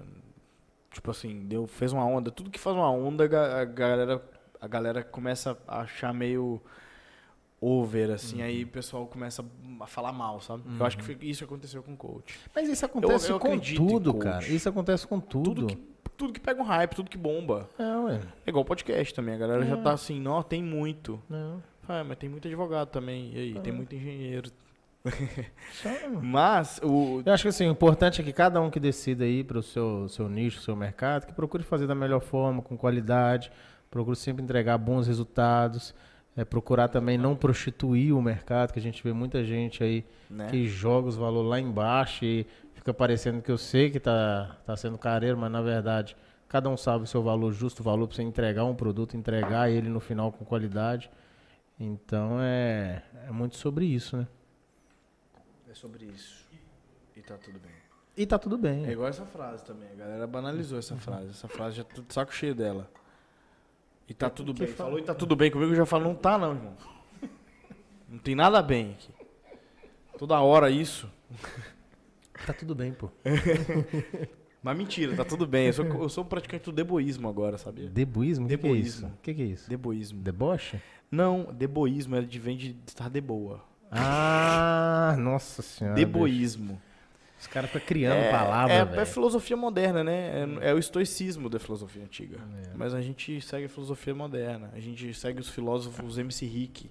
Tipo 0.91 1.10
assim, 1.10 1.45
deu, 1.47 1.65
fez 1.65 1.91
uma 1.91 2.06
onda. 2.06 2.29
Tudo 2.29 2.51
que 2.51 2.60
faz 2.60 2.75
uma 2.75 2.89
onda, 2.91 3.23
a 3.23 3.27
ga- 3.27 3.62
a 3.62 3.65
galera, 3.65 4.23
a 4.62 4.67
galera 4.67 5.03
começa 5.03 5.58
a 5.67 5.79
achar 5.82 6.13
meio 6.13 6.62
over, 7.60 8.12
assim. 8.12 8.38
Uhum. 8.39 8.43
Aí 8.43 8.63
o 8.63 8.67
pessoal 8.67 9.08
começa 9.08 9.43
a 9.79 9.88
falar 9.88 10.12
mal, 10.12 10.39
sabe? 10.41 10.63
Eu 10.79 10.86
acho 10.86 10.97
que 10.97 11.03
foi- 11.03 11.17
isso 11.21 11.43
aconteceu 11.43 11.82
com 11.82 11.93
o 11.93 11.97
coach. 11.97 12.39
Mas 12.53 12.69
isso 12.69 12.86
acontece 12.86 13.29
eu 13.29 13.39
com 13.39 13.47
acredito 13.47 13.82
em 13.82 13.88
tudo, 13.88 14.13
cara. 14.13 14.45
Isso 14.47 14.67
acontece 14.69 15.08
com 15.08 15.19
tudo. 15.19 15.53
Tudo 15.56 15.67
que, 15.67 15.75
tudo 16.17 16.34
que 16.34 16.39
pega 16.39 16.62
um 16.62 16.65
hype, 16.65 16.93
tudo 16.95 17.10
que 17.10 17.17
bomba. 17.17 17.67
É, 17.79 17.95
ué. 17.97 18.21
É 18.45 18.49
igual 18.49 18.63
podcast 18.65 19.13
também. 19.13 19.34
A 19.36 19.38
galera 19.38 19.65
já 19.65 19.77
É. 19.77 19.82
tá 19.82 19.93
assim, 19.93 20.19
não, 20.19 20.43
tem 20.43 20.62
muito. 20.62 21.19
Não. 21.29 21.63
Ah, 21.88 22.03
mas 22.03 22.17
tem 22.17 22.29
muito 22.29 22.47
advogado 22.47 22.89
também. 22.89 23.32
E 23.34 23.38
aí, 23.39 23.60
tem 23.62 23.73
Ah. 23.73 23.75
muito 23.75 23.95
engenheiro. 23.95 24.51
Mas 26.21 26.79
o. 26.81 27.21
Eu 27.25 27.33
acho 27.33 27.43
que 27.43 27.49
assim, 27.49 27.67
o 27.67 27.71
importante 27.71 28.21
é 28.21 28.23
que 28.23 28.31
cada 28.31 28.61
um 28.61 28.69
que 28.69 28.79
decida 28.79 29.25
ir 29.25 29.45
para 29.45 29.59
o 29.59 29.63
seu, 29.63 30.07
seu 30.07 30.29
nicho, 30.29 30.61
seu 30.61 30.75
mercado, 30.75 31.25
que 31.25 31.33
procure 31.33 31.63
fazer 31.63 31.87
da 31.87 31.95
melhor 31.95 32.21
forma, 32.21 32.61
com 32.61 32.77
qualidade, 32.77 33.51
procure 33.91 34.15
sempre 34.15 34.43
entregar 34.43 34.77
bons 34.77 35.05
resultados, 35.05 35.93
é, 36.37 36.45
procurar 36.45 36.87
também 36.87 37.17
não 37.17 37.35
prostituir 37.35 38.15
o 38.15 38.21
mercado, 38.21 38.71
que 38.71 38.79
a 38.79 38.81
gente 38.81 39.03
vê 39.03 39.11
muita 39.11 39.43
gente 39.43 39.83
aí 39.83 40.05
Né? 40.29 40.47
que 40.47 40.67
joga 40.67 41.09
os 41.09 41.15
valores 41.15 41.49
lá 41.49 41.59
embaixo 41.59 42.23
e 42.23 42.47
fica 42.73 42.93
parecendo 42.93 43.41
que 43.41 43.51
eu 43.51 43.57
sei 43.57 43.89
que 43.89 43.99
tá, 43.99 44.57
tá 44.65 44.75
sendo 44.77 44.97
careiro, 44.97 45.37
mas 45.37 45.51
na 45.51 45.61
verdade 45.61 46.15
cada 46.47 46.69
um 46.69 46.77
sabe 46.77 47.03
o 47.03 47.07
seu 47.07 47.21
valor 47.23 47.51
justo, 47.51 47.81
o 47.81 47.83
valor 47.83 48.07
para 48.07 48.15
você 48.15 48.21
entregar 48.23 48.63
um 48.63 48.75
produto, 48.75 49.17
entregar 49.17 49.69
ele 49.71 49.89
no 49.89 49.99
final 49.99 50.31
com 50.31 50.45
qualidade. 50.45 51.09
Então 51.79 52.37
é, 52.39 53.01
é 53.27 53.31
muito 53.31 53.55
sobre 53.57 53.85
isso, 53.85 54.15
né? 54.15 54.27
É 55.73 55.75
sobre 55.75 56.05
isso. 56.05 56.45
E 57.17 57.21
tá 57.23 57.36
tudo 57.36 57.59
bem. 57.59 57.71
E 58.15 58.25
tá 58.27 58.38
tudo 58.38 58.59
bem. 58.59 58.86
É 58.86 58.91
igual 58.91 59.09
essa 59.09 59.25
frase 59.25 59.65
também. 59.65 59.89
A 59.93 59.95
galera 59.95 60.27
banalizou 60.27 60.77
essa 60.77 60.95
frase. 60.97 61.31
Essa 61.31 61.47
frase 61.47 61.77
já 61.77 61.83
tá 61.83 61.99
de 61.99 62.13
saco 62.13 62.31
cheio 62.31 62.53
dela. 62.53 62.91
E 64.07 64.13
tá 64.13 64.29
tudo 64.29 64.53
bem. 64.53 64.67
Falou 64.67 64.99
e 64.99 65.01
tá 65.01 65.15
tudo 65.15 65.36
bem 65.36 65.49
comigo, 65.49 65.71
eu 65.71 65.75
já 65.75 65.86
falo, 65.88 66.03
não 66.03 66.13
tá 66.13 66.38
não, 66.38 66.53
irmão. 66.53 66.77
Não 68.07 68.19
tem 68.19 68.36
nada 68.36 68.62
bem 68.62 68.91
aqui. 68.91 69.12
Toda 70.19 70.39
hora 70.39 70.69
isso. 70.69 71.09
Tá 72.45 72.53
tudo 72.53 72.75
bem, 72.75 72.93
pô. 72.93 73.09
Mas 74.62 74.77
mentira, 74.77 75.15
tá 75.15 75.25
tudo 75.25 75.47
bem. 75.47 75.67
Eu 75.67 75.73
sou, 75.73 75.86
eu 75.86 76.09
sou 76.09 76.23
um 76.23 76.27
praticante 76.27 76.65
do 76.65 76.71
deboísmo 76.71 77.27
agora, 77.27 77.57
sabia? 77.57 77.89
Deboísmo? 77.89 78.45
O 78.45 78.49
que, 78.49 78.57
que 78.59 78.67
é 78.67 78.71
isso? 78.73 79.01
Deboísmo. 79.01 79.07
O 79.07 79.21
que, 79.23 79.33
que 79.33 79.41
é 79.41 79.45
isso? 79.45 79.69
Deboísmo. 79.69 80.21
Deboche? 80.21 80.79
Não, 81.09 81.51
deboísmo 81.51 82.15
é 82.15 82.21
de 82.21 82.38
vem 82.38 82.55
de 82.55 82.75
estar 82.86 83.09
de 83.09 83.19
boa. 83.19 83.72
Ah, 83.95 85.15
nossa 85.17 85.62
senhora. 85.62 85.95
Deboísmo. 85.95 86.73
bicho. 86.73 86.93
Os 87.43 87.47
caras 87.47 87.69
ficam 87.69 87.86
criando 87.86 88.32
palavras, 88.32 88.97
é, 88.97 89.01
é 89.01 89.06
filosofia 89.06 89.58
moderna, 89.58 90.01
né? 90.01 90.47
É, 90.62 90.69
é 90.69 90.73
o 90.73 90.79
estoicismo 90.79 91.49
da 91.49 91.60
filosofia 91.60 92.01
antiga. 92.01 92.38
É. 92.38 92.71
Mas 92.73 92.93
a 92.93 93.01
gente 93.01 93.41
segue 93.41 93.65
a 93.65 93.69
filosofia 93.69 94.15
moderna. 94.15 94.71
A 94.73 94.79
gente 94.79 95.13
segue 95.13 95.41
os 95.41 95.49
filósofos 95.49 96.17
MC 96.17 96.45
Rick. 96.45 96.89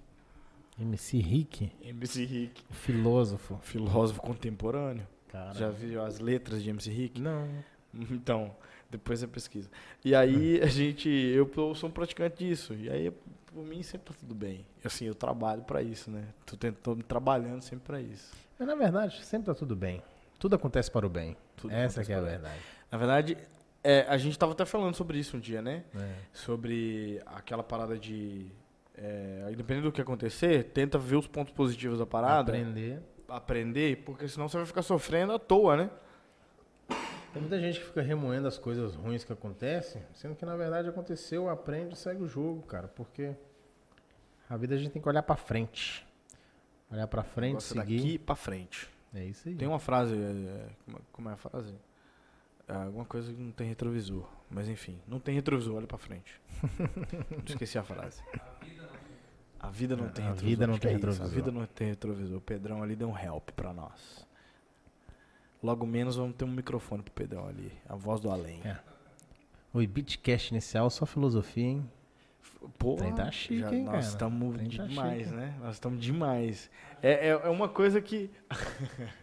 MC 0.79 1.19
Rick, 1.19 1.73
MC 1.83 2.25
Rick. 2.27 2.63
filósofo. 2.71 3.59
Filósofo 3.63 4.21
contemporâneo. 4.21 5.07
Cara. 5.29 5.55
Já 5.55 5.71
viu 5.71 6.03
as 6.03 6.19
letras 6.19 6.63
de 6.63 6.69
MC 6.69 6.91
Rick? 6.91 7.21
Não. 7.21 7.49
Então, 8.11 8.55
depois 8.91 9.21
você 9.21 9.27
pesquisa. 9.27 9.71
E 10.03 10.15
aí 10.15 10.61
a 10.63 10.67
gente, 10.67 11.09
eu, 11.09 11.51
eu 11.55 11.75
sou 11.75 11.91
um 11.91 11.93
praticante 11.93 12.43
disso. 12.43 12.73
E 12.75 12.89
aí, 12.89 13.13
por 13.53 13.65
mim, 13.65 13.83
sempre 13.83 14.13
tá 14.13 14.19
tudo 14.19 14.35
bem. 14.35 14.67
Assim, 14.85 15.05
eu 15.07 15.15
trabalho 15.15 15.63
pra 15.63 15.83
isso, 15.83 16.11
né? 16.11 16.25
Tô, 16.47 16.57
tentando, 16.57 17.03
trabalhando 17.03 17.63
sempre 17.63 17.85
pra 17.87 18.01
isso. 18.01 18.33
Mas 18.59 18.67
na 18.69 18.75
verdade, 18.75 19.25
sempre 19.25 19.47
tá 19.47 19.55
tudo 19.55 19.77
bem. 19.77 20.03
Tudo 20.39 20.57
acontece 20.57 20.91
para 20.91 21.07
o 21.07 21.09
bem. 21.09 21.37
Tudo 21.57 21.73
Essa 21.73 22.05
que 22.05 22.13
é 22.13 22.17
a 22.17 22.21
verdade. 22.21 22.61
Na 22.91 22.99
verdade, 22.99 23.39
é, 23.85 24.07
a 24.09 24.17
gente 24.17 24.39
tava 24.39 24.53
até 24.53 24.65
falando 24.65 24.95
sobre 24.95 25.19
isso 25.19 25.37
um 25.37 25.41
dia, 25.41 25.63
né? 25.63 25.85
É. 25.95 26.15
Sobre 26.33 27.21
aquela 27.27 27.63
parada 27.63 27.99
de. 27.99 28.47
É, 28.97 29.49
independente 29.51 29.85
do 29.85 29.93
que 29.93 30.01
acontecer, 30.01 30.65
tenta 30.73 30.99
ver 30.99 31.17
os 31.17 31.27
pontos 31.27 31.53
positivos 31.53 31.99
da 31.99 32.07
parada, 32.07 32.53
Aprender. 32.53 33.03
aprender, 33.29 33.97
porque 34.05 34.29
senão 34.29 34.49
você 34.49 34.59
vai 34.59 34.67
ficar 34.67 34.83
sofrendo 34.83 35.33
à 35.33 35.39
toa, 35.39 35.77
né? 35.77 35.91
Tem 37.33 37.41
muita 37.41 37.59
gente 37.59 37.81
que 37.81 37.87
fica 37.87 38.03
remoendo 38.03 38.47
as 38.47 38.59
coisas 38.59 38.95
ruins 38.95 39.25
que 39.25 39.33
acontecem, 39.33 40.03
sendo 40.15 40.35
que 40.35 40.45
na 40.45 40.55
verdade 40.55 40.89
aconteceu, 40.89 41.49
aprende 41.49 41.95
e 41.95 41.97
segue 41.97 42.23
o 42.23 42.29
jogo, 42.29 42.63
cara. 42.63 42.89
Porque 42.89 43.35
a 44.51 44.57
vida 44.57 44.75
a 44.75 44.79
gente 44.79 44.91
tem 44.93 45.01
que 45.01 45.09
olhar 45.09 45.23
pra 45.23 45.37
frente. 45.37 46.07
Olhar 46.91 47.07
pra 47.07 47.23
frente, 47.23 47.55
Gosta 47.55 47.81
seguir. 47.81 47.97
daqui 47.97 48.19
pra 48.19 48.37
frente. 48.37 48.89
É 49.15 49.25
isso 49.25 49.49
aí. 49.49 49.55
Tem 49.55 49.67
uma 49.67 49.79
frase, 49.79 50.15
é, 50.15 50.69
como, 50.85 50.99
é- 50.99 51.01
como 51.13 51.29
é 51.31 51.33
a 51.33 51.37
frase? 51.37 51.75
É 52.69 52.75
alguma 52.75 53.05
coisa 53.07 53.33
que 53.33 53.41
não 53.41 53.51
tem 53.53 53.67
retrovisor. 53.67 54.29
Mas 54.51 54.69
enfim, 54.69 55.01
não 55.09 55.19
tem 55.19 55.35
retrovisor, 55.35 55.77
olha 55.77 55.87
pra 55.87 55.97
frente. 55.99 56.39
Esqueci 57.49 57.79
a 57.79 57.83
frase. 57.83 58.23
A 59.59 59.71
vida 59.71 59.97
não 59.97 60.09
tem 60.11 60.25
A 60.25 60.29
retrovisor. 60.29 60.49
vida 60.51 60.67
não 60.67 60.79
tem 60.79 60.91
é 60.91 60.95
retrovisor. 60.95 61.27
A 61.27 61.29
vida 61.31 61.51
não 61.51 61.67
tem 61.67 61.89
retrovisor. 61.89 62.37
O 62.37 62.41
Pedrão 62.43 62.83
ali 62.83 62.95
deu 62.95 63.09
um 63.09 63.19
help 63.19 63.51
pra 63.53 63.73
nós. 63.73 64.27
Logo 65.63 65.87
menos 65.87 66.17
vamos 66.17 66.35
ter 66.35 66.45
um 66.45 66.51
microfone 66.51 67.03
pro 67.03 67.13
Pedrão 67.13 67.47
ali. 67.47 67.73
A 67.89 67.95
voz 67.95 68.21
do 68.21 68.31
além. 68.31 68.61
É. 68.65 68.77
Oi, 69.73 69.87
Bitcast 69.87 70.53
inicial, 70.53 70.91
só 70.91 71.07
filosofia, 71.07 71.65
hein? 71.65 71.91
Pô, 72.79 72.97
tá 73.17 73.31
chique, 73.31 73.61
já- 73.61 73.75
hein, 73.75 73.85
nós 73.85 74.09
estamos 74.09 74.57
tá 74.57 74.63
demais, 74.65 75.23
chique. 75.25 75.35
né? 75.35 75.55
Nós 75.61 75.75
estamos 75.75 76.01
demais. 76.01 76.71
É, 77.03 77.29
é, 77.29 77.31
é 77.31 77.49
uma 77.49 77.69
coisa 77.69 78.01
que. 78.01 78.31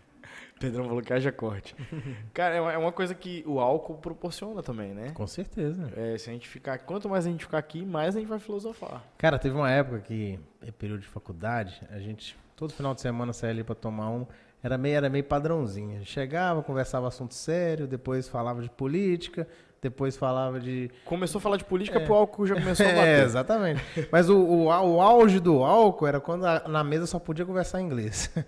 Pedrão 0.59 0.85
falou 0.85 1.01
que 1.01 1.13
haja 1.13 1.31
corte. 1.31 1.73
Cara, 2.33 2.55
é 2.55 2.61
uma, 2.61 2.73
é 2.73 2.77
uma 2.77 2.91
coisa 2.91 3.15
que 3.15 3.43
o 3.47 3.59
álcool 3.61 3.95
proporciona 3.95 4.61
também, 4.61 4.93
né? 4.93 5.11
Com 5.11 5.25
certeza. 5.25 5.89
É, 5.95 6.17
se 6.17 6.29
a 6.29 6.33
gente 6.33 6.47
ficar. 6.49 6.79
Quanto 6.79 7.07
mais 7.07 7.25
a 7.25 7.29
gente 7.29 7.45
ficar 7.45 7.59
aqui, 7.59 7.85
mais 7.85 8.15
a 8.15 8.19
gente 8.19 8.27
vai 8.27 8.39
filosofar. 8.39 9.03
Cara, 9.17 9.39
teve 9.39 9.55
uma 9.55 9.71
época 9.71 9.99
que, 9.99 10.37
é 10.61 10.71
período 10.71 10.99
de 11.01 11.07
faculdade, 11.07 11.81
a 11.89 11.99
gente, 11.99 12.37
todo 12.57 12.73
final 12.73 12.93
de 12.93 12.99
semana 13.01 13.31
saía 13.31 13.53
ali 13.53 13.63
pra 13.63 13.75
tomar 13.75 14.09
um, 14.09 14.25
era 14.63 14.77
meio, 14.77 14.95
era 14.97 15.09
meio 15.09 15.23
padrãozinho. 15.23 15.95
A 15.95 15.99
gente 15.99 16.11
chegava, 16.11 16.61
conversava 16.63 17.07
assunto 17.07 17.33
sério, 17.33 17.87
depois 17.87 18.27
falava 18.27 18.61
de 18.61 18.69
política, 18.69 19.47
depois 19.81 20.17
falava 20.17 20.59
de. 20.59 20.91
Começou 21.05 21.39
a 21.39 21.41
falar 21.41 21.55
de 21.57 21.63
política, 21.65 21.99
É. 21.99 22.05
pro 22.05 22.13
álcool 22.15 22.45
já 22.45 22.55
começou 22.55 22.85
a 22.85 22.89
É, 22.89 22.95
bater. 22.95 23.23
exatamente. 23.25 23.81
Mas 24.11 24.29
o, 24.29 24.37
o, 24.37 24.65
o 24.65 25.01
auge 25.01 25.39
do 25.39 25.63
álcool 25.63 26.07
era 26.07 26.19
quando 26.19 26.45
a- 26.45 26.67
na 26.67 26.83
mesa 26.83 27.05
só 27.07 27.19
podia 27.19 27.45
conversar 27.45 27.79
inglês. 27.79 28.29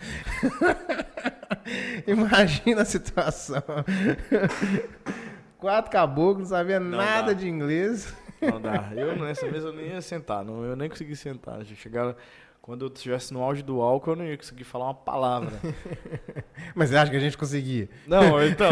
Imagina 2.07 2.81
a 2.81 2.85
situação. 2.85 3.61
Quatro 5.57 5.91
caboclos, 5.91 6.49
não 6.49 6.57
sabia 6.57 6.79
Não 6.79 6.97
nada 6.97 7.27
dá. 7.27 7.33
de 7.33 7.47
inglês. 7.47 8.13
Não 8.41 8.59
dá. 8.59 8.89
Eu 8.95 9.15
nessa 9.15 9.45
mesa 9.45 9.67
eu 9.67 9.73
nem 9.73 9.87
ia 9.89 10.01
sentar. 10.01 10.43
Não, 10.43 10.63
eu 10.65 10.75
nem 10.75 10.89
consegui 10.89 11.15
sentar. 11.15 11.63
Já 11.63 11.75
chegaram. 11.75 12.15
Quando 12.61 12.85
eu 12.85 12.89
estivesse 12.89 13.33
no 13.33 13.41
auge 13.41 13.63
do 13.63 13.81
álcool, 13.81 14.11
eu 14.11 14.15
não 14.17 14.25
ia 14.25 14.37
conseguir 14.37 14.63
falar 14.63 14.85
uma 14.85 14.93
palavra. 14.93 15.59
Mas 16.75 16.89
você 16.89 16.95
acha 16.95 17.09
que 17.09 17.17
a 17.17 17.19
gente 17.19 17.35
conseguia? 17.35 17.89
Não, 18.05 18.43
então. 18.45 18.69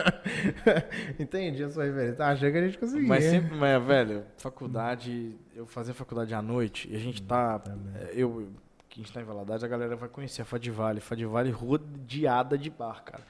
Entendi 1.20 1.62
a 1.62 1.68
sua 1.68 1.84
referência. 1.84 2.24
Achei 2.24 2.50
que 2.50 2.56
a 2.56 2.66
gente 2.66 2.78
conseguia. 2.78 3.06
Mas 3.06 3.24
sempre, 3.24 3.54
mas, 3.54 3.84
velho, 3.84 4.24
faculdade, 4.38 5.36
eu 5.54 5.66
fazia 5.66 5.92
faculdade 5.92 6.32
à 6.32 6.40
noite 6.40 6.88
e 6.90 6.96
a 6.96 6.98
gente 6.98 7.22
tá. 7.22 7.60
é, 7.96 8.12
Eu, 8.14 8.50
que 8.88 9.00
a 9.00 9.02
gente 9.02 9.12
tá 9.12 9.20
em 9.20 9.24
Valadares, 9.24 9.62
a 9.62 9.68
galera 9.68 9.94
vai 9.94 10.08
conhecer 10.08 10.40
a 10.42 10.44
Fadivale. 10.46 11.00
Fadivale 11.00 11.50
rodeada 11.50 12.56
de 12.56 12.70
bar, 12.70 13.02
cara. 13.04 13.22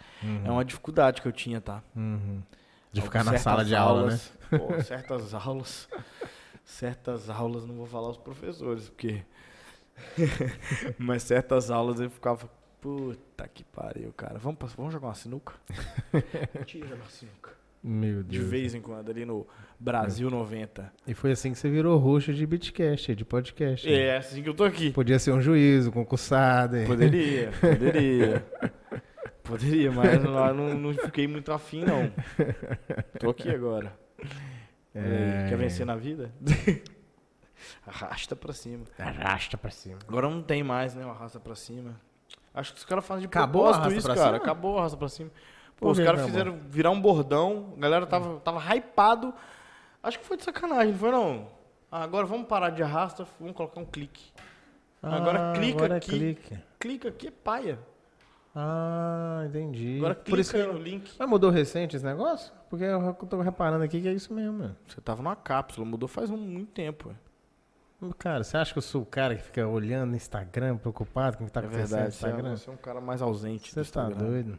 É 0.44 0.50
uma 0.50 0.64
dificuldade 0.64 1.20
que 1.20 1.26
eu 1.26 1.32
tinha, 1.32 1.60
tá? 1.60 1.82
Uhum. 1.96 2.40
De 2.92 3.00
ficar 3.00 3.24
na 3.24 3.38
sala 3.38 3.64
de 3.64 3.74
aula, 3.74 4.06
né? 4.06 4.08
aulas, 4.08 4.32
Pô, 4.50 4.82
certas 4.82 5.34
aulas. 5.34 5.88
Certas 6.64 7.28
aulas, 7.28 7.64
não 7.64 7.74
vou 7.74 7.86
falar 7.86 8.10
os 8.10 8.18
professores, 8.18 8.88
porque. 8.88 9.22
Mas 10.98 11.22
certas 11.22 11.70
aulas 11.70 12.00
eu 12.00 12.10
ficava. 12.10 12.48
Puta 12.80 13.46
que 13.46 13.62
pariu, 13.62 14.12
cara. 14.16 14.38
Vamos, 14.38 14.58
vamos 14.76 14.92
jogar 14.92 15.06
uma 15.08 15.14
sinuca? 15.14 15.54
Tira 16.66 16.88
jogar 16.88 17.02
uma 17.02 17.10
sinuca. 17.10 17.50
Meu 17.84 18.22
De 18.22 18.38
Deus. 18.38 18.50
vez 18.50 18.74
em 18.74 18.80
quando, 18.80 19.08
ali 19.10 19.24
no 19.24 19.46
Brasil 19.78 20.28
90. 20.30 20.92
E 21.06 21.14
foi 21.14 21.32
assim 21.32 21.52
que 21.52 21.58
você 21.58 21.68
virou 21.70 21.96
roxo 21.98 22.32
de 22.32 22.44
Bitcast, 22.46 23.14
de 23.14 23.24
podcast. 23.24 23.88
né? 23.88 23.94
É 23.94 24.16
assim 24.16 24.42
que 24.42 24.48
eu 24.48 24.54
tô 24.54 24.64
aqui. 24.64 24.90
Podia 24.90 25.18
ser 25.18 25.32
um 25.32 25.40
juízo, 25.40 25.90
concursado. 25.92 26.76
hein? 26.76 26.86
Poderia, 26.86 27.50
poderia. 27.60 28.44
Poderia, 29.42 29.90
mas 29.92 30.24
lá 30.24 30.52
não, 30.52 30.74
não 30.74 30.94
fiquei 30.94 31.26
muito 31.28 31.52
afim, 31.52 31.84
não. 31.84 32.12
Tô 33.18 33.30
aqui 33.30 33.48
agora. 33.50 33.92
É. 34.94 35.46
Quer 35.48 35.56
vencer 35.56 35.84
na 35.86 35.96
vida? 35.96 36.32
Arrasta 37.86 38.34
pra 38.36 38.52
cima. 38.52 38.84
Arrasta 38.98 39.56
pra 39.56 39.70
cima. 39.70 39.98
Agora 40.06 40.28
não 40.28 40.42
tem 40.42 40.62
mais, 40.62 40.94
né? 40.94 41.04
o 41.04 41.10
Arrasta 41.10 41.40
pra 41.40 41.54
cima. 41.54 42.00
Acho 42.54 42.72
que 42.72 42.78
os 42.78 42.84
caras 42.84 43.04
fazem 43.04 43.22
de 43.22 43.26
Acabou 43.26 43.64
propósito 43.64 43.92
isso, 43.94 44.06
cara. 44.08 44.20
cima? 44.24 44.36
Acabou 44.36 44.74
o 44.74 44.78
Arrasta 44.78 44.96
pra 44.98 45.08
cima. 45.08 45.30
Pô, 45.76 45.86
Por 45.86 45.92
os 45.92 46.00
caras 46.00 46.24
fizeram 46.24 46.58
virar 46.68 46.90
um 46.90 47.00
bordão. 47.00 47.72
A 47.76 47.80
galera 47.80 48.06
tava, 48.06 48.38
tava 48.40 48.60
hypado. 48.76 49.34
Acho 50.02 50.18
que 50.18 50.24
foi 50.26 50.36
de 50.36 50.44
sacanagem, 50.44 50.92
não 50.92 50.98
foi 50.98 51.10
não? 51.10 51.48
Ah, 51.90 52.02
agora 52.02 52.26
vamos 52.26 52.46
parar 52.46 52.70
de 52.70 52.82
arrasta, 52.82 53.26
vamos 53.38 53.54
colocar 53.56 53.80
um 53.80 53.84
clique. 53.84 54.32
Agora 55.02 55.52
clica 55.54 55.78
agora 55.78 55.94
é 55.94 55.96
aqui. 55.98 56.10
clique. 56.10 56.58
Clica 56.78 57.08
aqui, 57.08 57.28
é 57.28 57.30
paia. 57.30 57.78
Ah, 58.54 59.44
entendi. 59.46 59.96
Agora 59.98 60.14
Por 60.14 60.24
clica 60.24 60.40
isso 60.40 60.50
que 60.52 60.60
aí 60.60 60.66
no 60.66 60.78
link. 60.78 61.10
Mas 61.18 61.28
mudou 61.28 61.50
recente 61.50 61.96
esse 61.96 62.04
negócio? 62.04 62.52
Porque 62.68 62.84
eu 62.84 63.14
tô 63.28 63.40
reparando 63.40 63.82
aqui 63.84 64.00
que 64.00 64.08
é 64.08 64.12
isso 64.12 64.32
mesmo. 64.32 64.58
mano. 64.58 64.76
Você 64.86 65.00
tava 65.00 65.22
numa 65.22 65.36
cápsula, 65.36 65.86
mudou 65.86 66.08
faz 66.08 66.30
um, 66.30 66.36
muito 66.36 66.70
tempo. 66.72 67.08
ué. 67.08 67.14
Cara, 68.18 68.42
você 68.42 68.56
acha 68.56 68.72
que 68.72 68.78
eu 68.78 68.82
sou 68.82 69.02
o 69.02 69.06
cara 69.06 69.36
que 69.36 69.42
fica 69.42 69.66
olhando 69.66 70.10
no 70.10 70.16
Instagram, 70.16 70.76
preocupado 70.76 71.36
com 71.38 71.44
o 71.44 71.46
que 71.46 71.52
tá 71.52 71.60
é 71.60 71.64
acontecendo 71.66 71.88
verdade, 71.88 72.02
no 72.02 72.06
é, 72.06 72.08
Instagram? 72.30 72.56
você 72.56 72.70
é 72.70 72.72
um 72.72 72.76
cara 72.76 73.00
mais 73.00 73.22
ausente. 73.22 73.68
Você 73.70 73.74
tá 73.76 73.80
Instagram. 73.82 74.16
doido? 74.18 74.58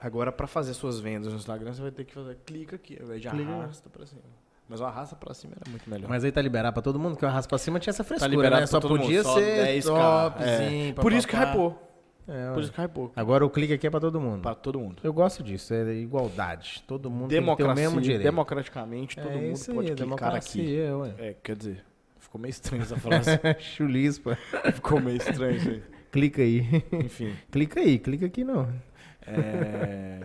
Agora, 0.00 0.32
pra 0.32 0.46
fazer 0.46 0.72
suas 0.74 0.98
vendas 0.98 1.30
no 1.32 1.38
Instagram, 1.38 1.72
você 1.74 1.82
vai 1.82 1.90
ter 1.90 2.04
que 2.04 2.14
fazer 2.14 2.36
clica 2.46 2.76
aqui, 2.76 2.96
ao 2.98 3.04
invés 3.04 3.20
de 3.20 3.28
Clica. 3.28 3.50
arrasta 3.52 3.90
pra 3.90 4.06
cima. 4.06 4.22
Mas 4.68 4.80
o 4.80 4.84
arrasta 4.84 5.16
pra 5.16 5.34
cima 5.34 5.54
era 5.60 5.68
muito 5.70 5.90
melhor. 5.90 6.08
Mas 6.08 6.24
aí 6.24 6.32
tá 6.32 6.40
liberado 6.40 6.72
pra 6.72 6.82
todo 6.82 6.98
mundo, 6.98 7.16
que 7.18 7.24
o 7.24 7.28
arrasto 7.28 7.48
pra 7.48 7.58
cima 7.58 7.78
tinha 7.80 7.90
essa 7.90 8.02
tá 8.04 8.08
frescura, 8.08 8.30
liberado 8.30 8.60
né? 8.62 8.66
Só 8.66 8.80
todo 8.80 8.92
mundo, 8.92 9.02
podia 9.02 9.22
só 9.22 9.34
ser 9.34 9.66
10K, 9.82 9.82
topzinho. 10.32 10.90
é. 10.90 10.92
Por 10.94 11.12
isso 11.12 11.26
que 11.28 11.36
hypou. 11.36 11.89
É, 12.30 12.52
Por 12.52 12.62
isso 12.62 12.72
que 12.72 12.80
hypou. 12.80 13.10
Agora 13.16 13.44
o 13.44 13.50
clique 13.50 13.72
aqui 13.72 13.88
é 13.88 13.90
pra 13.90 13.98
todo 13.98 14.20
mundo. 14.20 14.42
Pra 14.42 14.54
todo 14.54 14.78
mundo. 14.78 14.98
Eu 15.02 15.12
gosto 15.12 15.42
disso, 15.42 15.74
é 15.74 15.92
igualdade. 15.94 16.84
Todo 16.86 17.10
mundo 17.10 17.28
tem 17.28 17.40
o 17.40 17.74
mesmo 17.74 18.00
direito. 18.00 18.22
democraticamente, 18.22 19.16
todo 19.16 19.32
é 19.32 19.36
mundo 19.36 19.52
isso 19.52 19.74
pode 19.74 19.90
aí, 19.90 19.96
clicar 19.96 20.34
aqui. 20.36 20.76
É, 21.18 21.34
quer 21.42 21.56
dizer, 21.56 21.84
ficou 22.18 22.40
meio 22.40 22.50
estranho 22.50 22.82
essa 22.84 22.96
frase. 22.96 23.30
Chulispa. 23.58 24.38
ficou 24.72 25.00
meio 25.00 25.16
estranho 25.16 25.56
isso 25.56 25.70
aí. 25.70 25.82
Clica 26.12 26.42
aí. 26.42 26.84
Enfim. 27.04 27.34
clica 27.50 27.80
aí, 27.80 27.98
clica 27.98 28.26
aqui 28.26 28.44
não. 28.44 28.72
É... 29.26 30.20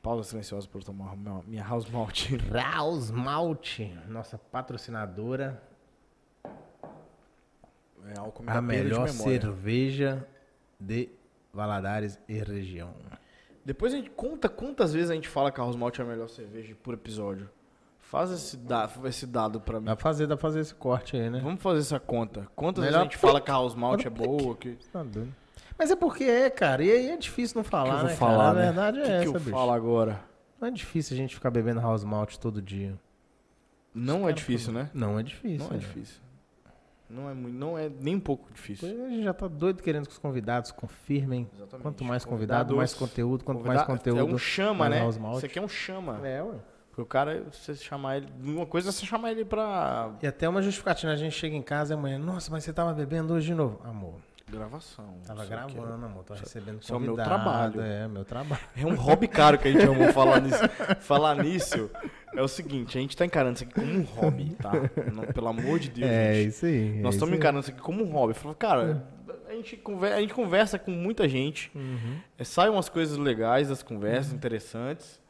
Pausa 0.00 0.22
silenciosa 0.28 0.68
por 0.68 0.84
tomar 0.84 1.16
minha- 1.46 1.64
house 1.64 1.88
malt. 1.88 2.28
Raus 2.52 3.10
Malte, 3.10 3.90
nossa 4.06 4.36
patrocinadora, 4.36 5.62
É 8.12 8.18
álcool 8.18 8.44
a 8.46 8.54
de 8.54 8.60
melhor 8.60 9.06
memória. 9.06 9.40
cerveja 9.40 10.26
de 10.78 11.08
Valadares 11.52 12.18
e 12.28 12.34
região. 12.34 12.92
Depois 13.64 13.94
a 13.94 13.96
gente 13.96 14.10
conta 14.10 14.48
quantas 14.48 14.92
vezes 14.92 15.10
a 15.10 15.14
gente 15.14 15.28
fala 15.28 15.50
que 15.50 15.60
a 15.60 15.64
house 15.64 15.76
malt 15.76 15.98
é 15.98 16.02
a 16.02 16.04
melhor 16.04 16.28
cerveja 16.28 16.74
por 16.82 16.94
episódio. 16.94 17.48
Faz 18.00 18.30
esse, 18.30 18.56
da, 18.56 18.88
esse 19.04 19.26
dado 19.26 19.60
pra 19.60 19.80
mim. 19.80 19.86
Dá 19.86 19.96
pra 19.96 20.02
fazer, 20.02 20.26
dá 20.26 20.36
pra 20.36 20.42
fazer 20.42 20.60
esse 20.60 20.74
corte 20.74 21.16
aí, 21.16 21.30
né? 21.30 21.40
Vamos 21.40 21.62
fazer 21.62 21.80
essa 21.80 21.98
conta. 21.98 22.46
Quantas 22.54 22.84
Melhor 22.84 22.98
vezes 22.98 23.00
a 23.00 23.04
gente 23.04 23.16
fala 23.16 23.40
que 23.40 23.50
a 23.50 23.54
house 23.54 23.74
malt 23.74 24.04
é 24.04 24.10
boa? 24.10 24.54
Que... 24.56 24.76
Tá. 24.92 25.04
Mas 25.78 25.90
é 25.90 25.96
porque 25.96 26.24
é, 26.24 26.50
cara. 26.50 26.84
E 26.84 26.90
aí 26.90 27.10
é 27.10 27.16
difícil 27.16 27.56
não 27.56 27.64
que 27.64 27.70
falar, 27.70 27.94
eu 27.94 27.98
vou 28.00 28.08
né, 28.08 28.16
falar, 28.16 28.36
cara? 28.36 28.50
A 28.50 28.54
né? 28.54 28.62
verdade 28.66 29.00
é 29.00 29.04
que 29.04 29.10
essa, 29.10 29.22
que 29.22 29.28
eu 29.28 29.40
bicho. 29.40 29.50
falo 29.50 29.72
agora? 29.72 30.20
Não 30.60 30.68
é 30.68 30.70
difícil 30.70 31.14
a 31.14 31.16
gente 31.16 31.34
ficar 31.34 31.50
bebendo 31.50 31.80
house 31.80 32.04
malt 32.04 32.36
todo 32.36 32.60
dia. 32.60 32.94
Não 33.94 34.28
é 34.28 34.32
difícil, 34.32 34.72
né? 34.72 34.90
Não 34.92 35.18
é 35.18 35.22
difícil. 35.22 35.58
Não 35.58 35.68
é 35.68 35.72
né? 35.72 35.78
difícil. 35.78 36.23
Não 37.14 37.30
é, 37.30 37.34
muito, 37.34 37.56
não 37.56 37.78
é 37.78 37.88
nem 37.88 38.16
um 38.16 38.20
pouco 38.20 38.52
difícil. 38.52 38.88
A 39.06 39.08
gente 39.08 39.22
já 39.22 39.32
tá 39.32 39.46
doido 39.46 39.82
querendo 39.82 40.06
que 40.06 40.12
os 40.12 40.18
convidados 40.18 40.72
confirmem. 40.72 41.48
Exatamente. 41.54 41.82
Quanto 41.82 42.04
mais 42.04 42.24
convidado, 42.24 42.76
mais 42.76 42.92
conteúdo. 42.92 43.44
Quanto 43.44 43.64
mais 43.64 43.82
conteúdo. 43.82 44.20
É 44.20 44.24
um 44.24 44.36
chama, 44.36 44.88
né? 44.88 45.08
Isso 45.36 45.46
aqui 45.46 45.58
é 45.58 45.62
um 45.62 45.68
chama. 45.68 46.20
É, 46.26 46.42
ué. 46.42 46.54
Porque 46.88 47.02
o 47.02 47.06
cara, 47.06 47.44
você 47.50 47.74
chamar 47.74 48.18
ele. 48.18 48.28
Uma 48.42 48.66
coisa 48.66 48.88
é 48.88 48.92
você 48.92 49.04
chamar 49.06 49.32
ele 49.32 49.44
pra 49.44 50.12
E 50.22 50.26
até 50.26 50.48
uma 50.48 50.62
justificativa. 50.62 51.12
A 51.12 51.16
gente 51.16 51.32
chega 51.32 51.54
em 51.54 51.62
casa 51.62 51.94
e 51.94 51.96
amanhã, 51.96 52.18
nossa, 52.18 52.50
mas 52.50 52.64
você 52.64 52.72
tava 52.72 52.92
bebendo 52.92 53.34
hoje 53.34 53.46
de 53.46 53.54
novo. 53.54 53.80
Amor, 53.84 54.14
gravação. 54.54 55.14
tava 55.26 55.44
é- 55.44 55.46
gravando, 55.46 56.06
amor. 56.06 56.24
Tô 56.24 56.34
recebendo 56.34 56.80
isso 56.82 56.92
é 56.92 56.96
o 56.96 57.00
meu 57.00 57.14
trabalho. 57.14 57.80
É, 57.80 58.08
meu 58.08 58.24
trabalho. 58.24 58.60
É 58.76 58.86
um 58.86 58.94
hobby 58.94 59.28
caro 59.28 59.58
que 59.58 59.68
a 59.68 59.72
gente 59.72 59.84
amou 59.84 60.12
falar 60.12 60.40
nisso. 60.40 60.62
Falar 61.00 61.36
nisso 61.42 61.90
é 62.34 62.42
o 62.42 62.48
seguinte, 62.48 62.96
a 62.98 63.00
gente 63.00 63.16
tá 63.16 63.24
encarando 63.24 63.54
isso 63.56 63.64
aqui 63.64 63.74
como 63.74 63.92
um 63.92 64.02
hobby, 64.02 64.56
tá? 64.60 64.72
Não, 65.12 65.24
pelo 65.24 65.48
amor 65.48 65.78
de 65.78 65.90
Deus, 65.90 66.10
é 66.10 66.34
gente. 66.34 66.48
isso 66.48 66.66
aí. 66.66 67.00
Nós 67.00 67.14
é 67.14 67.16
estamos 67.16 67.34
encarando 67.36 67.60
isso 67.60 67.70
aqui 67.70 67.80
como 67.80 68.02
um 68.04 68.10
hobby. 68.12 68.34
Falou, 68.34 68.54
cara, 68.54 69.06
a 69.48 69.52
gente, 69.52 69.76
conversa, 69.76 70.16
a 70.16 70.20
gente 70.20 70.34
conversa 70.34 70.78
com 70.78 70.90
muita 70.90 71.28
gente, 71.28 71.70
Uhum. 71.74 72.16
é, 72.38 72.42
saem 72.44 72.70
umas 72.72 72.88
coisas 72.88 73.16
legais 73.16 73.68
das 73.68 73.82
conversas, 73.82 74.32
interessantes, 74.32 75.20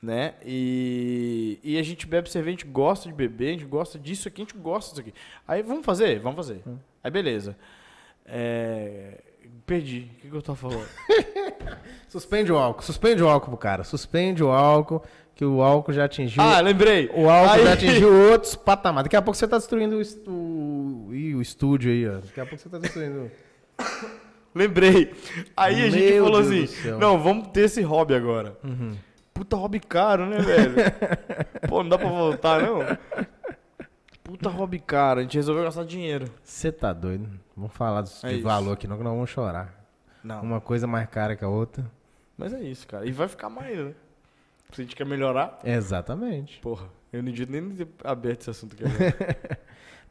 né? 0.00 0.34
E, 0.44 1.58
e 1.64 1.78
a 1.78 1.82
gente 1.82 2.06
bebe 2.06 2.30
cerveja, 2.30 2.50
a 2.56 2.58
gente 2.60 2.66
gosta 2.70 3.08
de 3.08 3.14
beber, 3.14 3.48
a 3.48 3.52
gente 3.52 3.64
gosta 3.64 3.98
disso 3.98 4.28
aqui, 4.28 4.42
a 4.42 4.44
gente 4.44 4.56
gosta 4.56 4.90
disso 4.90 5.00
aqui. 5.00 5.14
Aí 5.48 5.62
vamos 5.62 5.84
fazer? 5.84 6.20
Vamos 6.20 6.36
fazer. 6.36 6.60
Hum. 6.66 6.76
Aí 7.02 7.10
beleza. 7.10 7.56
É, 8.26 9.20
Perdi. 9.66 10.10
O 10.18 10.20
que, 10.20 10.28
que 10.30 10.36
eu 10.36 10.42
tava 10.42 10.56
falando? 10.56 10.86
Suspende 12.08 12.52
o 12.52 12.56
álcool, 12.56 12.82
suspende 12.82 13.22
o 13.22 13.28
álcool 13.28 13.48
pro 13.50 13.56
cara. 13.56 13.82
Suspende 13.82 14.42
o 14.44 14.50
álcool, 14.50 15.02
que 15.34 15.44
o 15.44 15.62
álcool 15.62 15.92
já 15.92 16.04
atingiu. 16.04 16.42
ah, 16.42 16.60
lembrei. 16.60 17.10
o 17.14 17.28
álcool 17.28 17.54
Aí- 17.54 17.64
já 17.64 17.72
atingiu 17.72 18.30
outros 18.30 18.54
patamares. 18.54 19.04
Daqui 19.06 19.16
a 19.16 19.22
pouco 19.22 19.36
você 19.36 19.48
tá 19.48 19.56
destruindo 19.58 19.96
o, 19.96 20.00
est- 20.00 20.22
o, 20.28 21.08
ih, 21.12 21.34
o 21.34 21.42
estúdio 21.42 21.90
aí, 21.90 22.08
ó. 22.08 22.18
Daqui 22.20 22.40
a 22.40 22.46
pouco 22.46 22.62
você 22.62 22.68
tá 22.68 22.78
destruindo. 22.78 23.30
Lembrei. 24.54 25.12
Aí 25.56 25.82
a 25.86 25.90
gente 25.90 26.12
Meu 26.12 26.24
falou 26.26 26.42
Deus 26.42 26.70
assim: 26.72 26.90
não, 26.92 27.18
vamos 27.18 27.48
ter 27.48 27.62
esse 27.62 27.82
hobby 27.82 28.14
agora. 28.14 28.56
Uhum. 28.62 28.96
Puta 29.32 29.56
hobby 29.56 29.80
caro, 29.80 30.26
né, 30.26 30.38
velho? 30.38 30.74
Pô, 31.68 31.82
não 31.82 31.88
dá 31.90 31.98
pra 31.98 32.08
voltar, 32.08 32.62
não? 32.62 32.78
Puta 34.24 34.48
hobby 34.48 34.78
caro. 34.80 35.20
A 35.20 35.22
gente 35.22 35.36
resolveu 35.36 35.64
gastar 35.64 35.84
dinheiro. 35.84 36.30
Você 36.42 36.72
tá 36.72 36.92
doido? 36.92 37.28
Vamos 37.56 37.72
falar 37.74 38.00
de, 38.02 38.10
É 38.24 38.28
de 38.30 38.34
isso. 38.36 38.42
valor 38.42 38.72
aqui, 38.72 38.88
não, 38.88 38.96
que 38.96 39.04
nós 39.04 39.12
vamos 39.12 39.28
chorar. 39.30 39.84
Não. 40.24 40.40
Uma 40.42 40.60
coisa 40.60 40.86
mais 40.86 41.06
cara 41.08 41.36
que 41.36 41.44
a 41.44 41.48
outra. 41.48 41.84
Mas 42.36 42.52
é 42.54 42.60
isso, 42.62 42.86
cara. 42.88 43.06
E 43.06 43.12
vai 43.12 43.28
ficar 43.28 43.50
mais, 43.50 43.76
né? 43.78 43.94
Se 44.72 44.80
a 44.80 44.84
gente 44.84 44.96
quer 44.96 45.04
melhorar, 45.06 45.60
Exatamente. 45.62 46.58
porra. 46.60 46.86
Eu 47.12 47.22
não 47.22 47.30
devia 47.30 47.60
nem 47.60 47.76
ter 47.76 47.86
aberto 48.02 48.40
esse 48.40 48.50
assunto 48.50 48.74
aqui. 48.74 48.82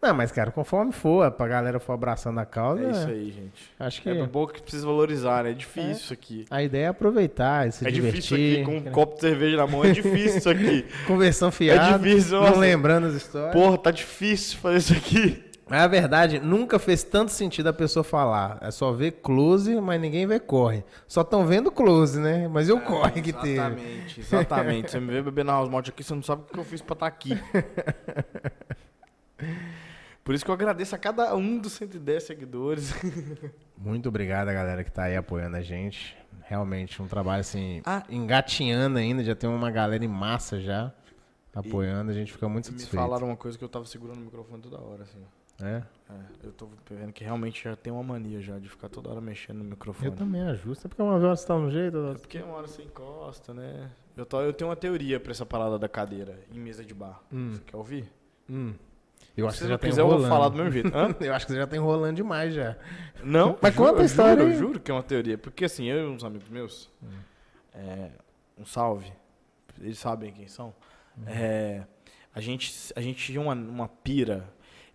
Não, 0.04 0.14
mas, 0.14 0.34
cara, 0.34 0.52
conforme 0.52 0.92
for, 0.92 1.32
pra 1.32 1.48
galera 1.48 1.80
for 1.80 1.94
abraçando 1.94 2.38
a 2.40 2.46
causa, 2.46 2.84
É 2.84 2.92
isso 2.92 3.08
aí, 3.08 3.32
gente. 3.32 3.72
acho 3.80 4.02
que 4.02 4.10
É 4.10 4.14
do 4.16 4.28
bom 4.28 4.46
que 4.46 4.62
precisa 4.62 4.86
valorizar, 4.86 5.46
né? 5.46 5.52
É 5.52 5.54
difícil 5.54 5.92
isso 5.94 6.12
aqui. 6.14 6.46
a 6.52 6.62
ideia 6.62 6.86
é 6.86 6.88
aproveitar, 6.90 7.72
se 7.72 7.88
é 7.88 7.90
divertir. 7.90 8.22
difícil 8.22 8.36
aqui, 8.38 8.66
com 8.66 8.78
um 8.78 8.82
né? 8.82 8.92
copo 8.94 9.16
de 9.16 9.22
cerveja 9.22 9.56
na 9.58 9.66
mão, 9.66 9.86
é 9.86 9.92
difícil 9.92 10.38
isso 10.40 10.50
aqui. 10.50 10.86
Conversão 11.08 11.50
fiada, 11.52 11.98
difícil, 11.98 12.36
não 12.42 12.48
nossa. 12.48 12.60
lembrando 12.60 13.08
as 13.08 13.14
histórias. 13.14 13.54
Porra, 13.54 13.78
tá 13.78 13.92
difícil 13.92 14.58
fazer 14.60 14.78
isso 14.80 14.94
aqui. 14.94 15.44
Mas 15.70 15.82
a 15.82 15.88
verdade, 15.88 16.40
nunca 16.40 16.78
fez 16.78 17.04
tanto 17.04 17.32
sentido 17.32 17.68
a 17.68 17.74
pessoa 17.74 18.04
falar. 18.04 18.58
É 18.62 18.70
só 18.70 18.92
ver 18.92 19.12
close, 19.24 19.74
mas 19.80 20.00
ninguém 20.00 20.28
vê 20.28 20.38
corre. 20.38 20.84
Só 21.08 21.22
estão 21.22 21.46
vendo 21.48 21.72
close, 21.72 22.20
né? 22.20 22.50
Mas 22.50 22.68
e 22.68 22.74
o 22.74 22.82
corre 22.82 23.22
que 23.22 23.32
teve? 23.32 23.54
Exatamente, 23.54 24.20
exatamente. 24.20 24.92
Você 24.92 25.00
me 25.00 25.08
vê 25.14 25.22
beber 25.22 25.46
na 25.46 25.54
House 25.54 25.70
Malt 25.70 25.88
aqui, 25.88 26.04
você 26.04 26.14
não 26.14 26.22
sabe 26.22 26.42
o 26.44 26.54
que 26.54 26.60
eu 26.60 26.66
fiz 26.66 26.82
pra 26.82 26.94
estar 26.94 27.08
aqui. 27.08 27.40
Por 30.24 30.34
isso 30.34 30.46
que 30.46 30.50
eu 30.52 30.54
agradeço 30.56 30.96
a 30.96 30.98
cada 30.98 31.36
um 31.36 31.58
dos 31.58 31.74
110 31.74 32.24
seguidores. 32.24 32.94
Muito 33.78 34.08
obrigado 34.08 34.48
a 34.50 34.54
galera 34.54 34.84
que 34.84 34.92
tá 34.92 35.04
aí 35.04 35.16
apoiando 35.18 35.58
a 35.58 35.62
gente. 35.62 36.16
Realmente 36.44 37.02
um 37.02 37.08
trabalho 37.08 37.42
assim, 37.42 37.82
Ah. 37.86 38.04
engatinhando 38.10 38.98
ainda, 39.00 39.24
já 39.24 39.36
tem 39.36 39.50
uma 39.50 39.70
galera 39.72 40.04
em 40.04 40.08
massa 40.08 40.60
já 40.62 40.94
apoiando, 41.54 42.10
a 42.12 42.14
gente 42.14 42.32
fica 42.32 42.48
muito 42.50 42.66
Me 42.68 42.72
satisfeito. 42.80 43.02
falaram 43.02 43.28
uma 43.28 43.36
coisa 43.38 43.58
que 43.58 43.64
eu 43.64 43.70
tava 43.70 43.86
segurando 43.86 44.18
o 44.18 44.22
microfone 44.22 44.62
toda 44.62 44.80
hora, 44.82 45.04
assim. 45.04 45.20
É? 45.62 45.84
É, 46.10 46.14
eu 46.48 46.52
tô 46.52 46.68
vendo 46.90 47.14
que 47.14 47.24
realmente 47.24 47.64
já 47.64 47.76
tem 47.76 47.94
uma 47.94 48.02
mania 48.04 48.42
já 48.42 48.58
de 48.58 48.68
ficar 48.68 48.90
toda 48.90 49.10
hora 49.10 49.22
mexendo 49.22 49.58
no 49.58 49.64
microfone. 49.66 50.08
Eu 50.10 50.16
também 50.16 50.42
ajusto. 50.42 50.88
É 50.88 50.90
porque 50.90 51.02
uma 51.02 51.20
vez 51.20 51.40
você 51.40 51.48
tá 51.48 51.58
no 51.58 51.70
jeito, 51.70 51.96
É 51.98 52.00
outra- 52.00 52.20
porque 52.20 52.40
uma 52.40 52.56
hora 52.56 52.68
você 52.68 52.82
encosta, 52.82 53.54
né? 53.54 53.92
Eu, 54.18 54.26
tô, 54.26 54.42
eu 54.42 54.52
tenho 54.52 54.70
uma 54.70 54.76
teoria 54.76 55.20
pra 55.20 55.32
essa 55.32 55.46
parada 55.46 55.78
da 55.78 55.88
cadeira 55.88 56.40
em 56.52 56.60
mesa 56.60 56.84
de 56.84 56.94
bar. 56.94 57.22
Hum. 57.32 57.52
Você 57.54 57.62
quer 57.66 57.78
ouvir? 57.78 58.12
Hum. 58.50 58.74
Eu 59.36 59.48
acho 59.48 59.58
Se 59.58 59.64
que 59.64 59.66
você 59.68 59.72
já 59.74 59.78
tá 59.80 59.88
quiser, 59.88 60.02
eu 60.02 60.06
vou 60.08 60.14
enrolando. 60.16 60.32
falar 60.32 60.50
do 60.50 60.58
mesmo 60.58 60.72
jeito. 60.72 60.92
Eu 61.24 61.34
acho 61.34 61.46
que 61.48 61.52
você 61.54 61.58
já 61.58 61.66
tá 61.68 61.76
enrolando 61.76 62.16
demais 62.16 62.54
já. 62.54 62.76
Não, 63.24 63.58
Mas 63.62 63.76
conta 63.76 63.98
a 64.00 64.02
eu 64.02 64.06
história 64.06 64.36
Juro, 64.44 64.54
eu 64.54 64.60
juro 64.60 64.80
que 64.80 64.92
é 64.92 64.94
uma 64.94 65.02
teoria. 65.02 65.38
Porque 65.38 65.66
assim, 65.66 65.86
eu 65.86 66.08
e 66.08 66.14
uns 66.14 66.24
amigos 66.24 66.48
meus, 66.50 66.90
é, 67.74 68.10
um 68.58 68.66
salve, 68.66 69.12
eles 69.82 69.98
sabem 69.98 70.32
quem 70.32 70.48
são. 70.48 70.74
É, 71.26 71.84
a, 72.34 72.40
gente, 72.42 72.72
a 72.96 73.02
gente 73.02 73.24
tinha 73.26 73.42
uma, 73.42 73.54
uma 73.54 73.88
pira 73.88 74.48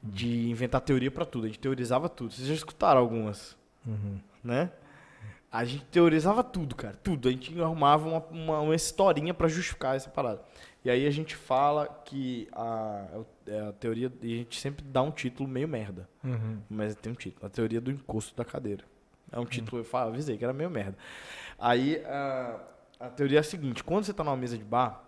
de 0.02 0.48
inventar 0.50 0.80
teoria 0.82 1.10
pra 1.10 1.24
tudo. 1.24 1.44
A 1.44 1.48
gente 1.48 1.58
teorizava 1.58 2.08
tudo. 2.08 2.32
Vocês 2.32 2.46
já 2.46 2.54
escutaram 2.54 3.00
algumas, 3.00 3.56
Uhum. 3.86 4.20
né? 4.44 4.70
A 5.50 5.64
gente 5.64 5.84
teorizava 5.86 6.44
tudo, 6.44 6.76
cara. 6.76 6.94
Tudo. 7.02 7.26
A 7.28 7.32
gente 7.32 7.58
arrumava 7.60 8.06
uma, 8.06 8.18
uma, 8.30 8.60
uma 8.60 8.74
historinha 8.76 9.32
pra 9.32 9.48
justificar 9.48 9.96
essa 9.96 10.10
parada. 10.10 10.42
E 10.84 10.90
aí 10.90 11.06
a 11.06 11.10
gente 11.10 11.34
fala 11.34 11.86
que 12.04 12.48
a, 12.52 13.22
é 13.46 13.60
a 13.60 13.72
teoria. 13.72 14.12
E 14.22 14.34
a 14.34 14.36
gente 14.38 14.60
sempre 14.60 14.84
dá 14.84 15.02
um 15.02 15.10
título 15.10 15.48
meio 15.48 15.68
merda. 15.68 16.08
Uhum. 16.22 16.60
Mas 16.68 16.94
tem 16.94 17.12
um 17.12 17.16
título. 17.16 17.46
A 17.46 17.50
teoria 17.50 17.80
do 17.80 17.90
encosto 17.90 18.36
da 18.36 18.44
cadeira. 18.44 18.84
É 19.30 19.38
um 19.38 19.44
título, 19.44 19.80
eu 19.80 19.84
falo, 19.84 20.10
avisei 20.10 20.38
que 20.38 20.44
era 20.44 20.54
meio 20.54 20.70
merda. 20.70 20.96
Aí 21.58 22.02
a, 22.06 22.60
a 23.00 23.08
teoria 23.10 23.38
é 23.38 23.40
a 23.40 23.44
seguinte: 23.44 23.84
quando 23.84 24.04
você 24.04 24.12
está 24.12 24.24
numa 24.24 24.36
mesa 24.36 24.56
de 24.56 24.64
bar, 24.64 25.04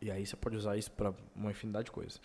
e 0.00 0.10
aí 0.10 0.24
você 0.24 0.36
pode 0.36 0.56
usar 0.56 0.76
isso 0.76 0.90
para 0.90 1.12
uma 1.34 1.50
infinidade 1.50 1.86
de 1.86 1.92
coisas. 1.92 2.20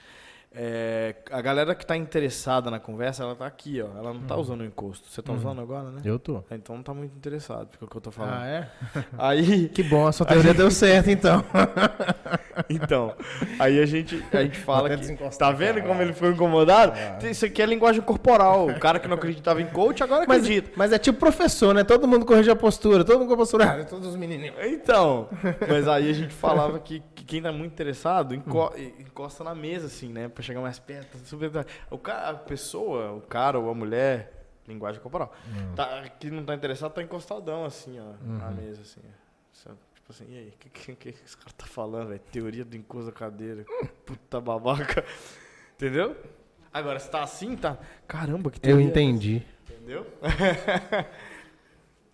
É, 0.60 1.14
a 1.30 1.40
galera 1.42 1.76
que 1.76 1.84
está 1.84 1.96
interessada 1.96 2.72
na 2.72 2.80
conversa, 2.80 3.22
ela 3.22 3.36
tá 3.36 3.46
aqui, 3.46 3.80
ó. 3.82 3.88
Ela 3.98 4.14
não 4.14 4.22
tá 4.22 4.36
usando 4.36 4.62
o 4.62 4.66
encosto. 4.66 5.08
Você 5.08 5.22
tá 5.22 5.32
usando 5.32 5.62
agora, 5.62 5.92
né? 5.92 6.02
Eu 6.04 6.18
tô. 6.18 6.44
Então 6.50 6.76
não 6.76 6.82
tá 6.84 6.94
muito 6.94 7.16
interessado, 7.16 7.68
porque 7.68 7.84
é 7.84 7.86
o 7.86 7.90
que 7.90 7.98
eu 7.98 8.02
tô 8.02 8.10
falando. 8.12 8.34
Ah, 8.42 8.48
é? 8.48 8.68
Aí, 9.20 9.70
Que 9.70 9.84
bom, 9.84 10.08
a 10.08 10.12
sua 10.12 10.26
teoria 10.26 10.54
deu 10.54 10.72
certo 10.72 11.12
então. 11.12 11.44
então, 12.70 13.14
aí 13.60 13.80
a 13.80 13.86
gente, 13.86 14.24
a 14.34 14.42
gente 14.42 14.58
fala 14.58 14.90
que. 14.90 15.18
Tá 15.38 15.52
vendo 15.52 15.82
como 15.84 16.02
ele 16.02 16.14
ficou 16.14 16.32
incomodado? 16.32 16.94
Ah. 16.96 17.28
Isso 17.30 17.46
aqui 17.46 17.62
é 17.62 17.66
linguagem 17.66 18.02
corporal. 18.02 18.68
O 18.68 18.80
cara 18.80 19.00
que 19.00 19.08
não 19.08 19.16
acreditava 19.16 19.62
em 19.62 19.68
coach 19.68 20.02
agora 20.02 20.26
Mas, 20.28 20.44
acredita. 20.44 20.72
mas 20.76 20.92
é 20.92 20.98
tipo 20.98 21.20
professor, 21.20 21.74
né? 21.74 21.84
Todo 21.84 22.08
mundo 22.08 22.26
corrige 22.26 22.50
a 22.50 22.56
postura, 22.56 23.04
todo 23.04 23.20
mundo 23.20 23.28
com 23.28 23.34
a 23.36 23.38
postura. 23.38 23.82
Ah, 23.82 23.86
todos 23.86 24.08
os 24.08 24.16
menininhos. 24.16 24.56
Então, 24.64 25.30
mas 25.68 25.88
aí 25.88 26.10
a 26.10 26.14
gente 26.14 26.34
falava 26.36 26.80
que, 26.80 27.04
que 27.14 27.24
quem 27.24 27.42
tá 27.42 27.52
muito 27.52 27.72
interessado 27.74 28.34
enco- 28.34 28.74
encosta 29.00 29.44
na 29.44 29.54
mesa, 29.54 29.86
assim, 29.88 30.12
né? 30.12 30.30
Pra 30.38 30.44
chegar 30.44 30.62
mais 30.62 30.78
perto. 30.78 31.18
super- 31.26 31.66
O 31.90 31.98
cara, 31.98 32.30
a 32.30 32.34
pessoa, 32.36 33.14
o 33.14 33.22
cara 33.22 33.58
ou 33.58 33.72
a 33.72 33.74
mulher, 33.74 34.46
linguagem 34.68 35.02
corporal, 35.02 35.34
tá, 35.76 36.08
que 36.20 36.30
não 36.30 36.46
tá 36.46 36.54
interessado, 36.54 36.94
tá 36.94 37.02
encostadão, 37.02 37.66
assim, 37.66 38.00
ó, 38.00 38.14
na 38.24 38.52
mesa, 38.52 38.84
assim. 38.84 39.02
ó. 39.04 39.10
Sabe? 39.52 39.78
Tipo 39.96 40.12
assim, 40.12 40.26
e 40.30 40.38
aí, 40.38 40.50
o 40.50 40.58
que, 40.60 40.70
que, 40.70 40.96
que 40.96 41.10
esse 41.26 41.36
cara 41.36 41.50
tá 41.58 41.66
falando, 41.66 42.10
velho? 42.10 42.22
Teoria 42.32 42.64
do 42.64 42.78
encosto 42.78 43.08
da 43.08 43.12
cadeira. 43.18 43.66
Puta 44.06 44.40
babaca. 44.40 45.04
Entendeu? 45.76 46.16
Agora, 46.72 47.00
se 47.00 47.10
tá 47.10 47.24
assim, 47.24 47.56
tá. 47.58 47.76
Caramba, 48.08 48.52
que 48.52 48.60
Eu 48.60 48.62
teoria 48.62 48.86
é 48.86 48.90
entendi. 48.90 49.44
essa? 49.66 49.74
Entendeu? 49.74 50.06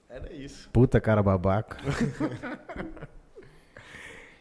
Era 0.07 0.31
isso. 0.31 0.69
Puta 0.69 1.01
cara 1.01 1.21
babaca. 1.21 1.75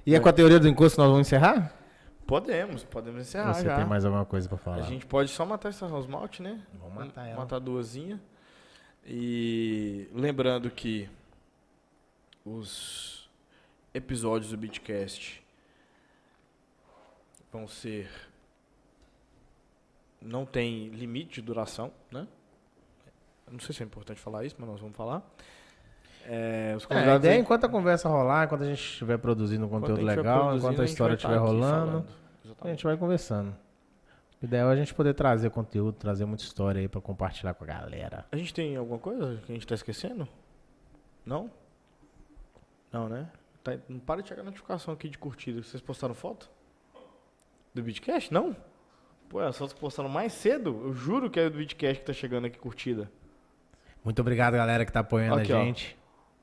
e 0.06 0.14
é 0.14 0.20
com 0.20 0.28
a 0.28 0.32
teoria 0.32 0.60
do 0.60 0.68
encosto 0.68 0.94
que 0.94 1.00
nós 1.02 1.10
vamos 1.10 1.26
encerrar? 1.26 1.81
Podemos, 2.26 2.84
podemos 2.84 3.20
encerrar 3.22 3.54
Você 3.54 3.64
já. 3.64 3.76
tem 3.76 3.84
mais 3.84 4.04
alguma 4.04 4.24
coisa 4.24 4.48
pra 4.48 4.56
falar? 4.58 4.76
A 4.76 4.82
gente 4.82 5.04
pode 5.06 5.30
só 5.30 5.44
matar 5.44 5.68
essa 5.68 5.86
house 5.86 6.06
malt, 6.06 6.40
né? 6.40 6.64
Vamos 6.74 6.94
matar 6.94 7.26
ela. 7.26 7.40
Matar 7.40 7.58
duasinha. 7.58 8.20
E 9.04 10.08
lembrando 10.12 10.70
que 10.70 11.08
os 12.44 13.28
episódios 13.92 14.50
do 14.50 14.56
Beatcast 14.56 15.42
vão 17.52 17.66
ser 17.68 18.08
não 20.20 20.46
tem 20.46 20.88
limite 20.88 21.40
de 21.40 21.42
duração, 21.42 21.92
né? 22.10 22.26
Não 23.50 23.58
sei 23.58 23.74
se 23.74 23.82
é 23.82 23.86
importante 23.86 24.20
falar 24.20 24.44
isso, 24.44 24.54
mas 24.58 24.68
nós 24.68 24.80
vamos 24.80 24.96
falar. 24.96 25.22
É, 26.26 26.74
os 26.76 26.84
É, 26.84 26.86
a 26.86 26.88
convidados 26.88 27.24
ideia 27.24 27.36
é 27.36 27.40
enquanto 27.40 27.64
a 27.64 27.68
conversa 27.68 28.08
rolar, 28.08 28.44
enquanto 28.44 28.62
a 28.62 28.66
gente 28.66 28.78
estiver 28.78 29.18
produzindo 29.18 29.64
um 29.64 29.66
enquanto 29.66 29.80
conteúdo 29.82 29.98
a 29.98 30.10
gente 30.10 30.16
legal, 30.16 30.56
enquanto 30.56 30.80
a 30.80 30.84
gente 30.84 30.92
história 30.92 31.16
tá 31.16 31.18
estiver 31.18 31.36
aqui 31.36 31.44
rolando, 31.44 32.06
a 32.60 32.68
gente 32.68 32.84
vai 32.84 32.96
conversando. 32.96 33.54
O 34.40 34.44
ideal 34.44 34.70
é 34.70 34.72
a 34.72 34.76
gente 34.76 34.92
poder 34.92 35.14
trazer 35.14 35.50
conteúdo, 35.50 35.92
trazer 35.92 36.24
muita 36.24 36.42
história 36.42 36.80
aí 36.80 36.88
pra 36.88 37.00
compartilhar 37.00 37.54
com 37.54 37.64
a 37.64 37.66
galera. 37.66 38.26
A 38.32 38.36
gente 38.36 38.52
tem 38.52 38.76
alguma 38.76 38.98
coisa 38.98 39.40
que 39.46 39.52
a 39.52 39.54
gente 39.54 39.66
tá 39.66 39.74
esquecendo? 39.74 40.26
Não? 41.24 41.50
Não, 42.90 43.08
né? 43.08 43.28
Tá- 43.62 43.78
não 43.88 44.00
para 44.00 44.20
de 44.20 44.28
chegar 44.28 44.42
notificação 44.42 44.92
aqui 44.92 45.08
de 45.08 45.16
curtida. 45.16 45.62
Vocês 45.62 45.80
postaram 45.80 46.14
foto? 46.14 46.50
Do 47.72 47.82
Bitcast? 47.82 48.34
Não? 48.34 48.56
Pô, 49.28 49.40
é 49.40 49.50
só 49.52 49.66
postaram 49.68 50.08
mais 50.08 50.32
cedo. 50.32 50.82
Eu 50.84 50.92
juro 50.92 51.30
que 51.30 51.38
é 51.38 51.48
do 51.48 51.58
Bitcast 51.58 52.00
que 52.00 52.06
tá 52.06 52.12
chegando 52.12 52.46
aqui 52.46 52.58
curtida. 52.58 53.10
Muito 54.04 54.20
obrigado, 54.20 54.54
galera, 54.54 54.84
que 54.84 54.92
tá 54.92 55.00
apoiando 55.00 55.40
Aqui, 55.40 55.52
a 55.52 55.60
ó. 55.60 55.62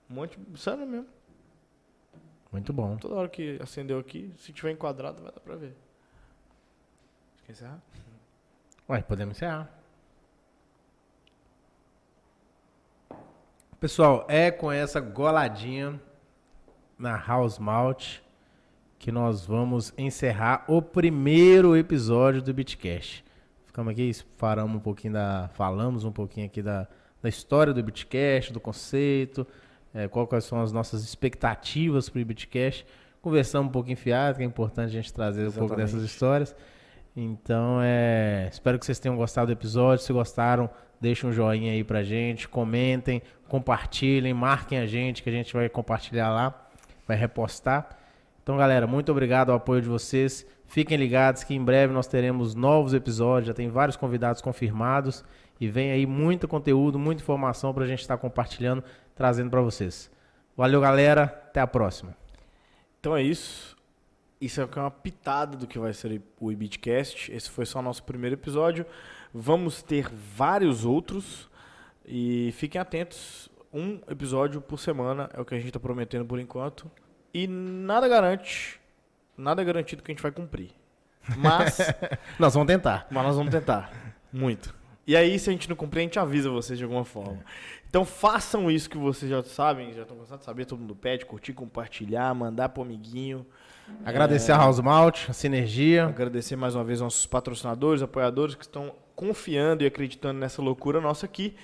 Um 0.10 0.16
monte. 0.16 0.40
Sério 0.56 0.88
mesmo. 0.88 1.08
Muito 2.52 2.74
bom. 2.74 2.98
Toda 2.98 3.16
hora 3.16 3.30
que 3.30 3.60
acendeu 3.62 4.00
aqui, 4.00 4.34
se 4.38 4.52
tiver 4.52 4.72
enquadrado, 4.72 5.22
vai 5.22 5.32
dar 5.32 5.40
pra 5.40 5.56
ver. 5.56 5.76
Quer 7.46 7.52
encerrar? 7.52 7.80
Ué, 8.90 9.02
podemos 9.04 9.38
encerrar. 9.38 9.70
Pessoal, 13.80 14.26
é 14.28 14.52
com 14.52 14.72
essa 14.72 15.00
goladinha 15.00 16.02
na 16.98 17.16
House 17.16 17.60
Malt 17.60 18.20
que 18.98 19.12
nós 19.12 19.46
vamos 19.46 19.94
encerrar 19.98 20.66
o 20.68 20.82
primeiro 20.82 21.78
episódio 21.78 22.42
do 22.42 22.54
Bitcast. 22.54 23.24
Ficamos 23.66 23.92
aqui, 23.92 24.12
falamos 24.36 24.76
um 24.76 24.80
pouquinho 24.80 25.14
da, 25.14 25.50
falamos 25.54 26.04
um 26.04 26.12
pouquinho 26.12 26.48
aqui 26.48 26.62
da, 26.62 26.86
da 27.22 27.30
história 27.30 27.74
do 27.74 27.82
Bitcast, 27.82 28.52
do 28.52 28.60
conceito, 28.60 29.48
é, 29.94 30.08
qual- 30.08 30.28
quais 30.28 30.44
são 30.46 30.62
as 30.62 30.72
nossas 30.72 31.04
expectativas 31.04 32.10
para 32.10 32.22
o 32.22 32.26
Bitcast. 32.26 32.86
Conversamos 33.22 33.70
um 33.70 33.72
pouquinho 33.72 33.98
fiado, 33.98 34.38
que 34.38 34.44
é 34.44 34.46
importante 34.46 34.88
a 34.90 35.02
gente 35.02 35.12
trazer 35.14 35.42
um 35.48 35.52
pouco 35.52 35.66
Exatamente. 35.74 35.92
dessas 35.94 36.04
histórias. 36.04 36.56
Então, 37.16 37.80
é, 37.82 38.48
espero 38.52 38.80
que 38.80 38.86
vocês 38.86 39.00
tenham 39.00 39.18
gostado 39.18 39.48
do 39.48 39.54
episódio. 39.54 40.04
Se 40.04 40.14
gostaram, 40.14 40.70
Deixem 41.02 41.30
um 41.30 41.32
joinha 41.32 41.72
aí 41.72 41.82
pra 41.82 42.04
gente, 42.04 42.46
comentem, 42.50 43.22
compartilhem, 43.48 44.34
marquem 44.34 44.80
a 44.80 44.86
gente, 44.86 45.24
que 45.24 45.30
a 45.30 45.32
gente 45.32 45.54
vai 45.54 45.70
compartilhar 45.70 46.30
lá, 46.30 46.68
vai 47.08 47.16
repostar. 47.16 47.88
Então, 48.44 48.58
galera, 48.58 48.86
muito 48.86 49.10
obrigado 49.10 49.50
ao 49.50 49.56
apoio 49.56 49.82
de 49.82 49.88
vocês. 49.88 50.46
Fiquem 50.68 50.98
ligados 50.98 51.42
que 51.46 51.54
em 51.56 51.64
breve 51.64 51.94
nós 51.94 52.06
teremos 52.06 52.54
novos 52.54 52.94
episódios, 52.94 53.48
já 53.48 53.54
tem 53.54 53.70
vários 53.70 53.96
convidados 53.96 54.42
confirmados 54.42 55.24
e 55.58 55.70
vem 55.70 55.92
aí 55.92 56.06
muito 56.06 56.50
conteúdo, 56.50 57.00
muita 57.00 57.24
informação 57.24 57.74
para 57.74 57.86
a 57.86 57.88
gente 57.88 58.02
estar 58.02 58.18
compartilhando, 58.18 58.84
trazendo 59.20 59.50
para 59.50 59.60
vocês. 59.60 60.10
Valeu, 60.56 60.80
galera. 60.80 61.24
Até 61.24 61.60
a 61.60 61.68
próxima. 61.68 62.16
Então 63.02 63.18
é 63.18 63.22
isso. 63.22 63.76
Isso 64.40 64.62
é 64.62 64.66
uma 64.78 64.90
pitada 64.90 65.58
do 65.58 65.68
que 65.68 65.78
vai 65.78 65.92
ser 65.92 66.22
o 66.40 66.50
Ibitcast. 66.50 67.30
Esse 67.30 67.50
foi 67.50 67.66
só 67.66 67.80
o 67.80 67.82
nosso 67.82 68.02
primeiro 68.04 68.38
episódio. 68.38 68.86
Vamos 69.34 69.84
ter 69.84 70.08
vários 70.10 70.86
outros 70.86 71.50
e 72.06 72.54
fiquem 72.54 72.80
atentos. 72.80 73.50
Um 73.74 74.00
episódio 74.10 74.62
por 74.62 74.80
semana 74.80 75.30
é 75.34 75.42
o 75.42 75.44
que 75.44 75.54
a 75.54 75.58
gente 75.58 75.68
está 75.68 75.82
prometendo 75.82 76.24
por 76.24 76.40
enquanto. 76.40 76.90
E 77.34 77.46
nada 77.46 78.08
garante, 78.08 78.80
nada 79.38 79.62
é 79.62 79.66
garantido 79.66 80.02
que 80.02 80.12
a 80.12 80.14
gente 80.14 80.24
vai 80.24 80.32
cumprir. 80.32 80.72
Mas 81.36 81.78
nós 82.40 82.54
vamos 82.54 82.68
tentar. 82.68 83.06
Mas 83.12 83.24
nós 83.26 83.36
vamos 83.36 83.52
tentar. 83.52 83.92
Muito. 84.32 84.74
E 85.10 85.16
aí, 85.16 85.40
se 85.40 85.50
a 85.50 85.52
gente 85.54 85.68
não 85.68 85.76
cumprir, 85.76 86.02
a 86.02 86.04
gente 86.04 86.20
avisa 86.20 86.52
vocês 86.52 86.78
de 86.78 86.86
alguma 86.86 87.04
forma. 87.04 87.40
Então 87.90 88.06
façam 88.06 88.70
isso 88.70 88.88
que 88.88 88.98
vocês 88.98 89.30
já 89.30 89.42
sabem, 89.44 89.92
já 89.94 90.04
estão 90.04 90.16
cansados 90.16 90.42
de 90.42 90.46
saber, 90.46 90.66
todo 90.66 90.80
mundo 90.80 90.96
pede, 90.96 91.26
curtir, 91.26 91.54
compartilhar, 91.54 92.34
mandar 92.36 92.70
pro 92.70 92.84
amiguinho. 92.84 93.46
Agradecer 94.06 94.52
é... 94.52 94.56
a 94.56 94.58
House 94.60 94.80
Malt, 94.80 95.28
a 95.28 95.34
Sinergia. 95.34 96.06
Agradecer 96.06 96.56
mais 96.56 96.76
uma 96.76 96.84
vez 96.84 97.02
nossos 97.02 97.26
patrocinadores, 97.26 98.04
apoiadores 98.04 98.54
que 98.54 98.64
estão 98.64 98.94
confiando 99.16 99.84
e 99.84 99.88
acreditando 99.88 100.40
nessa 100.40 100.62
loucura 100.62 101.02
nossa 101.02 101.26
aqui. 101.26 101.56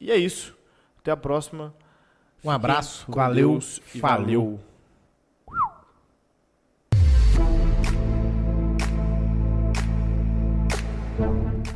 E 0.00 0.10
é 0.10 0.16
isso. 0.16 0.56
Até 0.98 1.12
a 1.12 1.16
próxima. 1.16 1.72
Um 2.44 2.50
abraço, 2.50 3.06
valeu, 3.08 3.60
valeu. 4.00 4.58